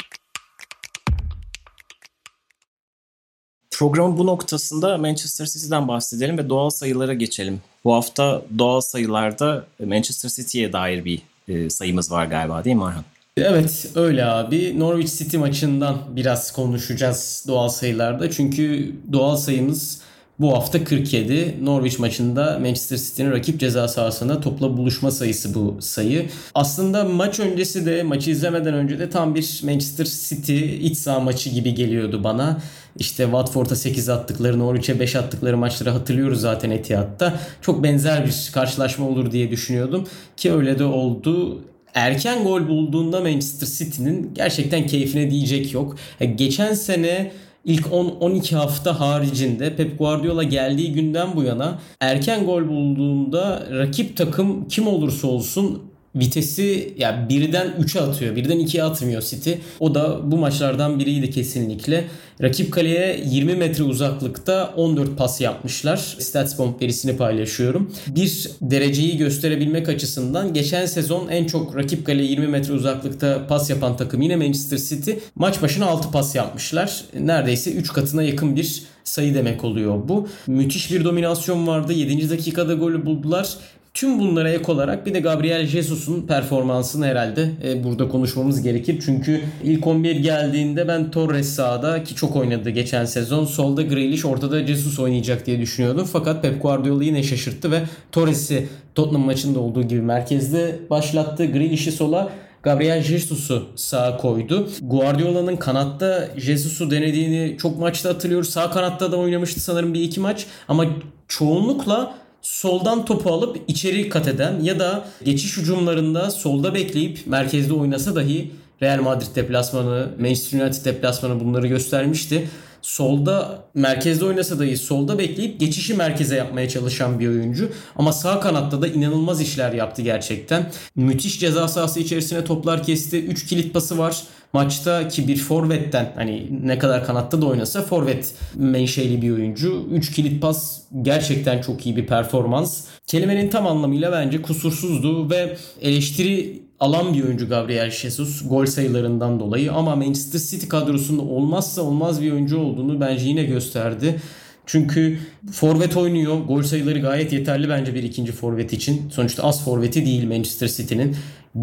Programın 3.71 4.17
bu 4.17 4.25
noktasında 4.25 4.97
Manchester 4.97 5.45
City'den 5.45 5.87
bahsedelim 5.87 6.37
ve 6.37 6.49
doğal 6.49 6.69
sayılara 6.69 7.13
geçelim. 7.13 7.61
Bu 7.83 7.93
hafta 7.93 8.41
doğal 8.57 8.81
sayılarda 8.81 9.65
Manchester 9.85 10.29
City'ye 10.29 10.73
dair 10.73 11.05
bir 11.05 11.21
e, 11.47 11.69
sayımız 11.69 12.11
var 12.11 12.25
galiba 12.25 12.63
değil 12.63 12.75
mi 12.75 12.85
Arhan? 12.85 13.03
Evet 13.37 13.87
öyle 13.95 14.25
abi. 14.25 14.79
Norwich 14.79 15.17
City 15.17 15.37
maçından 15.37 15.97
biraz 16.09 16.53
konuşacağız 16.53 17.45
doğal 17.47 17.69
sayılarda. 17.69 18.31
Çünkü 18.31 18.95
doğal 19.11 19.35
sayımız 19.35 20.01
bu 20.39 20.53
hafta 20.53 20.83
47. 20.83 21.57
Norwich 21.61 21.99
maçında 21.99 22.59
Manchester 22.59 22.97
City'nin 22.97 23.31
rakip 23.31 23.59
ceza 23.59 23.87
sahasında 23.87 24.41
topla 24.41 24.77
buluşma 24.77 25.11
sayısı 25.11 25.53
bu 25.53 25.77
sayı. 25.79 26.29
Aslında 26.55 27.03
maç 27.03 27.39
öncesi 27.39 27.85
de 27.85 28.03
maçı 28.03 28.31
izlemeden 28.31 28.73
önce 28.73 28.99
de 28.99 29.09
tam 29.09 29.35
bir 29.35 29.61
Manchester 29.63 30.05
City 30.05 30.87
iç 30.87 30.97
saha 30.97 31.19
maçı 31.19 31.49
gibi 31.49 31.73
geliyordu 31.73 32.23
bana. 32.23 32.61
İşte 32.99 33.23
Watford'a 33.23 33.75
8 33.75 34.09
attıkları, 34.09 34.59
Norwich'e 34.59 34.99
5 34.99 35.15
attıkları 35.15 35.57
maçları 35.57 35.89
hatırlıyoruz 35.89 36.41
zaten 36.41 36.69
Etihad'da. 36.69 37.33
Çok 37.61 37.83
benzer 37.83 38.25
bir 38.25 38.51
karşılaşma 38.53 39.07
olur 39.07 39.31
diye 39.31 39.51
düşünüyordum 39.51 40.07
ki 40.37 40.53
öyle 40.53 40.79
de 40.79 40.83
oldu 40.83 41.61
erken 41.93 42.43
gol 42.43 42.67
bulduğunda 42.67 43.21
Manchester 43.21 43.67
City'nin 43.67 44.33
gerçekten 44.33 44.87
keyfine 44.87 45.31
diyecek 45.31 45.73
yok. 45.73 45.95
Geçen 46.35 46.73
sene 46.73 47.31
ilk 47.65 47.85
10-12 47.85 48.55
hafta 48.55 48.99
haricinde 48.99 49.75
Pep 49.75 49.99
Guardiola 49.99 50.43
geldiği 50.43 50.93
günden 50.93 51.35
bu 51.35 51.43
yana 51.43 51.79
erken 51.99 52.45
gol 52.45 52.67
bulduğunda 52.67 53.67
rakip 53.71 54.17
takım 54.17 54.67
kim 54.67 54.87
olursa 54.87 55.27
olsun 55.27 55.94
vitesi 56.15 56.93
ya 56.97 57.09
yani 57.09 57.29
birden 57.29 57.67
3'e 57.67 58.01
atıyor. 58.01 58.35
Birden 58.35 58.59
2'ye 58.59 58.83
atmıyor 58.83 59.21
City. 59.21 59.51
O 59.79 59.95
da 59.95 60.31
bu 60.31 60.37
maçlardan 60.37 60.99
biriydi 60.99 61.29
kesinlikle. 61.29 62.07
Rakip 62.41 62.71
kaleye 62.73 63.23
20 63.25 63.55
metre 63.55 63.83
uzaklıkta 63.83 64.73
14 64.75 65.17
pas 65.17 65.41
yapmışlar. 65.41 65.97
StatsBomb 65.97 66.81
verisini 66.81 67.17
paylaşıyorum. 67.17 67.93
Bir 68.07 68.49
dereceyi 68.61 69.17
gösterebilmek 69.17 69.89
açısından 69.89 70.53
geçen 70.53 70.85
sezon 70.85 71.27
en 71.27 71.45
çok 71.45 71.75
rakip 71.75 72.05
kaleye 72.05 72.31
20 72.31 72.47
metre 72.47 72.73
uzaklıkta 72.73 73.47
pas 73.47 73.69
yapan 73.69 73.97
takım 73.97 74.21
yine 74.21 74.35
Manchester 74.35 74.77
City. 74.77 75.11
Maç 75.35 75.61
başına 75.61 75.85
6 75.85 76.11
pas 76.11 76.35
yapmışlar. 76.35 77.01
Neredeyse 77.19 77.71
3 77.71 77.93
katına 77.93 78.23
yakın 78.23 78.55
bir 78.55 78.83
sayı 79.03 79.33
demek 79.33 79.63
oluyor 79.63 80.07
bu. 80.07 80.27
Müthiş 80.47 80.91
bir 80.91 81.03
dominasyon 81.03 81.67
vardı. 81.67 81.93
7. 81.93 82.29
dakikada 82.29 82.73
golü 82.73 83.05
buldular. 83.05 83.57
Tüm 83.95 84.19
bunlara 84.19 84.49
ek 84.49 84.71
olarak 84.71 85.05
bir 85.05 85.13
de 85.13 85.19
Gabriel 85.19 85.65
Jesus'un 85.65 86.21
performansını 86.21 87.05
herhalde 87.05 87.49
e, 87.63 87.83
burada 87.83 88.09
konuşmamız 88.09 88.61
gerekir. 88.61 89.01
Çünkü 89.05 89.41
ilk 89.63 89.87
11 89.87 90.15
geldiğinde 90.15 90.87
ben 90.87 91.11
Torres 91.11 91.49
sağda 91.49 92.03
ki 92.03 92.15
çok 92.15 92.35
oynadı 92.35 92.69
geçen 92.69 93.05
sezon. 93.05 93.45
Solda 93.45 93.81
Grealish 93.81 94.25
ortada 94.25 94.67
Jesus 94.67 94.99
oynayacak 94.99 95.45
diye 95.45 95.59
düşünüyordum. 95.59 96.07
Fakat 96.11 96.41
Pep 96.41 96.61
Guardiola 96.61 97.03
yine 97.03 97.23
şaşırttı 97.23 97.71
ve 97.71 97.81
Torres'i 98.11 98.67
Tottenham 98.95 99.25
maçında 99.25 99.59
olduğu 99.59 99.83
gibi 99.83 100.01
merkezde 100.01 100.79
başlattı. 100.89 101.45
Grealish'i 101.45 101.91
sola 101.91 102.29
Gabriel 102.63 103.01
Jesus'u 103.01 103.65
sağa 103.75 104.17
koydu. 104.17 104.69
Guardiola'nın 104.81 105.55
kanatta 105.55 106.29
Jesus'u 106.37 106.91
denediğini 106.91 107.57
çok 107.57 107.79
maçta 107.79 108.09
hatırlıyoruz. 108.09 108.49
Sağ 108.49 108.71
kanatta 108.71 109.11
da 109.11 109.17
oynamıştı 109.17 109.59
sanırım 109.59 109.93
bir 109.93 110.01
iki 110.01 110.19
maç. 110.19 110.45
Ama 110.67 110.85
çoğunlukla 111.27 112.24
soldan 112.45 113.05
topu 113.05 113.31
alıp 113.31 113.57
içeri 113.67 114.09
kat 114.09 114.27
eden 114.27 114.59
ya 114.59 114.79
da 114.79 115.05
geçiş 115.23 115.57
hücumlarında 115.57 116.31
solda 116.31 116.73
bekleyip 116.73 117.19
merkezde 117.25 117.73
oynasa 117.73 118.15
dahi 118.15 118.51
Real 118.81 119.01
Madrid 119.01 119.35
deplasmanı, 119.35 120.09
Manchester 120.19 120.61
United 120.61 120.85
deplasmanı 120.85 121.39
bunları 121.39 121.67
göstermişti. 121.67 122.49
Solda 122.81 123.63
merkezde 123.73 124.25
oynasa 124.25 124.59
dahi 124.59 124.77
solda 124.77 125.19
bekleyip 125.19 125.59
geçişi 125.59 125.93
merkeze 125.93 126.35
yapmaya 126.35 126.69
çalışan 126.69 127.19
bir 127.19 127.27
oyuncu. 127.27 127.69
Ama 127.95 128.13
sağ 128.13 128.39
kanatta 128.39 128.81
da 128.81 128.87
inanılmaz 128.87 129.41
işler 129.41 129.73
yaptı 129.73 130.01
gerçekten. 130.01 130.71
Müthiş 130.95 131.39
ceza 131.39 131.67
sahası 131.67 131.99
içerisine 131.99 132.43
toplar 132.43 132.83
kesti. 132.83 133.25
3 133.25 133.45
kilit 133.45 133.73
pası 133.73 133.97
var 133.97 134.23
maçta 134.55 135.07
ki 135.07 135.27
bir 135.27 135.37
forvetten 135.37 136.11
hani 136.15 136.47
ne 136.63 136.79
kadar 136.79 137.05
kanatta 137.05 137.41
da 137.41 137.45
oynasa 137.45 137.81
forvet 137.81 138.33
menşeli 138.55 139.21
bir 139.21 139.31
oyuncu. 139.31 139.87
3 139.91 140.11
kilit 140.11 140.41
pas 140.41 140.81
gerçekten 141.01 141.61
çok 141.61 141.85
iyi 141.85 141.95
bir 141.95 142.07
performans. 142.07 142.83
Kelimenin 143.07 143.49
tam 143.49 143.67
anlamıyla 143.67 144.11
bence 144.11 144.41
kusursuzdu 144.41 145.29
ve 145.29 145.57
eleştiri 145.81 146.61
alan 146.79 147.13
bir 147.13 147.23
oyuncu 147.23 147.49
Gabriel 147.49 147.91
Jesus 147.91 148.49
gol 148.49 148.65
sayılarından 148.65 149.39
dolayı 149.39 149.73
ama 149.73 149.95
Manchester 149.95 150.39
City 150.39 150.67
kadrosunda 150.67 151.21
olmazsa 151.21 151.81
olmaz 151.81 152.21
bir 152.21 152.31
oyuncu 152.31 152.57
olduğunu 152.59 152.99
bence 153.01 153.25
yine 153.25 153.43
gösterdi. 153.43 154.21
Çünkü 154.65 155.19
forvet 155.51 155.97
oynuyor. 155.97 156.37
Gol 156.37 156.63
sayıları 156.63 156.99
gayet 156.99 157.33
yeterli 157.33 157.69
bence 157.69 157.95
bir 157.95 158.03
ikinci 158.03 158.31
forvet 158.31 158.73
için. 158.73 159.09
Sonuçta 159.09 159.43
az 159.43 159.65
forveti 159.65 160.05
değil 160.05 160.27
Manchester 160.27 160.67
City'nin. 160.67 161.15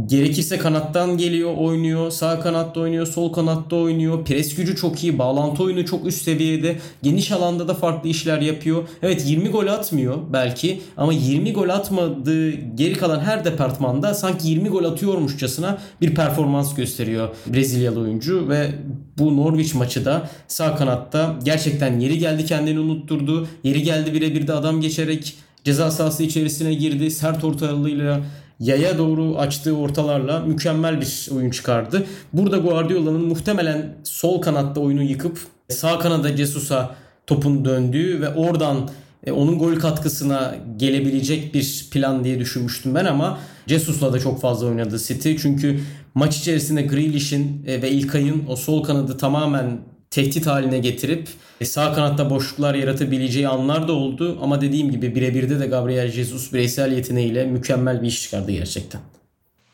Gerekirse 0.06 0.58
kanattan 0.58 1.18
geliyor, 1.18 1.56
oynuyor. 1.56 2.10
Sağ 2.10 2.40
kanatta 2.40 2.80
oynuyor, 2.80 3.06
sol 3.06 3.32
kanatta 3.32 3.76
oynuyor. 3.76 4.24
Pres 4.24 4.54
gücü 4.54 4.76
çok 4.76 5.04
iyi, 5.04 5.18
bağlantı 5.18 5.62
oyunu 5.62 5.86
çok 5.86 6.06
üst 6.06 6.22
seviyede. 6.22 6.78
Geniş 7.02 7.32
alanda 7.32 7.68
da 7.68 7.74
farklı 7.74 8.08
işler 8.08 8.40
yapıyor. 8.40 8.88
Evet 9.02 9.22
20 9.26 9.48
gol 9.48 9.66
atmıyor 9.66 10.18
belki 10.32 10.80
ama 10.96 11.12
20 11.12 11.52
gol 11.52 11.68
atmadığı 11.68 12.50
geri 12.50 12.94
kalan 12.94 13.20
her 13.20 13.44
departmanda 13.44 14.14
sanki 14.14 14.48
20 14.48 14.68
gol 14.68 14.84
atıyormuşçasına 14.84 15.78
bir 16.00 16.14
performans 16.14 16.74
gösteriyor 16.74 17.28
Brezilyalı 17.46 18.00
oyuncu 18.00 18.48
ve 18.48 18.70
bu 19.18 19.36
Norwich 19.36 19.74
maçı 19.74 20.04
da 20.04 20.30
sağ 20.48 20.76
kanatta 20.76 21.36
gerçekten 21.44 22.00
yeri 22.00 22.18
geldi 22.18 22.44
kendini 22.44 22.80
unutturdu. 22.80 23.48
Yeri 23.64 23.82
geldi 23.82 24.14
birebir 24.14 24.46
de 24.46 24.52
adam 24.52 24.80
geçerek 24.80 25.34
ceza 25.64 25.90
sahası 25.90 26.22
içerisine 26.22 26.74
girdi. 26.74 27.10
Sert 27.10 27.44
ortalığıyla 27.44 28.20
yaya 28.60 28.98
doğru 28.98 29.38
açtığı 29.38 29.76
ortalarla 29.76 30.40
mükemmel 30.40 31.00
bir 31.00 31.28
oyun 31.36 31.50
çıkardı. 31.50 32.06
Burada 32.32 32.56
Guardiola'nın 32.56 33.24
muhtemelen 33.24 33.96
sol 34.04 34.40
kanatta 34.40 34.80
oyunu 34.80 35.02
yıkıp 35.02 35.38
sağ 35.68 35.98
kanada 35.98 36.36
Jesus'a 36.36 36.94
topun 37.26 37.64
döndüğü 37.64 38.20
ve 38.20 38.28
oradan 38.28 38.88
e, 39.26 39.32
onun 39.32 39.58
gol 39.58 39.74
katkısına 39.74 40.54
gelebilecek 40.76 41.54
bir 41.54 41.88
plan 41.90 42.24
diye 42.24 42.38
düşünmüştüm 42.38 42.94
ben 42.94 43.04
ama 43.04 43.38
Jesus'la 43.66 44.12
da 44.12 44.18
çok 44.18 44.40
fazla 44.40 44.66
oynadı 44.66 44.98
City. 44.98 45.36
Çünkü 45.36 45.80
maç 46.14 46.38
içerisinde 46.38 46.82
Grealish'in 46.82 47.64
e, 47.66 47.82
ve 47.82 47.90
İlkay'ın 47.90 48.42
o 48.48 48.56
sol 48.56 48.82
kanadı 48.82 49.18
tamamen 49.18 49.80
tehdit 50.12 50.46
haline 50.46 50.78
getirip 50.78 51.28
e, 51.60 51.64
sağ 51.64 51.92
kanatta 51.92 52.30
boşluklar 52.30 52.74
yaratabileceği 52.74 53.48
anlar 53.48 53.88
da 53.88 53.92
oldu. 53.92 54.38
Ama 54.42 54.60
dediğim 54.60 54.90
gibi 54.90 55.14
birebirde 55.14 55.60
de 55.60 55.66
Gabriel 55.66 56.08
Jesus 56.08 56.52
bireysel 56.52 56.92
yeteneğiyle 56.92 57.44
mükemmel 57.44 58.02
bir 58.02 58.06
iş 58.06 58.22
çıkardı 58.22 58.52
gerçekten. 58.52 59.00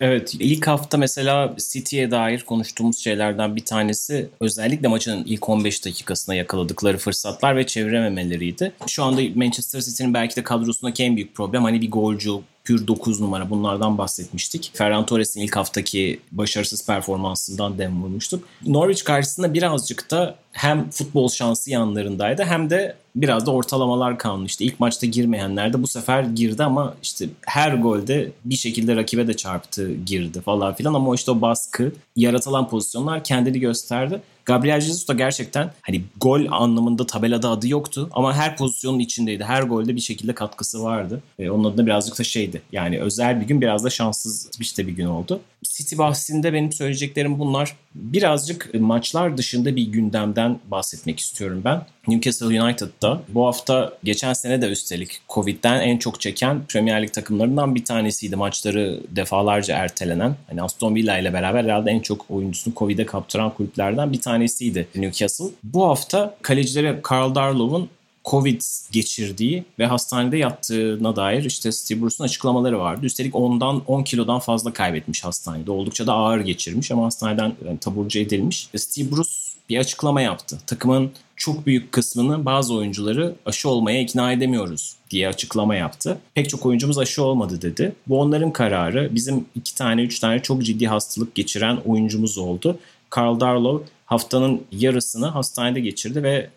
Evet 0.00 0.34
ilk 0.38 0.66
hafta 0.66 0.98
mesela 0.98 1.54
City'ye 1.72 2.10
dair 2.10 2.40
konuştuğumuz 2.40 2.98
şeylerden 2.98 3.56
bir 3.56 3.64
tanesi 3.64 4.28
özellikle 4.40 4.88
maçın 4.88 5.24
ilk 5.26 5.48
15 5.48 5.84
dakikasına 5.84 6.34
yakaladıkları 6.34 6.98
fırsatlar 6.98 7.56
ve 7.56 7.66
çevirememeleriydi. 7.66 8.72
Şu 8.86 9.04
anda 9.04 9.20
Manchester 9.34 9.80
City'nin 9.80 10.14
belki 10.14 10.36
de 10.36 10.42
kadrosundaki 10.42 11.02
en 11.02 11.16
büyük 11.16 11.34
problem 11.34 11.62
hani 11.62 11.80
bir 11.80 11.90
golcü 11.90 12.30
pür 12.68 12.86
9 12.86 13.20
numara 13.20 13.50
bunlardan 13.50 13.98
bahsetmiştik. 13.98 14.70
Ferran 14.74 15.06
Torres'in 15.06 15.40
ilk 15.40 15.56
haftaki 15.56 16.20
başarısız 16.32 16.86
performansından 16.86 17.78
dem 17.78 18.02
vurmuştuk. 18.02 18.44
Norwich 18.66 19.04
karşısında 19.04 19.54
birazcık 19.54 20.10
da 20.10 20.34
hem 20.52 20.90
futbol 20.90 21.28
şansı 21.28 21.70
yanlarındaydı 21.70 22.42
hem 22.42 22.70
de 22.70 22.96
biraz 23.16 23.46
da 23.46 23.50
ortalamalar 23.50 24.18
kalmıştı. 24.18 24.64
İlk 24.64 24.80
maçta 24.80 25.06
girmeyenler 25.06 25.72
de 25.72 25.82
bu 25.82 25.86
sefer 25.86 26.22
girdi 26.22 26.64
ama 26.64 26.94
işte 27.02 27.28
her 27.46 27.74
golde 27.74 28.32
bir 28.44 28.56
şekilde 28.56 28.96
rakibe 28.96 29.26
de 29.26 29.36
çarptı, 29.36 29.94
girdi 29.94 30.40
falan 30.40 30.74
filan 30.74 30.94
ama 30.94 31.14
işte 31.14 31.30
o 31.30 31.40
baskı, 31.40 31.92
yaratılan 32.16 32.68
pozisyonlar 32.68 33.24
kendini 33.24 33.60
gösterdi. 33.60 34.20
Gabriel 34.48 34.80
Jesus 34.80 35.08
da 35.08 35.12
gerçekten 35.12 35.72
hani 35.82 36.02
gol 36.20 36.46
anlamında 36.50 37.06
tabelada 37.06 37.50
adı 37.50 37.68
yoktu 37.68 38.08
ama 38.12 38.36
her 38.36 38.56
pozisyonun 38.56 38.98
içindeydi. 38.98 39.44
Her 39.44 39.62
golde 39.62 39.96
bir 39.96 40.00
şekilde 40.00 40.34
katkısı 40.34 40.82
vardı. 40.82 41.22
E, 41.38 41.50
onun 41.50 41.64
adına 41.64 41.86
birazcık 41.86 42.18
da 42.18 42.24
şeydi. 42.24 42.62
Yani 42.72 43.00
özel 43.00 43.40
bir 43.40 43.46
gün 43.46 43.60
biraz 43.60 43.84
da 43.84 43.90
şanssız 43.90 44.50
işte 44.60 44.86
bir 44.86 44.92
gün 44.92 45.06
oldu. 45.06 45.40
City 45.64 45.98
bahsinde 45.98 46.52
benim 46.52 46.72
söyleyeceklerim 46.72 47.38
bunlar. 47.38 47.76
Birazcık 47.98 48.74
maçlar 48.74 49.36
dışında 49.36 49.76
bir 49.76 49.86
gündemden 49.86 50.58
bahsetmek 50.70 51.20
istiyorum 51.20 51.62
ben. 51.64 51.82
Newcastle 52.08 52.62
United'da 52.62 53.22
bu 53.28 53.46
hafta 53.46 53.92
geçen 54.04 54.32
sene 54.32 54.62
de 54.62 54.66
üstelik 54.66 55.20
Covid'den 55.28 55.80
en 55.80 55.98
çok 55.98 56.20
çeken 56.20 56.62
Premier 56.68 57.02
Lig 57.02 57.12
takımlarından 57.12 57.74
bir 57.74 57.84
tanesiydi. 57.84 58.36
Maçları 58.36 59.00
defalarca 59.10 59.76
ertelenen. 59.76 60.36
Hani 60.48 60.62
Aston 60.62 60.94
Villa 60.94 61.18
ile 61.18 61.32
beraber 61.32 61.64
herhalde 61.64 61.90
en 61.90 62.00
çok 62.00 62.30
oyuncusunu 62.30 62.74
Covid'e 62.74 63.06
kaptıran 63.06 63.54
kulüplerden 63.54 64.12
bir 64.12 64.20
tanesiydi 64.20 64.88
Newcastle. 64.94 65.44
Bu 65.64 65.88
hafta 65.88 66.36
kalecileri 66.42 67.00
Carl 67.10 67.34
Darlow'un 67.34 67.88
Covid 68.30 68.62
geçirdiği 68.92 69.64
ve 69.78 69.86
hastanede 69.86 70.36
yattığına 70.36 71.16
dair 71.16 71.44
işte 71.44 71.72
Steve 71.72 72.02
Bruce'un 72.02 72.24
açıklamaları 72.24 72.78
vardı. 72.78 73.06
Üstelik 73.06 73.34
ondan 73.34 73.82
10 73.86 74.02
kilodan 74.02 74.38
fazla 74.38 74.72
kaybetmiş 74.72 75.24
hastanede. 75.24 75.70
Oldukça 75.70 76.06
da 76.06 76.12
ağır 76.12 76.40
geçirmiş 76.40 76.90
ama 76.90 77.04
hastaneden 77.04 77.54
yani 77.66 77.78
taburcu 77.78 78.18
edilmiş. 78.18 78.68
Steve 78.76 79.10
Bruce 79.10 79.30
bir 79.68 79.78
açıklama 79.78 80.20
yaptı. 80.20 80.58
Takımın 80.66 81.10
çok 81.36 81.66
büyük 81.66 81.92
kısmını 81.92 82.44
bazı 82.44 82.74
oyuncuları 82.74 83.34
aşı 83.46 83.68
olmaya 83.68 84.00
ikna 84.00 84.32
edemiyoruz 84.32 84.96
diye 85.10 85.28
açıklama 85.28 85.74
yaptı. 85.74 86.18
Pek 86.34 86.48
çok 86.48 86.66
oyuncumuz 86.66 86.98
aşı 86.98 87.24
olmadı 87.24 87.62
dedi. 87.62 87.92
Bu 88.06 88.20
onların 88.20 88.52
kararı. 88.52 89.14
Bizim 89.14 89.46
iki 89.54 89.74
tane, 89.74 90.02
üç 90.02 90.20
tane 90.20 90.42
çok 90.42 90.62
ciddi 90.62 90.86
hastalık 90.86 91.34
geçiren 91.34 91.78
oyuncumuz 91.86 92.38
oldu. 92.38 92.78
Carl 93.16 93.40
Darlow 93.40 93.86
haftanın 94.06 94.62
yarısını 94.72 95.26
hastanede 95.26 95.80
geçirdi 95.80 96.22
ve 96.22 96.50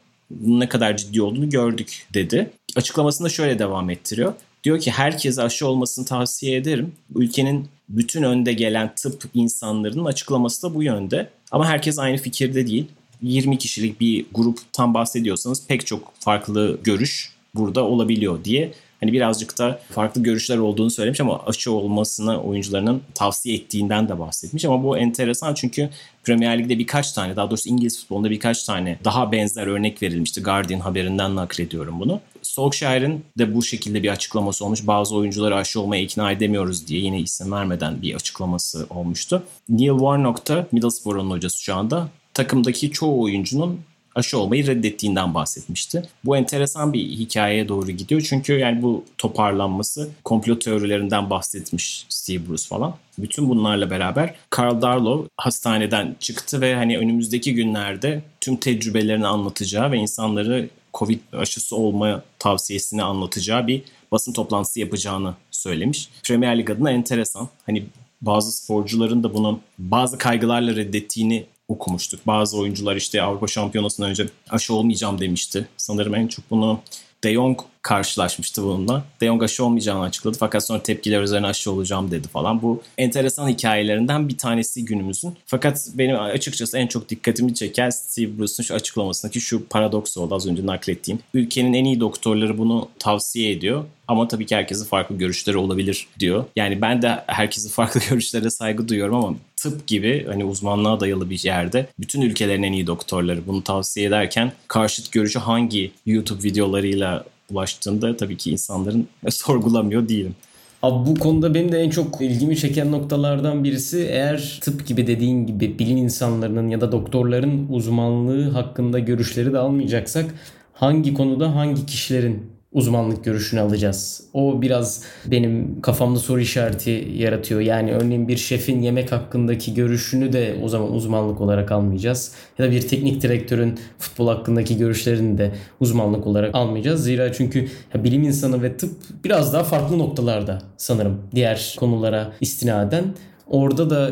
ne 0.45 0.69
kadar 0.69 0.97
ciddi 0.97 1.21
olduğunu 1.21 1.49
gördük 1.49 2.07
dedi. 2.13 2.49
Açıklamasında 2.75 3.29
şöyle 3.29 3.59
devam 3.59 3.89
ettiriyor. 3.89 4.33
Diyor 4.63 4.79
ki 4.79 4.91
herkese 4.91 5.41
aşı 5.41 5.67
olmasını 5.67 6.05
tavsiye 6.05 6.57
ederim. 6.57 6.91
Ülkenin 7.15 7.67
bütün 7.89 8.23
önde 8.23 8.53
gelen 8.53 8.95
tıp 8.95 9.23
insanlarının 9.33 10.05
açıklaması 10.05 10.63
da 10.63 10.75
bu 10.75 10.83
yönde. 10.83 11.29
Ama 11.51 11.67
herkes 11.67 11.99
aynı 11.99 12.17
fikirde 12.17 12.67
değil. 12.67 12.87
20 13.21 13.57
kişilik 13.57 13.99
bir 14.01 14.25
gruptan 14.33 14.93
bahsediyorsanız 14.93 15.67
pek 15.67 15.87
çok 15.87 16.13
farklı 16.19 16.79
görüş 16.83 17.31
burada 17.55 17.83
olabiliyor 17.83 18.43
diye 18.43 18.71
hani 19.01 19.13
birazcık 19.13 19.57
da 19.57 19.79
farklı 19.89 20.23
görüşler 20.23 20.57
olduğunu 20.57 20.89
söylemiş 20.89 21.21
ama 21.21 21.45
aşı 21.45 21.71
olmasını 21.71 22.41
oyuncularının 22.41 23.01
tavsiye 23.15 23.55
ettiğinden 23.55 24.09
de 24.09 24.19
bahsetmiş. 24.19 24.65
Ama 24.65 24.83
bu 24.83 24.97
enteresan 24.97 25.53
çünkü 25.53 25.89
Premier 26.23 26.59
Lig'de 26.59 26.79
birkaç 26.79 27.11
tane 27.11 27.35
daha 27.35 27.49
doğrusu 27.49 27.69
İngiliz 27.69 28.01
futbolunda 28.01 28.29
birkaç 28.29 28.63
tane 28.63 28.99
daha 29.03 29.31
benzer 29.31 29.67
örnek 29.67 30.01
verilmişti. 30.01 30.41
Guardian 30.41 30.79
haberinden 30.79 31.35
naklediyorum 31.35 31.99
bunu. 31.99 32.19
Solskjaer'in 32.41 33.25
de 33.37 33.55
bu 33.55 33.63
şekilde 33.63 34.03
bir 34.03 34.09
açıklaması 34.09 34.65
olmuş. 34.65 34.87
Bazı 34.87 35.15
oyuncuları 35.15 35.55
aşı 35.55 35.81
olmaya 35.81 36.01
ikna 36.01 36.31
edemiyoruz 36.31 36.87
diye 36.87 37.01
yine 37.01 37.19
isim 37.19 37.51
vermeden 37.51 38.01
bir 38.01 38.15
açıklaması 38.15 38.87
olmuştu. 38.89 39.43
Neil 39.69 39.89
Warnock 39.89 40.47
da 40.47 40.67
Middlesbrough'un 40.71 41.31
hocası 41.31 41.63
şu 41.63 41.75
anda 41.75 42.07
takımdaki 42.33 42.91
çoğu 42.91 43.21
oyuncunun 43.21 43.79
aşı 44.15 44.37
olmayı 44.39 44.67
reddettiğinden 44.67 45.33
bahsetmişti. 45.33 46.03
Bu 46.25 46.37
enteresan 46.37 46.93
bir 46.93 47.03
hikayeye 47.09 47.67
doğru 47.67 47.91
gidiyor. 47.91 48.21
Çünkü 48.29 48.53
yani 48.53 48.81
bu 48.81 49.05
toparlanması 49.17 50.09
komplo 50.23 50.59
teorilerinden 50.59 51.29
bahsetmiş 51.29 52.05
Steve 52.09 52.47
Bruce 52.49 52.67
falan. 52.67 52.95
Bütün 53.17 53.49
bunlarla 53.49 53.89
beraber 53.89 54.35
Carl 54.57 54.81
Darlow 54.81 55.29
hastaneden 55.37 56.15
çıktı 56.19 56.61
ve 56.61 56.75
hani 56.75 56.97
önümüzdeki 56.97 57.55
günlerde 57.55 58.21
tüm 58.41 58.55
tecrübelerini 58.55 59.27
anlatacağı 59.27 59.91
ve 59.91 59.97
insanları 59.97 60.69
Covid 60.93 61.19
aşısı 61.33 61.75
olma 61.75 62.23
tavsiyesini 62.39 63.03
anlatacağı 63.03 63.67
bir 63.67 63.81
basın 64.11 64.33
toplantısı 64.33 64.79
yapacağını 64.79 65.33
söylemiş. 65.51 66.09
Premier 66.23 66.57
Lig 66.57 66.69
adına 66.69 66.91
enteresan. 66.91 67.49
Hani 67.65 67.85
bazı 68.21 68.51
sporcuların 68.51 69.23
da 69.23 69.33
bunu 69.33 69.59
bazı 69.79 70.17
kaygılarla 70.17 70.75
reddettiğini 70.75 71.45
okumuştuk. 71.71 72.27
Bazı 72.27 72.57
oyuncular 72.57 72.95
işte 72.95 73.21
Avrupa 73.21 73.47
Şampiyonası'ndan 73.47 74.09
önce 74.09 74.25
aşı 74.49 74.73
olmayacağım 74.73 75.21
demişti. 75.21 75.67
Sanırım 75.77 76.15
en 76.15 76.27
çok 76.27 76.51
bunu 76.51 76.79
De 77.23 77.33
Jong 77.33 77.59
karşılaşmıştı 77.81 78.63
bununla. 78.63 79.03
De 79.21 79.25
Jong 79.25 79.43
aşı 79.43 79.65
olmayacağını 79.65 80.03
açıkladı 80.03 80.37
fakat 80.39 80.65
sonra 80.65 80.83
tepkiler 80.83 81.21
üzerine 81.21 81.47
aşı 81.47 81.71
olacağım 81.71 82.11
dedi 82.11 82.27
falan. 82.27 82.61
Bu 82.61 82.81
enteresan 82.97 83.49
hikayelerinden 83.49 84.29
bir 84.29 84.37
tanesi 84.37 84.85
günümüzün. 84.85 85.37
Fakat 85.45 85.87
benim 85.93 86.19
açıkçası 86.19 86.77
en 86.77 86.87
çok 86.87 87.09
dikkatimi 87.09 87.53
çeken 87.53 87.89
Steve 87.89 88.37
Bruce'un 88.37 88.63
şu 88.63 88.73
açıklamasındaki 88.73 89.41
şu 89.41 89.67
paradoks 89.67 90.17
oldu 90.17 90.35
az 90.35 90.47
önce 90.47 90.65
naklettiğim. 90.65 91.19
Ülkenin 91.33 91.73
en 91.73 91.85
iyi 91.85 91.99
doktorları 91.99 92.57
bunu 92.57 92.89
tavsiye 92.99 93.51
ediyor. 93.51 93.85
Ama 94.07 94.27
tabii 94.27 94.45
ki 94.45 94.55
herkesin 94.55 94.85
farklı 94.85 95.17
görüşleri 95.17 95.57
olabilir 95.57 96.07
diyor. 96.19 96.45
Yani 96.55 96.81
ben 96.81 97.01
de 97.01 97.23
herkesin 97.27 97.69
farklı 97.69 98.01
görüşlere 98.09 98.49
saygı 98.49 98.87
duyuyorum 98.87 99.15
ama 99.15 99.35
tıp 99.61 99.87
gibi 99.87 100.25
hani 100.27 100.45
uzmanlığa 100.45 100.99
dayalı 100.99 101.29
bir 101.29 101.43
yerde 101.43 101.87
bütün 101.99 102.21
ülkelerin 102.21 102.63
en 102.63 102.73
iyi 102.73 102.87
doktorları 102.87 103.47
bunu 103.47 103.63
tavsiye 103.63 104.07
ederken 104.07 104.51
karşıt 104.67 105.11
görüşü 105.11 105.39
hangi 105.39 105.91
YouTube 106.05 106.43
videolarıyla 106.43 107.23
ulaştığında 107.51 108.17
tabii 108.17 108.37
ki 108.37 108.51
insanların 108.51 109.07
sorgulamıyor 109.29 110.09
değilim. 110.09 110.35
Abi 110.83 111.09
bu 111.09 111.15
konuda 111.15 111.53
benim 111.53 111.71
de 111.71 111.79
en 111.79 111.89
çok 111.89 112.21
ilgimi 112.21 112.57
çeken 112.57 112.91
noktalardan 112.91 113.63
birisi 113.63 113.99
eğer 113.99 114.59
tıp 114.61 114.87
gibi 114.87 115.07
dediğin 115.07 115.45
gibi 115.45 115.79
bilim 115.79 115.97
insanlarının 115.97 116.69
ya 116.69 116.81
da 116.81 116.91
doktorların 116.91 117.67
uzmanlığı 117.69 118.49
hakkında 118.49 118.99
görüşleri 118.99 119.53
de 119.53 119.57
almayacaksak 119.57 120.35
hangi 120.73 121.13
konuda 121.13 121.55
hangi 121.55 121.85
kişilerin 121.85 122.50
uzmanlık 122.73 123.23
görüşünü 123.23 123.59
alacağız? 123.59 124.23
O 124.33 124.61
biraz 124.61 125.03
benim 125.25 125.81
kafamda 125.81 126.19
soru 126.19 126.39
işareti 126.39 127.11
yaratıyor. 127.15 127.61
Yani 127.61 127.91
örneğin 127.91 128.27
bir 128.27 128.37
şefin 128.37 128.81
yemek 128.81 129.11
hakkındaki 129.11 129.73
görüşünü 129.73 130.33
de 130.33 130.55
o 130.63 130.69
zaman 130.69 130.93
uzmanlık 130.93 131.41
olarak 131.41 131.71
almayacağız. 131.71 132.31
Ya 132.59 132.65
da 132.65 132.71
bir 132.71 132.87
teknik 132.87 133.21
direktörün 133.21 133.79
futbol 133.99 134.27
hakkındaki 134.27 134.77
görüşlerini 134.77 135.37
de 135.37 135.51
uzmanlık 135.79 136.27
olarak 136.27 136.55
almayacağız. 136.55 137.03
Zira 137.03 137.33
çünkü 137.33 137.67
bilim 137.95 138.23
insanı 138.23 138.63
ve 138.63 138.77
tıp 138.77 138.91
biraz 139.23 139.53
daha 139.53 139.63
farklı 139.63 139.99
noktalarda 139.99 140.61
sanırım 140.77 141.21
diğer 141.35 141.75
konulara 141.79 142.33
istinaden. 142.41 143.03
Orada 143.47 143.89
da 143.89 144.11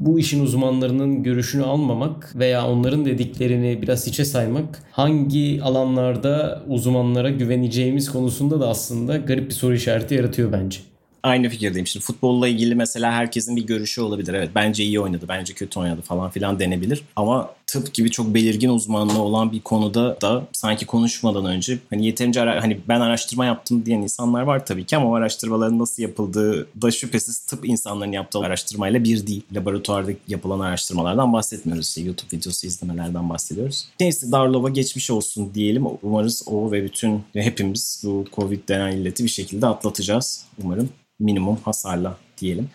bu 0.00 0.18
işin 0.18 0.44
uzmanlarının 0.44 1.22
görüşünü 1.22 1.62
almamak 1.62 2.32
veya 2.36 2.68
onların 2.68 3.04
dediklerini 3.04 3.82
biraz 3.82 4.08
içe 4.08 4.24
saymak 4.24 4.82
hangi 4.90 5.62
alanlarda 5.62 6.62
uzmanlara 6.68 7.30
güveneceğimiz 7.30 8.12
konusunda 8.12 8.60
da 8.60 8.68
aslında 8.68 9.16
garip 9.16 9.48
bir 9.48 9.54
soru 9.54 9.74
işareti 9.74 10.14
yaratıyor 10.14 10.52
bence. 10.52 10.89
Aynı 11.22 11.48
fikirdeyim. 11.48 11.86
Şimdi 11.86 12.06
futbolla 12.06 12.48
ilgili 12.48 12.74
mesela 12.74 13.12
herkesin 13.12 13.56
bir 13.56 13.66
görüşü 13.66 14.00
olabilir. 14.00 14.34
Evet 14.34 14.50
bence 14.54 14.84
iyi 14.84 15.00
oynadı, 15.00 15.24
bence 15.28 15.54
kötü 15.54 15.80
oynadı 15.80 16.00
falan 16.00 16.30
filan 16.30 16.58
denebilir. 16.58 17.02
Ama 17.16 17.50
tıp 17.66 17.94
gibi 17.94 18.10
çok 18.10 18.34
belirgin 18.34 18.68
uzmanlığı 18.68 19.22
olan 19.22 19.52
bir 19.52 19.60
konuda 19.60 20.20
da 20.20 20.42
sanki 20.52 20.86
konuşmadan 20.86 21.44
önce 21.44 21.78
hani 21.90 22.06
yeterince 22.06 22.40
ara, 22.40 22.62
hani 22.62 22.80
ben 22.88 23.00
araştırma 23.00 23.46
yaptım 23.46 23.86
diyen 23.86 23.98
insanlar 23.98 24.42
var 24.42 24.66
tabii 24.66 24.84
ki 24.84 24.96
ama 24.96 25.10
o 25.10 25.14
araştırmaların 25.14 25.78
nasıl 25.78 26.02
yapıldığı 26.02 26.68
da 26.82 26.90
şüphesiz 26.90 27.38
tıp 27.38 27.68
insanların 27.68 28.12
yaptığı 28.12 28.38
araştırmayla 28.38 29.04
bir 29.04 29.26
değil. 29.26 29.42
Laboratuvarda 29.52 30.10
yapılan 30.28 30.60
araştırmalardan 30.60 31.32
bahsetmiyoruz. 31.32 31.88
İşte 31.88 32.00
YouTube 32.00 32.36
videosu 32.36 32.66
izlemelerden 32.66 33.30
bahsediyoruz. 33.30 33.88
Neyse 34.00 34.32
Darlova 34.32 34.68
geçmiş 34.68 35.10
olsun 35.10 35.54
diyelim. 35.54 35.84
Umarız 36.02 36.42
o 36.46 36.72
ve 36.72 36.84
bütün 36.84 37.22
hepimiz 37.32 38.02
bu 38.04 38.24
Covid 38.32 38.68
denen 38.68 38.96
illeti 38.96 39.24
bir 39.24 39.28
şekilde 39.28 39.66
atlatacağız. 39.66 40.44
Umarım 40.64 40.88
minimum 41.20 41.56
hasarla 41.64 42.18
diyelim. 42.38 42.68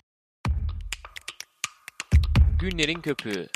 Günlerin 2.60 3.00
köpüğü. 3.00 3.48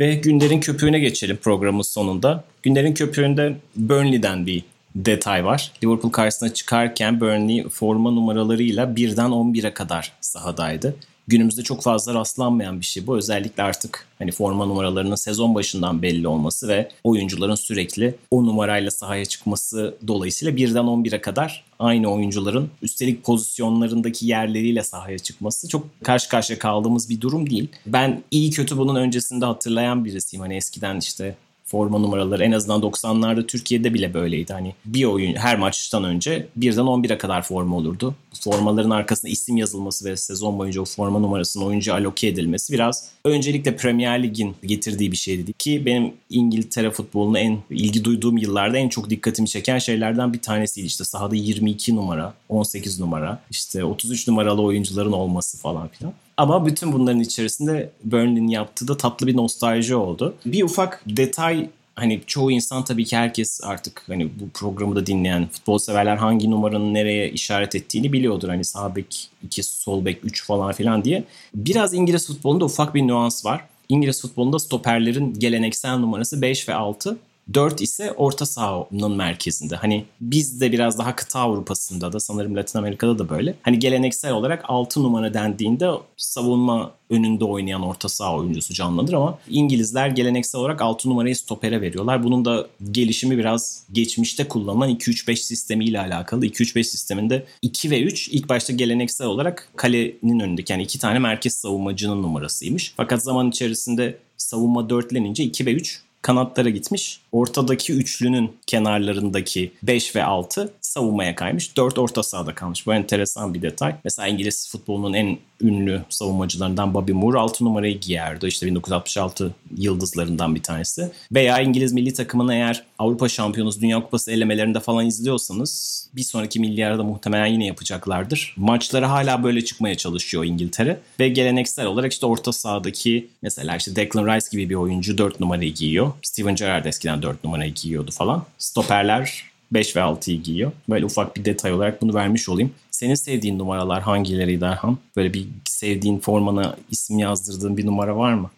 Ve 0.00 0.14
günlerin 0.14 0.60
köpüğüne 0.60 0.98
geçelim 0.98 1.36
programın 1.36 1.82
sonunda. 1.82 2.44
Günlerin 2.62 2.94
köpüğünde 2.94 3.56
Burnley'den 3.76 4.46
bir 4.46 4.64
detay 4.94 5.44
var. 5.44 5.72
Liverpool 5.84 6.12
karşısına 6.12 6.54
çıkarken 6.54 7.20
Burnley 7.20 7.68
forma 7.68 8.10
numaralarıyla 8.10 8.96
birden 8.96 9.30
11'e 9.30 9.74
kadar 9.74 10.12
sahadaydı 10.20 10.96
günümüzde 11.28 11.62
çok 11.62 11.82
fazla 11.82 12.14
rastlanmayan 12.14 12.80
bir 12.80 12.86
şey 12.86 13.06
bu. 13.06 13.16
Özellikle 13.16 13.62
artık 13.62 14.06
hani 14.18 14.32
forma 14.32 14.66
numaralarının 14.66 15.14
sezon 15.14 15.54
başından 15.54 16.02
belli 16.02 16.28
olması 16.28 16.68
ve 16.68 16.88
oyuncuların 17.04 17.54
sürekli 17.54 18.14
o 18.30 18.46
numarayla 18.46 18.90
sahaya 18.90 19.24
çıkması 19.24 19.94
dolayısıyla 20.08 20.56
birden 20.56 20.84
11'e 20.84 21.20
kadar 21.20 21.64
aynı 21.78 22.12
oyuncuların 22.12 22.70
üstelik 22.82 23.24
pozisyonlarındaki 23.24 24.26
yerleriyle 24.26 24.82
sahaya 24.82 25.18
çıkması 25.18 25.68
çok 25.68 25.86
karşı 26.02 26.28
karşıya 26.28 26.58
kaldığımız 26.58 27.10
bir 27.10 27.20
durum 27.20 27.50
değil. 27.50 27.68
Ben 27.86 28.22
iyi 28.30 28.50
kötü 28.50 28.78
bunun 28.78 28.94
öncesinde 28.94 29.44
hatırlayan 29.44 30.04
birisiyim. 30.04 30.42
Hani 30.42 30.56
eskiden 30.56 30.98
işte 30.98 31.36
forma 31.64 31.98
numaraları 31.98 32.44
en 32.44 32.52
azından 32.52 32.80
90'larda 32.80 33.46
Türkiye'de 33.46 33.94
bile 33.94 34.14
böyleydi. 34.14 34.52
Hani 34.52 34.74
bir 34.84 35.04
oyun 35.04 35.34
her 35.34 35.58
maçtan 35.58 36.04
önce 36.04 36.46
birden 36.56 36.82
11'e 36.82 37.18
kadar 37.18 37.42
forma 37.42 37.76
olurdu. 37.76 38.14
Formaların 38.40 38.90
arkasında 38.90 39.32
isim 39.32 39.56
yazılması 39.56 40.04
ve 40.04 40.16
sezon 40.16 40.58
boyunca 40.58 40.80
o 40.80 40.84
forma 40.84 41.18
numarasının 41.18 41.64
oyuncu 41.64 41.94
aloke 41.94 42.28
edilmesi 42.28 42.72
biraz 42.72 43.08
öncelikle 43.24 43.76
Premier 43.76 44.22
Lig'in 44.22 44.56
getirdiği 44.64 45.12
bir 45.12 45.16
şeydi 45.16 45.52
ki 45.52 45.86
benim 45.86 46.12
İngiltere 46.30 46.90
futboluna 46.90 47.38
en 47.38 47.58
ilgi 47.70 48.04
duyduğum 48.04 48.36
yıllarda 48.36 48.78
en 48.78 48.88
çok 48.88 49.10
dikkatimi 49.10 49.48
çeken 49.48 49.78
şeylerden 49.78 50.32
bir 50.32 50.42
tanesiydi. 50.42 50.86
İşte 50.86 51.04
sahada 51.04 51.36
22 51.36 51.96
numara, 51.96 52.34
18 52.48 53.00
numara, 53.00 53.42
işte 53.50 53.84
33 53.84 54.28
numaralı 54.28 54.62
oyuncuların 54.62 55.12
olması 55.12 55.58
falan 55.58 55.88
filan. 55.88 56.12
Ama 56.36 56.66
bütün 56.66 56.92
bunların 56.92 57.20
içerisinde 57.20 57.90
Burnley'nin 58.04 58.48
yaptığı 58.48 58.88
da 58.88 58.96
tatlı 58.96 59.26
bir 59.26 59.36
nostalji 59.36 59.94
oldu. 59.94 60.34
Bir 60.46 60.62
ufak 60.62 61.02
detay 61.06 61.68
hani 61.94 62.20
çoğu 62.26 62.50
insan 62.50 62.84
tabii 62.84 63.04
ki 63.04 63.16
herkes 63.16 63.60
artık 63.64 64.02
hani 64.06 64.28
bu 64.40 64.48
programı 64.54 64.96
da 64.96 65.06
dinleyen 65.06 65.48
futbol 65.48 65.78
severler 65.78 66.16
hangi 66.16 66.50
numaranın 66.50 66.94
nereye 66.94 67.30
işaret 67.30 67.74
ettiğini 67.74 68.12
biliyordur. 68.12 68.48
Hani 68.48 68.64
sağ 68.64 68.96
bek 68.96 69.30
2, 69.42 69.62
sol 69.62 70.04
bek 70.04 70.24
3 70.24 70.44
falan 70.46 70.72
filan 70.72 71.04
diye. 71.04 71.24
Biraz 71.54 71.94
İngiliz 71.94 72.26
futbolunda 72.26 72.64
ufak 72.64 72.94
bir 72.94 73.02
nüans 73.06 73.44
var. 73.44 73.64
İngiliz 73.88 74.22
futbolunda 74.22 74.58
stoperlerin 74.58 75.34
geleneksel 75.34 75.96
numarası 75.96 76.42
5 76.42 76.68
ve 76.68 76.74
6. 76.74 77.16
4 77.54 77.80
ise 77.80 78.12
orta 78.12 78.46
sahanın 78.46 79.16
merkezinde. 79.16 79.76
Hani 79.76 80.04
biz 80.20 80.60
de 80.60 80.72
biraz 80.72 80.98
daha 80.98 81.16
kıta 81.16 81.40
Avrupa'sında 81.40 82.12
da 82.12 82.20
sanırım 82.20 82.56
Latin 82.56 82.78
Amerika'da 82.78 83.18
da 83.18 83.28
böyle. 83.28 83.54
Hani 83.62 83.78
geleneksel 83.78 84.32
olarak 84.32 84.64
6 84.68 85.02
numara 85.02 85.34
dendiğinde 85.34 85.90
savunma 86.16 86.92
önünde 87.10 87.44
oynayan 87.44 87.82
orta 87.82 88.08
saha 88.08 88.36
oyuncusu 88.36 88.74
canlanır 88.74 89.12
ama 89.12 89.38
İngilizler 89.48 90.08
geleneksel 90.08 90.60
olarak 90.60 90.82
6 90.82 91.08
numarayı 91.08 91.36
stopere 91.36 91.80
veriyorlar. 91.80 92.24
Bunun 92.24 92.44
da 92.44 92.66
gelişimi 92.90 93.38
biraz 93.38 93.84
geçmişte 93.92 94.48
kullanılan 94.48 94.90
2-3-5 94.90 95.36
sistemiyle 95.36 96.00
alakalı. 96.00 96.46
2-3-5 96.46 96.84
sisteminde 96.84 97.46
2 97.62 97.90
ve 97.90 98.02
3 98.02 98.28
ilk 98.28 98.48
başta 98.48 98.72
geleneksel 98.72 99.26
olarak 99.26 99.68
kalenin 99.76 100.40
önündeki 100.40 100.72
yani 100.72 100.82
iki 100.82 100.98
tane 100.98 101.18
merkez 101.18 101.54
savunmacının 101.54 102.22
numarasıymış. 102.22 102.94
Fakat 102.96 103.22
zaman 103.22 103.48
içerisinde 103.48 104.18
savunma 104.36 104.90
dörtlenince 104.90 105.44
2 105.44 105.66
ve 105.66 105.72
3 105.72 106.03
kanatlara 106.24 106.70
gitmiş. 106.70 107.20
Ortadaki 107.32 107.92
üçlünün 107.92 108.52
kenarlarındaki 108.66 109.72
5 109.82 110.16
ve 110.16 110.24
6 110.24 110.72
savunmaya 110.80 111.34
kaymış. 111.34 111.76
4 111.76 111.98
orta 111.98 112.22
sahada 112.22 112.54
kalmış. 112.54 112.86
Bu 112.86 112.94
enteresan 112.94 113.54
bir 113.54 113.62
detay. 113.62 113.94
Mesela 114.04 114.28
İngiliz 114.28 114.70
futbolunun 114.72 115.12
en 115.12 115.38
ünlü 115.60 116.02
savunmacılarından 116.08 116.94
Bobby 116.94 117.12
Moore 117.12 117.38
6 117.38 117.64
numarayı 117.64 118.00
giyerdi. 118.00 118.46
İşte 118.46 118.66
1966 118.66 119.54
yıldızlarından 119.76 120.54
bir 120.54 120.62
tanesi. 120.62 121.10
Veya 121.32 121.60
İngiliz 121.60 121.92
milli 121.92 122.12
takımını 122.12 122.54
eğer 122.54 122.82
Avrupa 122.98 123.28
Şampiyonası 123.28 123.80
Dünya 123.80 124.02
Kupası 124.02 124.32
elemelerinde 124.32 124.80
falan 124.80 125.06
izliyorsanız 125.06 126.04
bir 126.16 126.22
sonraki 126.22 126.60
milli 126.60 126.86
arada 126.86 127.02
muhtemelen 127.02 127.46
yine 127.46 127.66
yapacaklardır. 127.66 128.54
Maçları 128.56 129.04
hala 129.06 129.42
böyle 129.44 129.64
çıkmaya 129.64 129.94
çalışıyor 129.96 130.44
İngiltere. 130.44 131.00
Ve 131.20 131.28
geleneksel 131.28 131.86
olarak 131.86 132.12
işte 132.12 132.26
orta 132.26 132.52
sahadaki 132.52 133.28
mesela 133.42 133.76
işte 133.76 133.96
Declan 133.96 134.26
Rice 134.26 134.46
gibi 134.52 134.70
bir 134.70 134.74
oyuncu 134.74 135.18
4 135.18 135.40
numarayı 135.40 135.74
giyiyor. 135.74 136.12
Steven 136.22 136.54
Gerrard 136.54 136.84
eskiden 136.84 137.22
4 137.22 137.44
numarayı 137.44 137.74
giyiyordu 137.74 138.10
falan. 138.10 138.44
Stoperler 138.58 139.53
5 139.72 139.96
ve 139.96 140.00
6'yı 140.00 140.42
giyiyor. 140.42 140.72
Böyle 140.88 141.04
ufak 141.04 141.36
bir 141.36 141.44
detay 141.44 141.72
olarak 141.72 142.02
bunu 142.02 142.14
vermiş 142.14 142.48
olayım. 142.48 142.70
Senin 142.90 143.14
sevdiğin 143.14 143.58
numaralar 143.58 144.02
hangileriydi 144.02 144.64
Erhan? 144.64 144.98
Böyle 145.16 145.34
bir 145.34 145.48
sevdiğin 145.64 146.18
formana 146.18 146.76
isim 146.90 147.18
yazdırdığın 147.18 147.76
bir 147.76 147.86
numara 147.86 148.16
var 148.16 148.34
mı? 148.34 148.50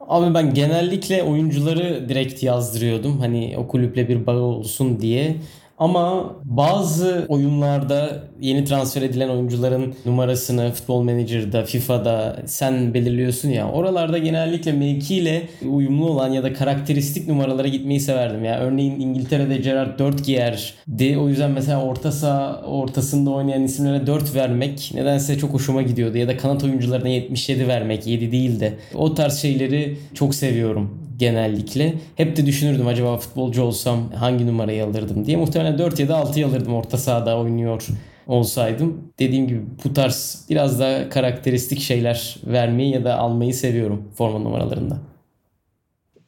Abi 0.00 0.34
ben 0.34 0.54
genellikle 0.54 1.22
oyuncuları 1.22 2.08
direkt 2.08 2.42
yazdırıyordum. 2.42 3.18
Hani 3.18 3.54
o 3.58 3.68
kulüple 3.68 4.08
bir 4.08 4.26
bağı 4.26 4.40
olsun 4.40 5.00
diye. 5.00 5.36
Ama 5.80 6.36
bazı 6.44 7.26
oyunlarda 7.28 8.22
yeni 8.40 8.64
transfer 8.64 9.02
edilen 9.02 9.28
oyuncuların 9.28 9.94
numarasını 10.06 10.72
Futbol 10.72 11.02
Manager'da, 11.02 11.64
FIFA'da 11.64 12.36
sen 12.46 12.94
belirliyorsun 12.94 13.48
ya. 13.48 13.70
Oralarda 13.70 14.18
genellikle 14.18 14.72
mevkiyle 14.72 15.48
uyumlu 15.70 16.10
olan 16.10 16.32
ya 16.32 16.42
da 16.42 16.52
karakteristik 16.52 17.28
numaralara 17.28 17.68
gitmeyi 17.68 18.00
severdim. 18.00 18.44
Ya 18.44 18.60
örneğin 18.60 19.00
İngiltere'de 19.00 19.56
Gerard 19.56 19.98
4 19.98 20.24
giyerdi. 20.24 21.18
O 21.18 21.28
yüzden 21.28 21.50
mesela 21.50 21.82
orta 21.82 22.12
saha 22.12 22.62
ortasında 22.62 23.30
oynayan 23.30 23.62
isimlere 23.62 24.06
4 24.06 24.34
vermek 24.34 24.90
nedense 24.94 25.38
çok 25.38 25.52
hoşuma 25.52 25.82
gidiyordu. 25.82 26.18
Ya 26.18 26.28
da 26.28 26.36
kanat 26.36 26.64
oyuncularına 26.64 27.08
77 27.08 27.68
vermek, 27.68 28.06
7 28.06 28.32
değil 28.32 28.60
de. 28.60 28.74
O 28.94 29.14
tarz 29.14 29.38
şeyleri 29.38 29.96
çok 30.14 30.34
seviyorum 30.34 31.09
genellikle. 31.20 31.94
Hep 32.16 32.36
de 32.36 32.46
düşünürdüm 32.46 32.86
acaba 32.86 33.16
futbolcu 33.16 33.62
olsam 33.62 34.12
hangi 34.12 34.46
numarayı 34.46 34.84
alırdım 34.84 35.26
diye. 35.26 35.36
Muhtemelen 35.36 35.78
4 35.78 35.98
ya 35.98 36.08
da 36.08 36.14
6'yı 36.14 36.46
alırdım 36.46 36.74
orta 36.74 36.98
sahada 36.98 37.38
oynuyor 37.38 37.86
olsaydım. 38.26 39.12
Dediğim 39.18 39.48
gibi 39.48 39.60
bu 39.84 39.94
tarz 39.94 40.46
biraz 40.50 40.80
da 40.80 41.08
karakteristik 41.08 41.80
şeyler 41.80 42.36
vermeyi 42.46 42.92
ya 42.92 43.04
da 43.04 43.18
almayı 43.18 43.54
seviyorum 43.54 44.04
forma 44.16 44.38
numaralarında. 44.38 44.98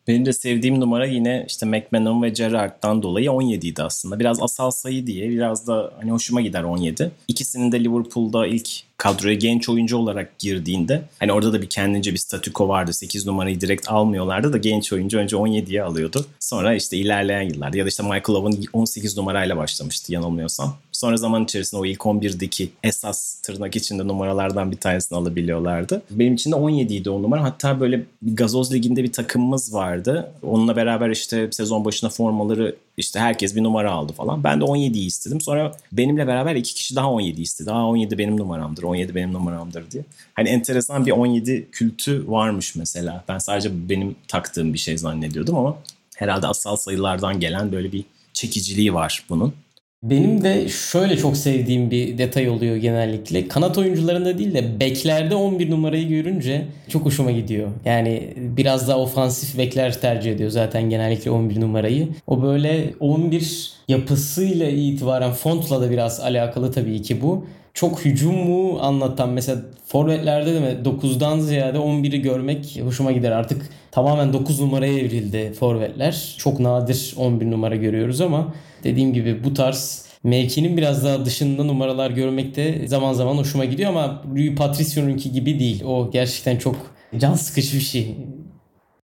Benim 0.09 0.27
de 0.27 0.33
sevdiğim 0.33 0.81
numara 0.81 1.07
yine 1.07 1.45
işte 1.49 1.67
McMahon 1.67 2.23
ve 2.23 2.29
Gerrard'dan 2.29 3.03
dolayı 3.03 3.33
17 3.33 3.67
idi 3.67 3.83
aslında. 3.83 4.21
Biraz 4.21 4.43
asal 4.43 4.71
sayı 4.71 5.07
diye 5.07 5.31
biraz 5.31 5.67
da 5.67 5.93
hani 6.01 6.11
hoşuma 6.11 6.41
gider 6.41 6.63
17. 6.63 7.11
İkisinin 7.29 7.73
de 7.73 7.85
Liverpool'da 7.85 8.47
ilk 8.47 8.69
kadroya 8.97 9.35
genç 9.35 9.69
oyuncu 9.69 9.97
olarak 9.97 10.39
girdiğinde 10.39 11.03
hani 11.19 11.33
orada 11.33 11.53
da 11.53 11.63
bir 11.63 11.69
kendince 11.69 12.13
bir 12.13 12.19
statüko 12.19 12.69
vardı. 12.69 12.93
8 12.93 13.27
numarayı 13.27 13.61
direkt 13.61 13.89
almıyorlardı 13.89 14.53
da 14.53 14.59
genç 14.59 14.93
oyuncu 14.93 15.19
önce 15.19 15.37
17'ye 15.37 15.83
alıyordu. 15.83 16.27
Sonra 16.41 16.75
işte 16.75 16.97
ilerleyen 16.97 17.43
yıllarda 17.43 17.79
ya 17.79 17.85
da 17.85 17.89
işte 17.89 18.03
Michael 18.03 18.39
Owen 18.39 18.65
18 18.73 19.17
numarayla 19.17 19.57
başlamıştı 19.57 20.13
yanılmıyorsam. 20.13 20.77
Sonra 20.93 21.17
zaman 21.17 21.45
içerisinde 21.45 21.81
o 21.81 21.87
ilk 21.87 22.01
11'deki 22.01 22.71
esas 22.83 23.35
tırnak 23.35 23.77
içinde 23.77 24.09
numaralardan 24.09 24.73
bir 24.73 24.77
tanesini 24.77 25.19
alabiliyorlardı. 25.19 26.03
Benim 26.11 26.35
için 26.35 26.51
de 26.51 26.55
17 26.55 26.95
idi 26.95 27.11
o 27.11 27.23
numara. 27.23 27.43
Hatta 27.43 27.81
böyle 27.81 28.05
gazoz 28.23 28.73
liginde 28.73 29.03
bir 29.03 29.13
takımımız 29.13 29.75
vardı. 29.75 30.33
Onunla 30.43 30.77
beraber 30.77 31.11
işte 31.11 31.49
sezon 31.53 31.85
başına 31.85 32.11
formaları 32.11 32.77
İşte 32.97 33.21
herkes 33.21 33.57
bir 33.57 33.63
numara 33.63 33.93
aldı 33.93 34.13
falan. 34.13 34.45
Ben 34.45 34.61
de 34.61 34.65
17'yi 34.65 35.07
istedim. 35.07 35.41
Sonra 35.41 35.73
benimle 35.93 36.27
beraber 36.27 36.55
iki 36.55 36.75
kişi 36.75 36.97
daha 36.97 37.11
17 37.11 37.43
istedi. 37.43 37.71
Aa 37.71 37.87
17 37.87 38.19
benim 38.19 38.37
numaramdır, 38.37 38.83
17 38.93 39.15
benim 39.15 39.33
numaramdır 39.33 39.91
diye. 39.91 40.05
Hani 40.35 40.49
enteresan 40.49 41.07
bir 41.07 41.11
17 41.11 41.69
kültü 41.73 42.31
varmış 42.31 42.77
mesela. 42.77 43.25
Ben 43.29 43.39
sadece 43.39 43.89
benim 43.89 44.17
taktığım 44.29 44.75
bir 44.75 44.79
şey 44.79 44.99
zannediyordum 44.99 45.57
ama 45.57 45.77
herhalde 46.17 46.47
asal 46.47 46.77
sayılardan 46.77 47.41
gelen 47.41 47.73
böyle 47.73 47.93
bir 47.93 48.05
çekiciliği 48.33 48.95
var 48.95 49.25
bunun. 49.29 49.55
Benim 50.03 50.45
de 50.45 50.69
şöyle 50.69 51.17
çok 51.17 51.37
sevdiğim 51.37 51.91
bir 51.91 52.19
detay 52.19 52.49
oluyor 52.49 52.77
genellikle. 52.77 53.49
Kanat 53.49 53.79
oyuncularında 53.79 54.39
değil 54.39 54.55
de 54.55 54.81
beklerde 54.81 55.35
11 55.35 55.71
numarayı 55.71 56.09
görünce 56.09 56.65
çok 56.89 57.05
hoşuma 57.05 57.31
gidiyor. 57.31 57.69
Yani 57.85 58.35
biraz 58.37 58.89
daha 58.89 58.99
ofansif 58.99 59.59
bekler 59.59 60.01
tercih 60.01 60.33
ediyor 60.33 60.51
zaten 60.51 60.91
genellikle 60.91 61.31
11 61.31 61.61
numarayı. 61.61 62.09
O 62.27 62.43
böyle 62.43 62.95
11 63.01 63.73
yapısıyla 63.89 64.69
itibaren 64.69 65.33
fontla 65.33 65.81
da 65.81 65.91
biraz 65.91 66.21
alakalı 66.21 66.73
tabii 66.73 67.03
ki 67.03 67.23
bu. 67.23 67.47
Çok 67.75 68.05
hücumu 68.05 68.79
anlatan 68.81 69.29
mesela 69.29 69.61
forvetlerde 69.87 70.55
de 70.55 70.61
mi 70.61 70.77
9'dan 70.85 71.39
ziyade 71.39 71.79
11'i 71.79 72.23
görmek 72.23 72.81
hoşuma 72.85 73.13
gider. 73.13 73.31
Artık 73.31 73.69
tamamen 73.91 74.33
9 74.33 74.61
numaraya 74.61 74.99
evrildi 74.99 75.53
forvetler. 75.53 76.35
Çok 76.39 76.61
nadir 76.61 77.15
11 77.17 77.51
numara 77.51 77.77
görüyoruz 77.77 78.21
ama 78.21 78.55
dediğim 78.85 79.13
gibi 79.13 79.45
bu 79.45 79.55
tarz 79.55 80.07
mevkinin 80.25 80.77
biraz 80.77 81.05
daha 81.05 81.25
dışında 81.25 81.65
numaralar 81.65 82.11
görmek 82.11 82.57
de 82.57 82.89
zaman 82.89 83.13
zaman 83.13 83.37
hoşuma 83.37 83.65
gidiyor 83.65 83.91
ama 83.91 84.23
Rui 84.37 84.55
Patricio'nunki 84.55 85.33
gibi 85.33 85.59
değil. 85.59 85.85
O 85.85 86.11
gerçekten 86.11 86.57
çok 86.57 86.77
can 87.19 87.35
sıkıcı 87.35 87.77
bir 87.77 87.83
şey. 87.83 88.17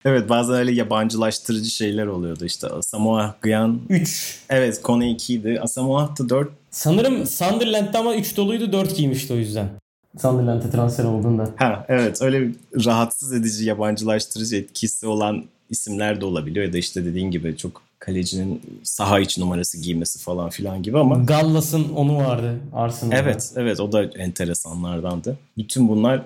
Evet 0.05 0.29
bazen 0.29 0.57
öyle 0.57 0.73
yabancılaştırıcı 0.73 1.71
şeyler 1.71 2.07
oluyordu 2.07 2.45
işte. 2.45 2.69
Samoa 2.83 3.35
Gyan 3.45 3.81
3. 3.89 4.41
Evet 4.51 4.83
konu 4.83 5.05
2 5.05 5.35
idi. 5.35 5.61
Asamoah 5.61 6.19
da 6.19 6.29
4. 6.29 6.49
Sanırım 6.71 7.27
Sunderland'da 7.27 7.99
ama 7.99 8.15
3 8.15 8.37
doluydu 8.37 8.73
4 8.73 8.97
giymişti 8.97 9.33
o 9.33 9.37
yüzden. 9.37 9.69
Sunderland'e 10.23 10.71
transfer 10.71 11.05
olduğunda. 11.05 11.51
Ha 11.57 11.87
evet 11.89 12.23
öyle 12.23 12.41
bir 12.41 12.55
rahatsız 12.85 13.33
edici 13.33 13.65
yabancılaştırıcı 13.65 14.57
etkisi 14.57 15.07
olan 15.07 15.45
isimler 15.71 16.21
de 16.21 16.25
olabiliyor 16.25 16.67
ya 16.67 16.73
da 16.73 16.79
işte 16.79 17.05
dediğin 17.05 17.31
gibi 17.31 17.57
çok 17.57 17.83
kalecinin 17.99 18.61
saha 18.83 19.21
iç 19.21 19.39
numarası 19.39 19.79
giymesi 19.81 20.19
falan 20.19 20.51
filan 20.51 20.83
gibi 20.83 20.99
ama 20.99 21.17
Gallas'ın 21.17 21.93
onu 21.93 22.17
vardı 22.17 22.59
Arsenal'da. 22.73 23.17
Evet, 23.17 23.53
evet 23.57 23.81
o 23.81 23.93
da 23.93 24.05
enteresanlardandı. 24.05 25.37
Bütün 25.59 25.89
bunlar 25.89 26.23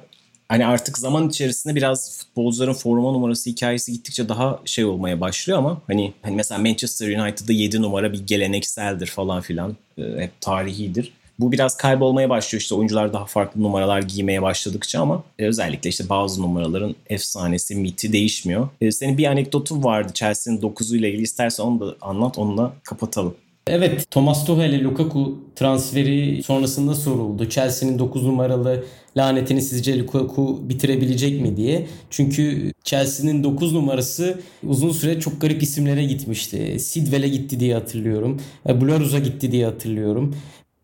hani 0.49 0.67
artık 0.67 0.99
zaman 0.99 1.29
içerisinde 1.29 1.75
biraz 1.75 2.19
futbolcuların 2.19 2.73
forma 2.73 3.13
numarası 3.13 3.51
hikayesi 3.51 3.93
gittikçe 3.93 4.29
daha 4.29 4.61
şey 4.65 4.85
olmaya 4.85 5.21
başlıyor 5.21 5.59
ama 5.59 5.81
hani 5.87 6.13
hani 6.23 6.37
mesela 6.37 6.63
Manchester 6.63 7.19
United'da 7.19 7.53
7 7.53 7.83
numara 7.83 8.13
bir 8.13 8.27
gelenekseldir 8.27 9.07
falan 9.07 9.41
filan. 9.41 9.77
Ee, 9.99 10.03
hep 10.03 10.41
tarihidir. 10.41 11.13
Bu 11.39 11.53
biraz 11.53 11.77
kaybolmaya 11.77 12.31
başlıyor 12.31 12.61
işte 12.61 12.75
oyuncular 12.75 13.13
daha 13.13 13.27
farklı 13.27 13.63
numaralar 13.63 14.03
giymeye 14.03 14.43
başladıkça 14.43 15.01
ama 15.01 15.23
e, 15.39 15.47
özellikle 15.47 15.91
işte 15.91 16.09
bazı 16.09 16.43
numaraların 16.43 16.95
efsanesi, 17.07 17.75
miti 17.75 18.13
değişmiyor. 18.13 18.69
E, 18.81 18.93
senin 18.93 19.19
bir 19.19 19.27
anekdotun 19.27 19.85
vardı 19.85 20.13
Chelsea'nin 20.15 20.61
9'u 20.61 20.97
ile 20.97 21.09
ilgili 21.09 21.23
istersen 21.23 21.65
onu 21.65 21.81
da 21.81 21.97
anlat 22.01 22.39
onunla 22.39 22.73
kapatalım. 22.83 23.35
Evet 23.69 24.11
Thomas 24.11 24.47
Tuchel'e 24.47 24.83
Lukaku 24.83 25.39
transferi 25.57 26.43
sonrasında 26.43 26.95
soruldu. 26.95 27.49
Chelsea'nin 27.49 27.99
9 27.99 28.25
numaralı 28.25 28.85
lanetini 29.17 29.63
sizce 29.63 29.99
Lukaku 29.99 30.61
bitirebilecek 30.63 31.41
mi 31.41 31.57
diye. 31.57 31.87
Çünkü 32.11 32.73
Chelsea'nin 32.85 33.45
9 33.45 33.73
numarası 33.73 34.41
uzun 34.67 34.93
süre 34.93 35.21
çok 35.21 35.41
garip 35.41 35.63
isimlere 35.63 36.05
gitmişti. 36.05 36.79
Sidwell'e 36.81 37.29
gitti 37.29 37.61
diye 37.61 37.75
hatırlıyorum. 37.75 38.41
E, 38.69 38.81
Blarus'a 38.81 39.19
gitti 39.19 39.53
diye 39.53 39.65
hatırlıyorum. 39.65 40.37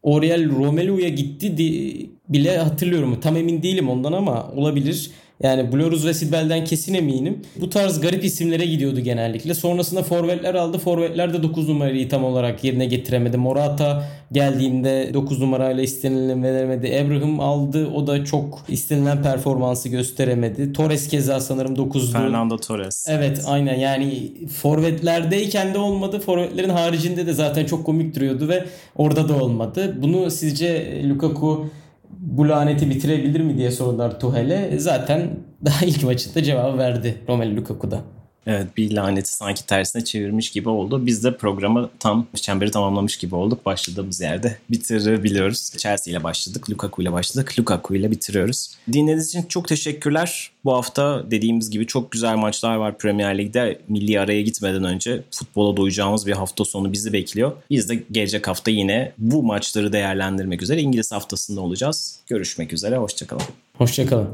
Oriel 0.02 0.50
Romelu'ya 0.50 1.08
gitti 1.08 1.56
diye 1.56 2.06
bile 2.28 2.58
hatırlıyorum. 2.58 3.20
Tam 3.20 3.36
emin 3.36 3.62
değilim 3.62 3.88
ondan 3.88 4.12
ama 4.12 4.52
olabilir. 4.56 5.10
Yani 5.44 5.72
Bloruz 5.72 6.06
ve 6.06 6.14
Sidbel'den 6.14 6.64
kesin 6.64 6.94
eminim. 6.94 7.42
Bu 7.60 7.70
tarz 7.70 8.00
garip 8.00 8.24
isimlere 8.24 8.66
gidiyordu 8.66 9.00
genellikle. 9.00 9.54
Sonrasında 9.54 10.02
forvetler 10.02 10.54
aldı. 10.54 10.78
Forvetler 10.78 11.32
de 11.34 11.42
9 11.42 11.68
numarayı 11.68 12.08
tam 12.08 12.24
olarak 12.24 12.64
yerine 12.64 12.86
getiremedi. 12.86 13.36
Morata 13.36 14.04
geldiğinde 14.32 15.10
9 15.14 15.40
numarayla 15.40 15.82
istenilen 15.82 16.42
veremedi. 16.42 17.00
Abraham 17.04 17.40
aldı. 17.40 17.90
O 17.94 18.06
da 18.06 18.24
çok 18.24 18.64
istenilen 18.68 19.22
performansı 19.22 19.88
gösteremedi. 19.88 20.72
Torres 20.72 21.08
keza 21.08 21.40
sanırım 21.40 21.74
9'du. 21.74 22.12
Fernando 22.12 22.56
Torres. 22.56 23.06
Evet 23.08 23.44
aynen 23.46 23.78
yani 23.78 24.32
forvetlerdeyken 24.62 25.74
de 25.74 25.78
olmadı. 25.78 26.20
Forvetlerin 26.20 26.68
haricinde 26.68 27.26
de 27.26 27.32
zaten 27.32 27.66
çok 27.66 27.86
komik 27.86 28.16
duruyordu 28.16 28.48
ve 28.48 28.64
orada 28.96 29.28
da 29.28 29.42
olmadı. 29.42 29.96
Bunu 30.02 30.30
sizce 30.30 31.00
Lukaku 31.08 31.66
bu 32.10 32.48
laneti 32.48 32.90
bitirebilir 32.90 33.40
mi 33.40 33.58
diye 33.58 33.70
sordular 33.70 34.20
Tuhel'e. 34.20 34.78
Zaten 34.78 35.30
daha 35.64 35.84
ilk 35.84 36.04
maçında 36.04 36.42
cevabı 36.42 36.78
verdi 36.78 37.14
Romelu 37.28 37.56
Lukaku'da. 37.56 38.00
Evet 38.46 38.76
bir 38.76 38.90
laneti 38.90 39.32
sanki 39.32 39.66
tersine 39.66 40.04
çevirmiş 40.04 40.50
gibi 40.50 40.68
oldu. 40.68 41.06
Biz 41.06 41.24
de 41.24 41.36
programı 41.36 41.90
tam 41.98 42.26
çemberi 42.34 42.70
tamamlamış 42.70 43.16
gibi 43.16 43.34
olduk. 43.34 43.66
Başladığımız 43.66 44.20
yerde 44.20 44.58
bitirebiliyoruz. 44.70 45.70
Chelsea 45.76 46.12
ile 46.12 46.24
başladık, 46.24 46.70
Lukaku 46.70 47.02
ile 47.02 47.12
başladık, 47.12 47.58
Lukaku 47.58 47.94
ile 47.96 48.10
bitiriyoruz. 48.10 48.70
Dinlediğiniz 48.92 49.28
için 49.28 49.42
çok 49.42 49.68
teşekkürler. 49.68 50.50
Bu 50.64 50.72
hafta 50.72 51.30
dediğimiz 51.30 51.70
gibi 51.70 51.86
çok 51.86 52.12
güzel 52.12 52.36
maçlar 52.36 52.76
var 52.76 52.98
Premier 52.98 53.38
Lig'de. 53.38 53.80
Milli 53.88 54.20
araya 54.20 54.42
gitmeden 54.42 54.84
önce 54.84 55.22
futbola 55.30 55.76
doyacağımız 55.76 56.26
bir 56.26 56.32
hafta 56.32 56.64
sonu 56.64 56.92
bizi 56.92 57.12
bekliyor. 57.12 57.52
Biz 57.70 57.88
de 57.88 58.04
gelecek 58.10 58.48
hafta 58.48 58.70
yine 58.70 59.12
bu 59.18 59.42
maçları 59.42 59.92
değerlendirmek 59.92 60.62
üzere 60.62 60.80
İngiliz 60.80 61.12
haftasında 61.12 61.60
olacağız. 61.60 62.18
Görüşmek 62.26 62.72
üzere, 62.72 62.96
hoşçakalın. 62.96 63.42
Hoşçakalın. 63.78 64.28